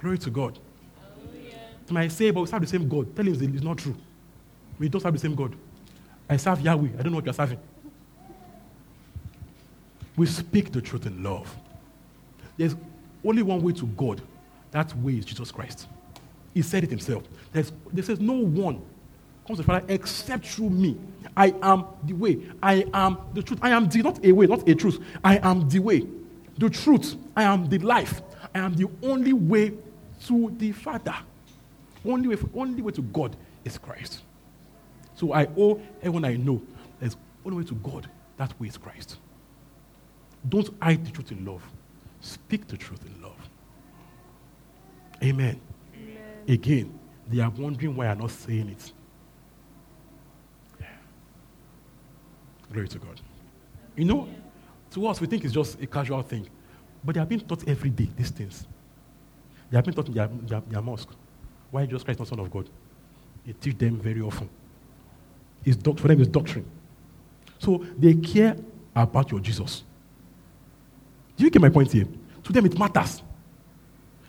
Glory 0.00 0.18
to 0.18 0.30
God. 0.30 0.58
You 1.88 1.94
might 1.94 2.12
say, 2.12 2.30
but 2.30 2.40
we 2.42 2.46
serve 2.46 2.62
the 2.62 2.66
same 2.66 2.88
God. 2.88 3.14
Tell 3.14 3.24
him 3.24 3.54
it's 3.54 3.62
not 3.62 3.78
true. 3.78 3.96
We 4.78 4.88
don't 4.88 5.00
serve 5.00 5.12
the 5.12 5.18
same 5.18 5.34
God. 5.34 5.54
I 6.28 6.36
serve 6.36 6.60
Yahweh. 6.60 6.88
I 6.98 7.02
don't 7.02 7.12
know 7.12 7.16
what 7.16 7.24
you're 7.24 7.34
serving. 7.34 7.58
We 10.16 10.26
speak 10.26 10.72
the 10.72 10.80
truth 10.80 11.06
in 11.06 11.22
love. 11.22 11.54
There's 12.56 12.76
only 13.24 13.42
one 13.42 13.60
way 13.62 13.72
to 13.72 13.86
God. 13.86 14.22
That 14.70 14.96
way 14.98 15.14
is 15.14 15.24
Jesus 15.24 15.50
Christ. 15.50 15.88
He 16.52 16.62
said 16.62 16.84
it 16.84 16.90
himself. 16.90 17.24
There's, 17.52 17.72
there 17.92 18.04
says, 18.04 18.20
No 18.20 18.34
one 18.34 18.80
comes 19.46 19.58
to 19.58 19.62
the 19.62 19.62
Father 19.64 19.84
except 19.88 20.46
through 20.46 20.70
me. 20.70 20.96
I 21.36 21.54
am 21.62 21.86
the 22.04 22.12
way. 22.12 22.38
I 22.62 22.86
am 22.94 23.18
the 23.34 23.42
truth. 23.42 23.58
I 23.62 23.70
am 23.70 23.88
the, 23.88 24.02
not 24.02 24.24
a 24.24 24.32
way, 24.32 24.46
not 24.46 24.68
a 24.68 24.74
truth. 24.74 25.02
I 25.22 25.38
am 25.38 25.68
the 25.68 25.80
way, 25.80 26.06
the 26.58 26.70
truth. 26.70 27.16
I 27.36 27.42
am 27.44 27.68
the 27.68 27.78
life. 27.78 28.22
I 28.54 28.60
am 28.60 28.74
the 28.74 28.88
only 29.02 29.32
way 29.32 29.72
to 30.26 30.54
the 30.58 30.72
Father. 30.72 31.16
Only 32.04 32.28
way, 32.28 32.36
only 32.54 32.82
way 32.82 32.92
to 32.92 33.02
God 33.02 33.36
is 33.64 33.78
Christ. 33.78 34.22
So 35.14 35.32
I 35.32 35.48
owe 35.56 35.80
everyone 36.00 36.24
I 36.24 36.36
know 36.36 36.60
there's 37.00 37.16
only 37.44 37.58
way 37.58 37.64
to 37.64 37.74
God. 37.74 38.08
That 38.36 38.58
way 38.60 38.68
is 38.68 38.76
Christ. 38.76 39.18
Don't 40.48 40.68
hide 40.82 41.04
the 41.04 41.10
truth 41.10 41.32
in 41.32 41.44
love. 41.44 41.62
Speak 42.20 42.66
the 42.66 42.76
truth 42.76 43.04
in 43.06 43.22
love. 43.22 43.48
Amen. 45.22 45.60
Amen. 45.94 46.18
Again, 46.48 46.98
they 47.28 47.40
are 47.40 47.50
wondering 47.50 47.96
why 47.96 48.08
I'm 48.08 48.18
not 48.18 48.30
saying 48.30 48.68
it. 48.70 48.92
Glory 52.72 52.88
to 52.88 52.98
God. 52.98 53.20
You 53.96 54.04
know, 54.04 54.28
to 54.90 55.06
us, 55.06 55.20
we 55.20 55.28
think 55.28 55.44
it's 55.44 55.54
just 55.54 55.80
a 55.80 55.86
casual 55.86 56.22
thing. 56.22 56.48
But 57.04 57.14
they 57.14 57.20
are 57.20 57.26
being 57.26 57.40
taught 57.42 57.66
every 57.68 57.90
day, 57.90 58.10
these 58.16 58.30
things. 58.30 58.66
They 59.70 59.76
have 59.76 59.84
been 59.84 59.94
taught 59.94 60.08
in 60.08 60.14
their, 60.14 60.26
their, 60.26 60.60
their 60.60 60.82
mosque. 60.82 61.10
Why 61.74 61.86
Jesus 61.86 62.04
Christ 62.04 62.20
is 62.20 62.20
not 62.20 62.28
Son 62.28 62.38
of 62.38 62.52
God? 62.52 62.70
They 63.44 63.52
teach 63.52 63.76
them 63.76 63.96
very 63.96 64.20
often. 64.20 64.48
It's 65.64 65.76
doc- 65.76 65.98
for 65.98 66.06
them, 66.06 66.20
it's 66.20 66.28
doctrine. 66.28 66.64
So 67.58 67.84
they 67.98 68.14
care 68.14 68.56
about 68.94 69.32
your 69.32 69.40
Jesus. 69.40 69.82
Do 71.36 71.42
you 71.42 71.50
get 71.50 71.60
my 71.60 71.70
point 71.70 71.90
here? 71.90 72.06
To 72.44 72.52
them, 72.52 72.66
it 72.66 72.78
matters. 72.78 73.24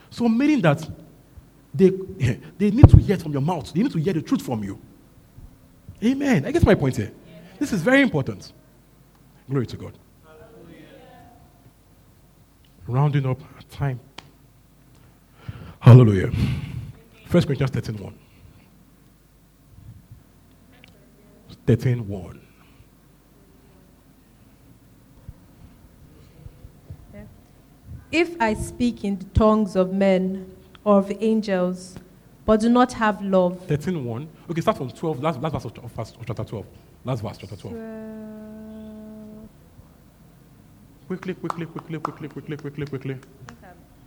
So, 0.10 0.28
meaning 0.28 0.60
that 0.62 0.90
they, 1.72 1.90
they 2.58 2.72
need 2.72 2.90
to 2.90 2.98
hear 2.98 3.18
from 3.18 3.32
your 3.32 3.44
mouth, 3.44 3.72
they 3.72 3.84
need 3.84 3.92
to 3.92 4.00
hear 4.00 4.14
the 4.14 4.24
truth 4.24 4.42
from 4.42 4.64
you. 4.64 4.82
Amen. 6.04 6.48
I 6.48 6.52
get 6.52 6.66
my 6.66 6.74
point 6.74 6.98
here. 6.98 7.12
This 7.60 7.72
is 7.72 7.84
very 7.84 8.02
important. 8.02 8.54
Glory 9.48 9.68
to 9.68 9.78
God. 9.78 9.94
Hallelujah. 10.26 10.88
Rounding 12.88 13.28
up 13.28 13.40
time. 13.70 14.00
Hallelujah. 15.80 16.32
First 17.26 17.48
Corinthians 17.48 17.72
13 17.72 17.98
1. 17.98 18.14
13 21.68 22.08
1. 22.08 22.42
If 28.12 28.40
I 28.40 28.54
speak 28.54 29.04
in 29.04 29.20
the 29.20 29.26
tongues 29.26 29.76
of 29.76 29.92
men 29.94 30.56
or 30.84 31.00
of 31.00 31.12
angels, 31.20 31.96
but 32.46 32.62
do 32.62 32.70
not 32.70 32.94
have 32.94 33.22
love. 33.22 33.66
13 33.68 34.06
1. 34.06 34.30
Okay, 34.52 34.62
start 34.62 34.78
from 34.78 34.90
12. 34.90 35.22
Last, 35.22 35.42
last 35.42 35.52
verse 35.54 35.66
of, 35.66 35.78
of, 35.80 36.00
of 36.00 36.26
chapter 36.26 36.44
12. 36.44 36.66
Last 37.04 37.22
verse, 37.22 37.38
chapter 37.38 37.56
12. 37.56 37.76
Quickly, 41.08 41.34
quickly, 41.34 41.66
quickly, 41.66 42.00
quickly, 42.00 42.28
quickly, 42.30 42.58
quickly, 42.58 42.86
quickly. 42.86 43.18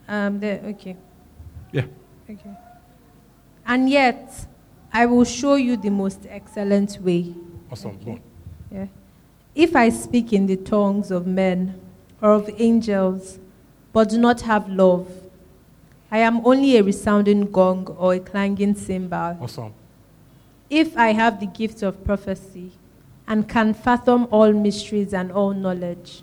Um, 0.09 0.41
there, 0.41 0.61
okay. 0.65 0.97
Yeah. 1.73 1.85
Okay. 2.31 2.68
And 3.69 3.91
yet, 3.91 4.47
I 4.91 5.05
will 5.05 5.25
show 5.25 5.57
you 5.57 5.77
the 5.77 5.91
most 5.91 6.27
excellent 6.27 6.99
way. 7.03 7.35
Awesome. 7.71 7.99
Go 8.03 8.13
on. 8.13 8.21
Yeah. 8.73 8.87
If 9.55 9.77
I 9.77 9.91
speak 9.91 10.33
in 10.33 10.47
the 10.47 10.57
tongues 10.57 11.11
of 11.11 11.27
men 11.27 11.79
or 12.23 12.33
of 12.33 12.49
angels, 12.57 13.39
but 13.93 14.09
do 14.09 14.17
not 14.17 14.41
have 14.41 14.71
love, 14.71 15.07
I 16.11 16.19
am 16.19 16.47
only 16.47 16.79
a 16.79 16.83
resounding 16.83 17.51
gong 17.53 17.87
or 17.99 18.15
a 18.15 18.21
clanging 18.21 18.75
cymbal. 18.75 19.37
Awesome. 19.39 19.75
If 20.71 20.97
I 20.97 21.13
have 21.13 21.39
the 21.39 21.47
gift 21.47 21.83
of 21.83 22.03
prophecy 22.05 22.73
and 23.27 23.47
can 23.47 23.75
fathom 23.75 24.29
all 24.31 24.51
mysteries 24.53 25.13
and 25.13 25.31
all 25.31 25.53
knowledge, 25.53 26.23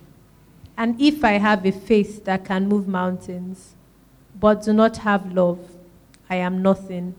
and 0.76 1.00
if 1.00 1.24
I 1.24 1.34
have 1.34 1.64
a 1.64 1.72
faith 1.72 2.26
that 2.26 2.46
can 2.46 2.68
move 2.68 2.88
mountains, 2.88 3.76
but 4.40 4.64
do 4.64 4.74
not 4.74 4.98
have 4.98 5.32
love, 5.32 5.60
I 6.28 6.38
am 6.38 6.64
nothing. 6.64 7.14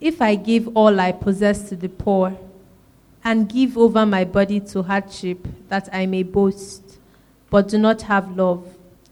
If 0.00 0.22
I 0.22 0.34
give 0.34 0.74
all 0.76 0.98
I 0.98 1.12
possess 1.12 1.68
to 1.68 1.76
the 1.76 1.88
poor, 1.88 2.36
and 3.24 3.48
give 3.48 3.76
over 3.76 4.06
my 4.06 4.24
body 4.24 4.60
to 4.60 4.82
hardship 4.82 5.46
that 5.68 5.88
I 5.92 6.06
may 6.06 6.22
boast, 6.22 6.98
but 7.50 7.68
do 7.68 7.78
not 7.78 8.02
have 8.02 8.36
love, 8.36 8.66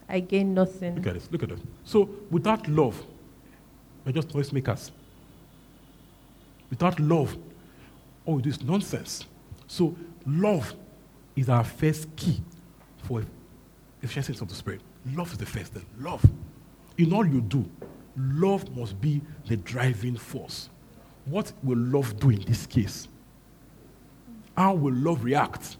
I 0.07 0.19
gain 0.19 0.53
nothing. 0.53 0.95
Look 0.95 1.07
at 1.07 1.13
this. 1.13 1.31
Look 1.31 1.43
at 1.43 1.49
this. 1.49 1.59
So, 1.83 2.09
without 2.31 2.67
love, 2.67 3.03
we're 4.05 4.13
just 4.13 4.29
noisemakers. 4.29 4.91
Without 6.69 6.99
love, 6.99 7.37
all 8.25 8.35
we 8.35 8.41
do 8.41 8.49
is 8.49 8.63
nonsense. 8.63 9.25
So, 9.67 9.95
love 10.25 10.73
is 11.35 11.49
our 11.49 11.63
first 11.63 12.15
key 12.15 12.41
for 13.03 13.23
efficiency 14.01 14.41
of 14.41 14.49
the 14.49 14.55
Spirit. 14.55 14.81
Love 15.13 15.31
is 15.31 15.37
the 15.37 15.45
first 15.45 15.73
thing. 15.73 15.85
Love. 15.99 16.25
In 16.97 17.13
all 17.13 17.25
you 17.25 17.41
do, 17.41 17.69
love 18.17 18.75
must 18.75 18.99
be 18.99 19.21
the 19.47 19.57
driving 19.57 20.17
force. 20.17 20.69
What 21.29 21.53
will 21.63 21.77
love 21.77 22.19
do 22.19 22.31
in 22.31 22.41
this 22.41 22.65
case? 22.65 23.07
How 24.57 24.73
will 24.73 24.93
love 24.93 25.23
react? 25.23 25.77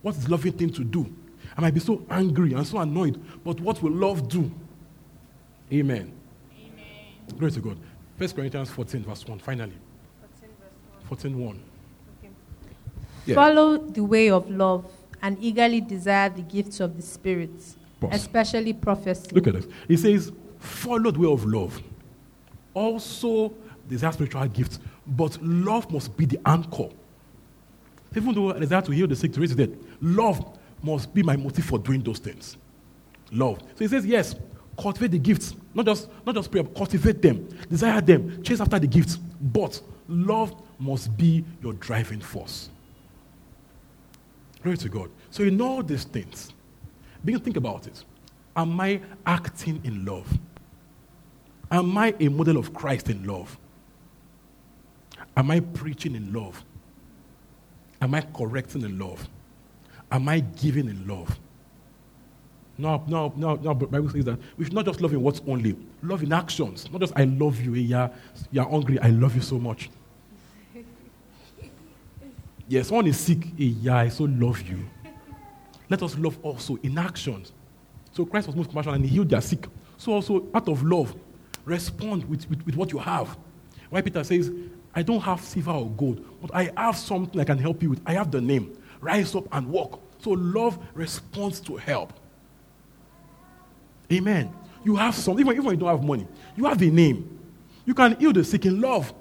What 0.00 0.16
is 0.16 0.28
loving 0.28 0.52
thing 0.52 0.70
to 0.70 0.84
do? 0.84 1.12
I 1.56 1.60
might 1.60 1.74
be 1.74 1.80
so 1.80 2.04
angry 2.10 2.54
and 2.54 2.66
so 2.66 2.78
annoyed, 2.78 3.20
but 3.44 3.60
what 3.60 3.82
will 3.82 3.92
love 3.92 4.28
do? 4.28 4.50
Amen. 5.72 6.12
Amen. 6.58 7.38
Glory 7.38 7.52
to 7.52 7.60
God. 7.60 7.78
1 8.16 8.30
Corinthians 8.30 8.70
14, 8.70 9.02
verse 9.04 9.26
1, 9.26 9.38
finally. 9.38 9.74
14, 11.08 11.38
1. 11.38 11.62
Okay. 12.18 12.32
Yeah. 13.26 13.34
Follow 13.34 13.76
the 13.76 14.02
way 14.02 14.30
of 14.30 14.48
love 14.50 14.90
and 15.20 15.36
eagerly 15.40 15.80
desire 15.80 16.30
the 16.30 16.42
gifts 16.42 16.80
of 16.80 16.96
the 16.96 17.02
Spirit, 17.02 17.50
Boss. 18.00 18.14
especially 18.14 18.72
prophecy. 18.72 19.28
Look 19.32 19.46
at 19.46 19.54
this. 19.54 19.66
He 19.86 19.96
says, 19.96 20.32
follow 20.58 21.10
the 21.10 21.20
way 21.20 21.30
of 21.30 21.44
love. 21.44 21.80
Also 22.74 23.52
desire 23.88 24.12
spiritual 24.12 24.46
gifts, 24.48 24.78
but 25.06 25.40
love 25.42 25.90
must 25.90 26.16
be 26.16 26.24
the 26.24 26.38
anchor. 26.46 26.88
Even 28.14 28.34
though 28.34 28.52
I 28.52 28.58
desire 28.58 28.82
to 28.82 28.92
heal 28.92 29.06
the 29.06 29.16
sick, 29.16 29.32
to 29.32 29.40
raise 29.40 29.54
the 29.54 29.66
dead, 29.66 29.78
love 30.00 30.58
must 30.82 31.12
be 31.14 31.22
my 31.22 31.36
motive 31.36 31.64
for 31.64 31.78
doing 31.78 32.02
those 32.02 32.18
things. 32.18 32.56
Love. 33.30 33.58
So 33.60 33.78
he 33.78 33.88
says, 33.88 34.04
yes, 34.04 34.34
cultivate 34.78 35.12
the 35.12 35.18
gifts. 35.18 35.54
Not 35.74 35.86
just, 35.86 36.08
not 36.26 36.34
just 36.34 36.50
pray, 36.50 36.62
cultivate 36.62 37.22
them, 37.22 37.48
desire 37.68 38.00
them, 38.00 38.42
chase 38.42 38.60
after 38.60 38.78
the 38.78 38.86
gifts. 38.86 39.16
But 39.40 39.80
love 40.08 40.54
must 40.78 41.16
be 41.16 41.44
your 41.62 41.72
driving 41.74 42.20
force. 42.20 42.68
Glory 44.62 44.76
to 44.78 44.88
God. 44.88 45.10
So 45.30 45.42
in 45.42 45.60
all 45.60 45.82
these 45.82 46.04
things, 46.04 46.52
begin 47.24 47.40
to 47.40 47.44
think 47.44 47.56
about 47.56 47.86
it. 47.86 48.04
Am 48.54 48.78
I 48.80 49.00
acting 49.24 49.80
in 49.84 50.04
love? 50.04 50.26
Am 51.70 51.96
I 51.96 52.14
a 52.20 52.28
model 52.28 52.58
of 52.58 52.74
Christ 52.74 53.08
in 53.08 53.26
love? 53.26 53.58
Am 55.36 55.50
I 55.50 55.60
preaching 55.60 56.14
in 56.14 56.32
love? 56.32 56.64
Am 58.00 58.14
I 58.14 58.20
correcting 58.20 58.82
in 58.82 58.98
love? 58.98 59.28
Am 60.10 60.28
I 60.28 60.40
giving 60.40 60.88
in 60.88 61.06
love? 61.06 61.38
No, 62.78 63.02
no, 63.06 63.32
no, 63.36 63.54
no. 63.54 63.74
But 63.74 63.90
Bible 63.90 64.10
says 64.10 64.24
that 64.24 64.38
we 64.56 64.64
should 64.64 64.74
not 64.74 64.84
just 64.86 65.00
love 65.00 65.12
in 65.12 65.22
words 65.22 65.40
only. 65.46 65.76
Love 66.02 66.22
in 66.22 66.32
actions. 66.32 66.90
Not 66.90 67.00
just 67.00 67.12
I 67.16 67.24
love 67.24 67.60
you. 67.60 67.74
Eh, 67.74 67.78
yeah, 67.78 68.08
you're 68.50 68.68
hungry. 68.68 68.98
I 68.98 69.08
love 69.08 69.34
you 69.34 69.42
so 69.42 69.58
much. 69.58 69.90
Yes, 72.68 72.88
someone 72.88 73.06
is 73.06 73.20
sick. 73.20 73.44
Eh, 73.58 73.74
yeah, 73.82 73.98
I 73.98 74.08
so 74.08 74.24
love 74.24 74.62
you. 74.62 74.88
Let 75.90 76.02
us 76.02 76.16
love 76.16 76.38
also 76.42 76.76
in 76.82 76.96
actions. 76.96 77.52
So 78.12 78.24
Christ 78.24 78.46
was 78.46 78.56
most 78.56 78.66
compassionate 78.70 78.96
and 78.96 79.04
he 79.04 79.10
healed 79.10 79.28
their 79.28 79.42
sick. 79.42 79.66
So 79.98 80.12
also, 80.12 80.46
out 80.54 80.68
of 80.68 80.82
love, 80.82 81.14
respond 81.64 82.24
with, 82.24 82.48
with, 82.48 82.64
with 82.64 82.76
what 82.76 82.92
you 82.92 82.98
have. 82.98 83.36
Why 83.90 84.00
Peter 84.00 84.24
says, 84.24 84.50
I 84.94 85.02
don't 85.02 85.20
have 85.20 85.40
silver 85.40 85.70
or 85.70 85.90
gold, 85.90 86.24
but 86.40 86.54
I 86.54 86.70
have 86.76 86.96
something 86.96 87.40
I 87.40 87.44
can 87.44 87.58
help 87.58 87.82
you 87.82 87.90
with. 87.90 88.00
I 88.04 88.12
have 88.14 88.30
the 88.30 88.40
name. 88.40 88.76
Rise 89.00 89.34
up 89.34 89.44
and 89.52 89.68
walk. 89.68 90.00
So 90.18 90.30
love 90.30 90.78
responds 90.94 91.60
to 91.60 91.76
help. 91.76 92.12
Amen. 94.12 94.52
You 94.84 94.96
have 94.96 95.14
something, 95.14 95.44
even, 95.44 95.54
even 95.54 95.64
when 95.64 95.74
you 95.74 95.80
don't 95.80 95.88
have 95.88 96.04
money, 96.04 96.26
you 96.56 96.64
have 96.66 96.80
a 96.82 96.90
name. 96.90 97.38
You 97.84 97.94
can 97.94 98.16
heal 98.16 98.32
the 98.32 98.44
sick 98.44 98.66
in 98.66 98.80
love. 98.80 99.12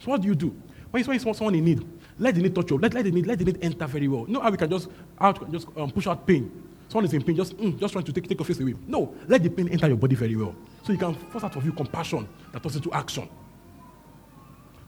So 0.00 0.10
what 0.10 0.22
do 0.22 0.28
you 0.28 0.34
do? 0.34 0.54
When 0.90 1.04
you 1.04 1.18
see 1.18 1.32
someone 1.32 1.54
in 1.54 1.64
need, 1.64 1.86
let 2.18 2.34
the 2.34 2.42
need 2.42 2.54
touch 2.54 2.70
you. 2.70 2.78
Let, 2.78 2.94
let, 2.94 3.04
the 3.04 3.10
need, 3.10 3.26
let 3.26 3.38
the 3.38 3.44
need 3.44 3.58
enter 3.62 3.86
very 3.86 4.08
well. 4.08 4.26
Know 4.26 4.40
how 4.40 4.50
we 4.50 4.56
can 4.56 4.70
just 4.70 4.88
out, 5.20 5.50
just 5.52 5.68
um, 5.76 5.90
push 5.90 6.06
out 6.06 6.26
pain. 6.26 6.50
Someone 6.88 7.04
is 7.04 7.12
in 7.12 7.22
pain, 7.22 7.36
just 7.36 7.56
mm, 7.56 7.78
just 7.78 7.92
trying 7.92 8.04
to 8.04 8.12
take, 8.12 8.26
take 8.26 8.38
your 8.38 8.46
face 8.46 8.60
away. 8.60 8.74
No, 8.86 9.14
let 9.26 9.42
the 9.42 9.50
pain 9.50 9.68
enter 9.68 9.88
your 9.88 9.96
body 9.98 10.16
very 10.16 10.34
well. 10.34 10.54
So 10.82 10.92
you 10.92 10.98
can 10.98 11.14
force 11.14 11.44
out 11.44 11.54
of 11.54 11.64
you 11.64 11.72
compassion 11.72 12.26
that 12.52 12.62
turns 12.62 12.76
into 12.76 12.90
action. 12.92 13.28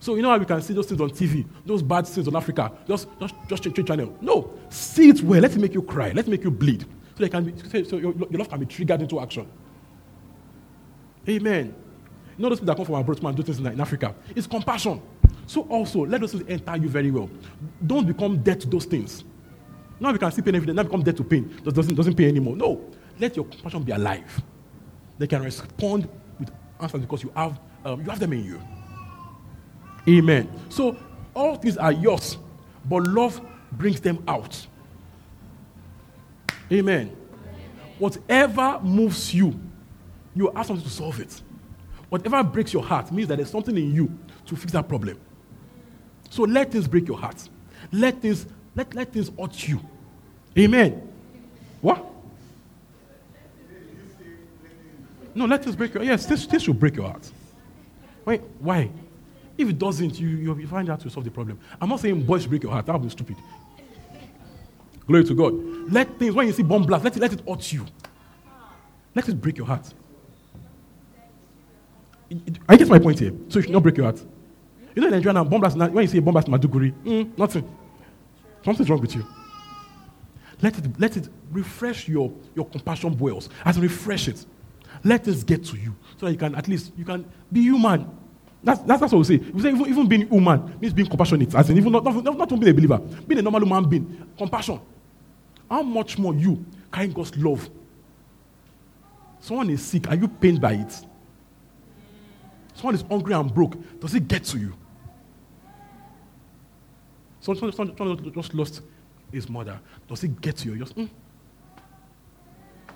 So 0.01 0.15
you 0.15 0.23
know 0.23 0.31
how 0.31 0.37
we 0.39 0.45
can 0.45 0.59
see 0.63 0.73
those 0.73 0.87
things 0.87 0.99
on 0.99 1.11
TV, 1.11 1.45
those 1.63 1.83
bad 1.83 2.07
things 2.07 2.27
on 2.27 2.35
Africa. 2.35 2.71
Just 2.87 3.07
just 3.19 3.35
just 3.47 3.63
change, 3.63 3.87
channel. 3.87 4.17
No, 4.19 4.51
see 4.67 5.09
it 5.09 5.21
well. 5.21 5.39
Let 5.39 5.51
it 5.51 5.59
make 5.59 5.75
you 5.75 5.83
cry. 5.83 6.07
Let 6.11 6.27
it 6.27 6.27
make 6.27 6.43
you 6.43 6.49
bleed. 6.49 6.81
So, 6.81 7.19
they 7.19 7.29
can 7.29 7.43
be, 7.43 7.83
so 7.83 7.97
your, 7.97 8.11
your 8.15 8.39
love 8.39 8.49
can 8.49 8.59
be 8.59 8.65
triggered 8.65 8.99
into 8.99 9.19
action. 9.19 9.47
Amen. 11.29 11.75
You 12.35 12.41
know 12.41 12.49
those 12.49 12.59
people 12.59 12.73
that 12.73 12.77
come 12.77 12.85
from 12.85 12.95
abroad 12.95 13.23
and 13.23 13.37
do 13.37 13.43
things 13.43 13.59
in, 13.59 13.67
in 13.67 13.79
Africa? 13.79 14.15
It's 14.35 14.47
compassion. 14.47 14.99
So 15.45 15.61
also, 15.69 15.99
let 16.07 16.19
those 16.19 16.31
things 16.31 16.45
enter 16.47 16.77
you 16.77 16.89
very 16.89 17.11
well. 17.11 17.29
Don't 17.85 18.07
become 18.07 18.41
dead 18.41 18.59
to 18.61 18.67
those 18.67 18.85
things. 18.85 19.23
Now 19.99 20.11
we 20.11 20.17
can 20.17 20.31
see 20.31 20.41
pain 20.41 20.55
every 20.55 20.65
day. 20.65 20.73
Now 20.73 20.81
become 20.81 21.03
dead 21.03 21.17
to 21.17 21.23
pain. 21.23 21.61
Doesn't, 21.63 21.93
doesn't 21.93 22.15
pay 22.15 22.27
anymore. 22.27 22.55
No. 22.55 22.81
Let 23.19 23.35
your 23.35 23.45
compassion 23.45 23.83
be 23.83 23.91
alive. 23.91 24.41
They 25.19 25.27
can 25.27 25.43
respond 25.43 26.09
with 26.39 26.49
answers 26.79 27.01
because 27.01 27.21
you 27.21 27.31
have, 27.35 27.59
um, 27.85 28.01
you 28.01 28.09
have 28.09 28.19
them 28.19 28.33
in 28.33 28.43
you. 28.43 28.61
Amen. 30.07 30.49
So 30.69 30.97
all 31.33 31.55
things 31.55 31.77
are 31.77 31.91
yours, 31.91 32.37
but 32.85 33.07
love 33.07 33.41
brings 33.71 34.01
them 34.01 34.23
out. 34.27 34.67
Amen. 36.71 37.15
Whatever 37.99 38.79
moves 38.81 39.33
you, 39.33 39.59
you 40.35 40.51
ask 40.55 40.67
something 40.67 40.83
to 40.83 40.89
solve 40.91 41.19
it. 41.19 41.41
Whatever 42.09 42.43
breaks 42.43 42.73
your 42.73 42.83
heart 42.83 43.11
means 43.11 43.27
that 43.29 43.37
there's 43.37 43.49
something 43.51 43.77
in 43.77 43.93
you 43.93 44.17
to 44.45 44.55
fix 44.55 44.73
that 44.73 44.87
problem. 44.87 45.19
So 46.29 46.43
let 46.43 46.71
things 46.71 46.87
break 46.87 47.07
your 47.07 47.17
heart. 47.17 47.47
Let 47.91 48.21
things, 48.21 48.45
let, 48.75 48.93
let 48.95 49.13
things 49.13 49.31
hurt 49.37 49.67
you. 49.67 49.79
Amen. 50.57 51.09
What? 51.81 52.05
No, 55.33 55.45
let 55.45 55.63
things 55.63 55.75
break 55.75 55.93
your 55.93 56.03
Yes, 56.03 56.25
this, 56.25 56.45
this 56.45 56.63
should 56.63 56.79
break 56.79 56.95
your 56.95 57.07
heart. 57.07 57.29
Wait, 58.25 58.41
why? 58.59 58.89
If 59.57 59.69
it 59.69 59.77
doesn't, 59.77 60.19
you, 60.19 60.55
you 60.55 60.67
find 60.67 60.89
out 60.89 60.99
to 61.01 61.09
solve 61.09 61.25
the 61.25 61.31
problem. 61.31 61.59
I'm 61.79 61.89
not 61.89 61.99
saying 61.99 62.23
boys 62.25 62.45
break 62.47 62.63
your 62.63 62.71
heart. 62.71 62.85
That 62.85 62.93
would 62.93 63.03
be 63.03 63.09
stupid. 63.09 63.37
Glory 65.07 65.23
to 65.25 65.33
God. 65.33 65.53
Let 65.91 66.17
things, 66.17 66.33
when 66.33 66.47
you 66.47 66.53
see 66.53 66.63
bomb 66.63 66.85
blast, 66.85 67.03
let 67.03 67.15
it, 67.15 67.19
let 67.19 67.33
it 67.33 67.47
hurt 67.47 67.71
you. 67.73 67.85
Let 69.13 69.27
it 69.27 69.41
break 69.41 69.57
your 69.57 69.67
heart. 69.67 69.93
I 72.69 72.77
get 72.77 72.87
my 72.87 72.99
point 72.99 73.19
here. 73.19 73.33
So 73.49 73.59
you 73.59 73.63
should 73.63 73.71
not 73.71 73.83
break 73.83 73.97
your 73.97 74.05
heart. 74.05 74.23
You 74.95 75.01
know 75.01 75.07
in 75.07 75.13
Nigeria 75.13 75.33
now, 75.33 75.43
bomb 75.43 75.61
blast, 75.61 75.77
when 75.77 75.97
you 75.97 76.07
see 76.07 76.17
a 76.17 76.21
bomb 76.21 76.33
blast 76.33 76.47
in 76.47 76.53
Maiduguri, 76.53 76.93
mm, 77.03 77.37
nothing. 77.37 77.67
Something's 78.63 78.89
wrong 78.89 79.01
with 79.01 79.15
you. 79.15 79.25
Let 80.61 80.77
it, 80.77 80.99
let 80.99 81.17
it 81.17 81.29
refresh 81.51 82.07
your, 82.07 82.31
your 82.55 82.65
compassion 82.65 83.13
boils. 83.13 83.49
As 83.65 83.79
refresh 83.79 84.27
it. 84.27 84.45
Let 85.03 85.23
this 85.23 85.43
get 85.43 85.65
to 85.65 85.77
you. 85.77 85.95
So 86.17 86.27
that 86.27 86.31
you 86.31 86.37
can 86.37 86.53
at 86.55 86.67
least 86.67 86.91
you 86.95 87.05
can 87.05 87.25
be 87.51 87.61
human. 87.61 88.09
That's, 88.63 88.79
that's, 88.81 88.99
that's 89.01 89.13
what 89.13 89.19
we 89.19 89.23
say. 89.23 89.37
We 89.37 89.61
say 89.61 89.69
even, 89.69 89.87
even 89.87 90.07
being 90.07 90.27
human 90.27 90.79
means 90.79 90.93
being 90.93 91.07
compassionate. 91.07 91.53
As 91.55 91.69
in 91.69 91.77
even 91.77 91.91
not, 91.91 92.03
not, 92.03 92.23
not 92.23 92.49
being 92.49 92.69
a 92.69 92.73
believer, 92.73 92.97
being 92.99 93.39
a 93.39 93.41
normal 93.41 93.61
human 93.61 93.89
being. 93.89 94.27
Compassion. 94.37 94.79
How 95.69 95.81
much 95.81 96.17
more 96.17 96.33
you 96.33 96.63
carrying 96.91 97.13
God's 97.13 97.35
love? 97.37 97.69
Someone 99.39 99.69
is 99.71 99.83
sick. 99.83 100.07
Are 100.09 100.15
you 100.15 100.27
pained 100.27 100.61
by 100.61 100.73
it? 100.73 101.05
Someone 102.75 102.95
is 102.95 103.01
hungry 103.01 103.33
and 103.33 103.53
broke. 103.53 103.75
Does 103.99 104.13
it 104.13 104.27
get 104.27 104.43
to 104.45 104.59
you? 104.59 104.73
Someone, 107.39 107.71
someone, 107.73 107.97
someone 107.97 108.33
just 108.33 108.53
lost 108.53 108.81
his 109.31 109.49
mother. 109.49 109.79
Does 110.07 110.23
it 110.23 110.39
get 110.39 110.57
to 110.57 110.69
you? 110.69 110.77
Just, 110.77 110.95
mm. 110.95 111.09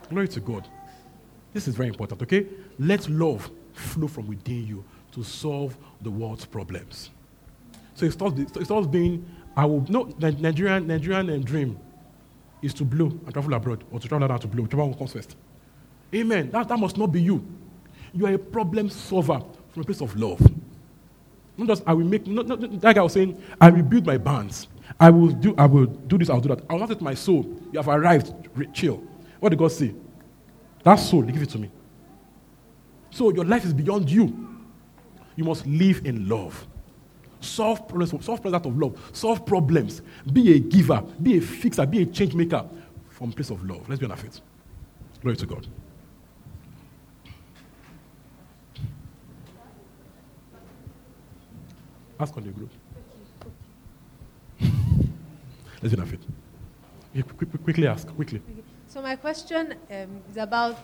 Glory 0.09 0.27
to 0.27 0.39
God. 0.39 0.67
This 1.53 1.67
is 1.67 1.75
very 1.75 1.89
important, 1.89 2.21
okay? 2.21 2.45
Let 2.77 3.09
love 3.09 3.49
flow 3.73 4.07
from 4.07 4.27
within 4.27 4.67
you 4.67 4.85
to 5.15 5.23
solve 5.23 5.75
the 6.01 6.11
world's 6.11 6.45
problems. 6.45 7.09
So 7.95 8.05
it 8.05 8.11
starts, 8.11 8.39
it 8.39 8.65
starts 8.65 8.87
being, 8.87 9.25
I 9.55 9.65
will, 9.65 9.85
no, 9.89 10.03
Nigerian, 10.19 10.85
Nigerian 10.85 11.41
dream 11.41 11.79
is 12.61 12.73
to 12.75 12.85
blow 12.85 13.07
and 13.07 13.33
travel 13.33 13.53
abroad, 13.53 13.83
or 13.91 13.99
to 13.99 14.07
travel 14.07 14.25
abroad 14.25 14.41
to 14.41 14.47
blow, 14.47 14.85
one 14.85 14.93
comes 14.93 15.13
first. 15.13 15.35
Amen. 16.13 16.51
That, 16.51 16.67
that 16.67 16.77
must 16.77 16.97
not 16.97 17.07
be 17.07 17.21
you. 17.21 17.45
You 18.13 18.27
are 18.27 18.33
a 18.33 18.37
problem 18.37 18.89
solver 18.89 19.41
from 19.71 19.81
a 19.81 19.85
place 19.85 20.01
of 20.01 20.15
love. 20.15 20.39
Not 21.57 21.67
just 21.67 21.83
I 21.87 21.93
will 21.93 22.05
make. 22.05 22.27
Not, 22.27 22.47
not, 22.47 23.03
was 23.03 23.13
saying, 23.13 23.41
I 23.59 23.69
will 23.69 23.83
build 23.83 24.05
my 24.05 24.17
bands. 24.17 24.67
I 24.99 25.09
will 25.09 25.29
do. 25.29 25.55
I 25.57 25.65
will 25.65 25.85
do 25.85 26.17
this. 26.17 26.29
I'll 26.29 26.41
do 26.41 26.49
that. 26.49 26.63
I 26.69 26.73
will 26.73 26.81
not 26.81 26.89
let 26.89 27.01
my 27.01 27.13
soul. 27.13 27.45
You 27.71 27.79
have 27.79 27.87
arrived. 27.87 28.33
Chill. 28.73 29.01
What 29.39 29.49
did 29.49 29.59
God 29.59 29.71
say? 29.71 29.93
That 30.83 30.95
soul, 30.95 31.23
give 31.23 31.41
it 31.41 31.49
to 31.49 31.57
me. 31.57 31.71
So 33.09 33.31
your 33.33 33.45
life 33.45 33.65
is 33.65 33.73
beyond 33.73 34.09
you. 34.09 34.54
You 35.35 35.43
must 35.43 35.65
live 35.65 36.05
in 36.05 36.27
love. 36.27 36.65
Solve 37.41 37.87
problems. 37.87 38.11
Solve 38.25 38.41
problems 38.41 38.55
out 38.55 38.65
of 38.65 38.77
love. 38.77 39.09
Solve 39.13 39.45
problems. 39.45 40.01
Be 40.31 40.53
a 40.55 40.59
giver. 40.59 41.01
Be 41.21 41.37
a 41.37 41.41
fixer. 41.41 41.85
Be 41.85 42.01
a 42.01 42.05
change 42.05 42.33
maker 42.33 42.65
from 43.09 43.31
place 43.31 43.49
of 43.49 43.63
love. 43.63 43.87
Let's 43.87 43.99
be 43.99 44.05
on 44.05 44.11
our 44.11 44.17
feet. 44.17 44.41
Glory 45.21 45.37
to 45.37 45.45
God. 45.45 45.67
Ask 52.19 52.35
on 52.37 52.43
the 52.43 52.51
group. 52.51 52.71
Let's 55.81 55.93
be 55.93 55.99
on 55.99 55.99
our 55.99 56.05
feet. 56.05 57.63
Quickly 57.63 57.87
ask. 57.87 58.07
Quickly. 58.15 58.41
So 58.87 59.01
my 59.01 59.15
question 59.15 59.73
um, 59.91 60.21
is 60.29 60.37
about 60.37 60.77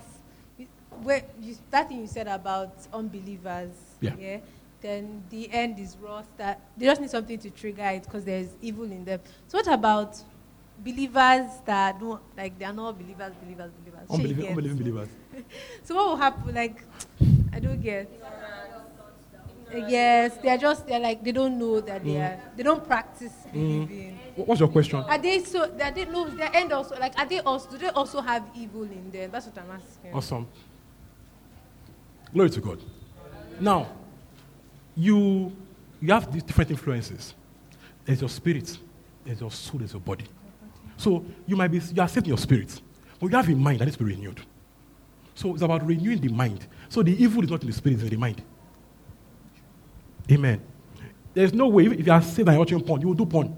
where 1.04 1.24
you, 1.40 1.56
that 1.70 1.90
thing 1.90 2.02
you 2.02 2.08
said 2.08 2.28
about 2.28 2.74
unbelievers. 2.94 3.72
Yeah. 4.00 4.16
yeah 4.20 4.38
then 4.82 5.24
the 5.30 5.52
end 5.52 5.80
is 5.80 5.96
wrath. 6.02 6.28
That 6.38 6.60
they 6.76 6.86
just 6.86 7.00
need 7.00 7.10
something 7.10 7.38
to 7.40 7.50
trigger 7.52 7.84
it 7.84 8.04
because 8.04 8.26
there's 8.26 8.50
evil 8.62 8.86
in 8.86 9.06
them. 9.06 9.22
So 9.48 9.58
what 9.60 9.68
about 9.68 10.18
believers 10.84 11.50
that 11.66 12.00
don't 12.00 12.22
like 12.36 12.58
they 12.58 12.66
are 12.66 12.74
not 12.74 12.98
believers, 12.98 13.34
believers, 13.42 13.72
believers? 13.80 14.10
Unbelieving, 14.10 14.48
unbelieving 14.48 14.78
believers. 14.78 15.10
so 15.84 15.96
what 15.96 16.08
will 16.10 16.16
happen? 16.18 16.54
Like 16.54 16.84
I 17.54 17.60
don't 17.60 17.82
get. 17.82 18.10
Yes, 19.74 20.36
they 20.44 20.50
are 20.50 20.58
just 20.58 20.86
they're 20.86 21.00
like 21.00 21.24
they 21.24 21.32
don't 21.32 21.58
know 21.58 21.80
that 21.80 22.04
they 22.04 22.12
mm. 22.12 22.20
are 22.20 22.52
they 22.58 22.64
don't 22.64 22.86
practice 22.86 23.32
mm. 23.48 23.54
believing. 23.88 24.20
Wh- 24.36 24.46
What's 24.46 24.60
your 24.60 24.68
question? 24.68 25.00
Are 25.00 25.18
they 25.18 25.40
so? 25.40 25.64
Are 25.64 25.92
they 25.92 26.04
no? 26.04 26.28
Their 26.28 26.54
end 26.54 26.74
also 26.74 27.00
like 27.00 27.18
are 27.18 27.26
they 27.26 27.40
also? 27.40 27.72
Do 27.72 27.78
they 27.78 27.88
also 27.88 28.20
have 28.20 28.44
evil 28.54 28.84
in 28.84 29.10
them? 29.12 29.32
That's 29.32 29.46
what 29.46 29.58
I'm 29.58 29.72
asking. 29.72 30.14
Awesome. 30.14 30.48
Glory 32.34 32.50
to 32.50 32.62
God. 32.62 32.80
Now, 33.60 33.90
you, 34.96 35.56
you 36.02 36.14
have 36.14 36.32
these 36.32 36.44
different 36.44 36.72
influences. 36.72 37.34
There's 38.06 38.22
your 38.22 38.30
spirit, 38.30 38.78
there's 39.26 39.42
your 39.42 39.52
soul, 39.52 39.80
there's 39.80 39.94
your 39.94 40.02
body. 40.02 40.26
So 40.98 41.26
you 41.46 41.56
might 41.56 41.70
be, 41.70 41.80
you 41.80 42.02
are 42.02 42.08
saved 42.08 42.28
in 42.28 42.30
your 42.30 42.38
spirit, 42.38 42.82
but 43.20 43.30
you 43.30 43.36
have 43.36 43.50
a 43.50 43.56
mind 43.56 43.80
that 43.80 43.86
needs 43.86 43.98
to 43.98 44.04
be 44.04 44.14
renewed. 44.14 44.42
So 45.36 45.54
it's 45.54 45.62
about 45.62 45.86
renewing 45.86 46.20
the 46.20 46.30
mind. 46.30 46.66
So 46.90 47.04
the 47.04 47.12
evil 47.22 47.44
is 47.44 47.50
not 47.50 47.62
in 47.62 47.68
the 47.68 47.74
spirit, 47.74 47.96
it's 47.96 48.04
in 48.04 48.10
the 48.10 48.18
mind. 48.18 48.42
Amen. 50.32 50.62
There's 51.34 51.54
no 51.54 51.68
way, 51.68 51.86
if 51.86 52.06
you 52.06 52.12
are 52.12 52.22
saved 52.22 52.48
and 52.48 52.56
you're 52.56 52.60
watching 52.60 52.82
porn, 52.82 53.02
you 53.02 53.08
will 53.08 53.16
do 53.16 53.26
porn. 53.26 53.56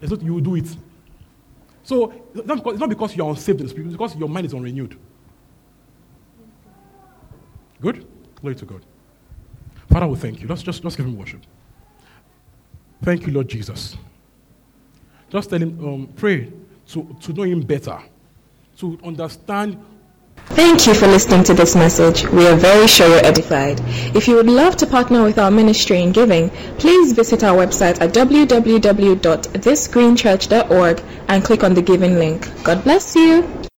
It's 0.00 0.10
not, 0.10 0.22
you 0.22 0.34
will 0.34 0.40
do 0.40 0.56
it. 0.56 0.76
So 1.84 2.12
it's 2.34 2.46
not 2.46 2.56
because, 2.56 2.72
it's 2.72 2.80
not 2.80 2.88
because 2.88 3.16
you're 3.16 3.28
unsaved 3.28 3.60
in 3.60 3.66
the 3.66 3.70
spirit, 3.70 3.86
it's 3.86 3.94
because 3.94 4.16
your 4.16 4.28
mind 4.28 4.46
is 4.46 4.54
unrenewed. 4.54 4.98
Good? 7.82 8.06
Glory 8.40 8.54
to 8.54 8.64
God. 8.64 8.82
Father, 9.90 10.06
we 10.06 10.16
thank 10.16 10.40
you. 10.40 10.48
Let's 10.48 10.62
just, 10.62 10.82
just 10.82 10.96
give 10.96 11.04
him 11.04 11.18
worship. 11.18 11.42
Thank 13.02 13.26
you, 13.26 13.32
Lord 13.32 13.48
Jesus. 13.48 13.96
Just 15.28 15.50
tell 15.50 15.60
him, 15.60 15.84
um, 15.84 16.06
pray 16.16 16.50
to, 16.88 17.16
to 17.20 17.32
know 17.32 17.42
him 17.42 17.60
better, 17.60 17.98
to 18.78 18.98
understand 19.04 19.84
Thank 20.46 20.86
you 20.86 20.94
for 20.94 21.06
listening 21.06 21.44
to 21.44 21.52
this 21.54 21.76
message. 21.76 22.26
We 22.28 22.46
are 22.46 22.56
very 22.56 22.86
sure 22.86 23.08
you're 23.08 23.24
edified. 23.24 23.80
If 24.14 24.28
you 24.28 24.36
would 24.36 24.46
love 24.46 24.76
to 24.78 24.86
partner 24.86 25.22
with 25.22 25.38
our 25.38 25.50
ministry 25.50 26.00
in 26.02 26.12
giving, 26.12 26.48
please 26.78 27.12
visit 27.12 27.44
our 27.44 27.54
website 27.56 28.00
at 28.00 28.12
www.thisgreenchurch.org 28.12 31.02
and 31.28 31.44
click 31.44 31.64
on 31.64 31.74
the 31.74 31.82
giving 31.82 32.14
link. 32.16 32.48
God 32.64 32.82
bless 32.84 33.14
you. 33.14 33.61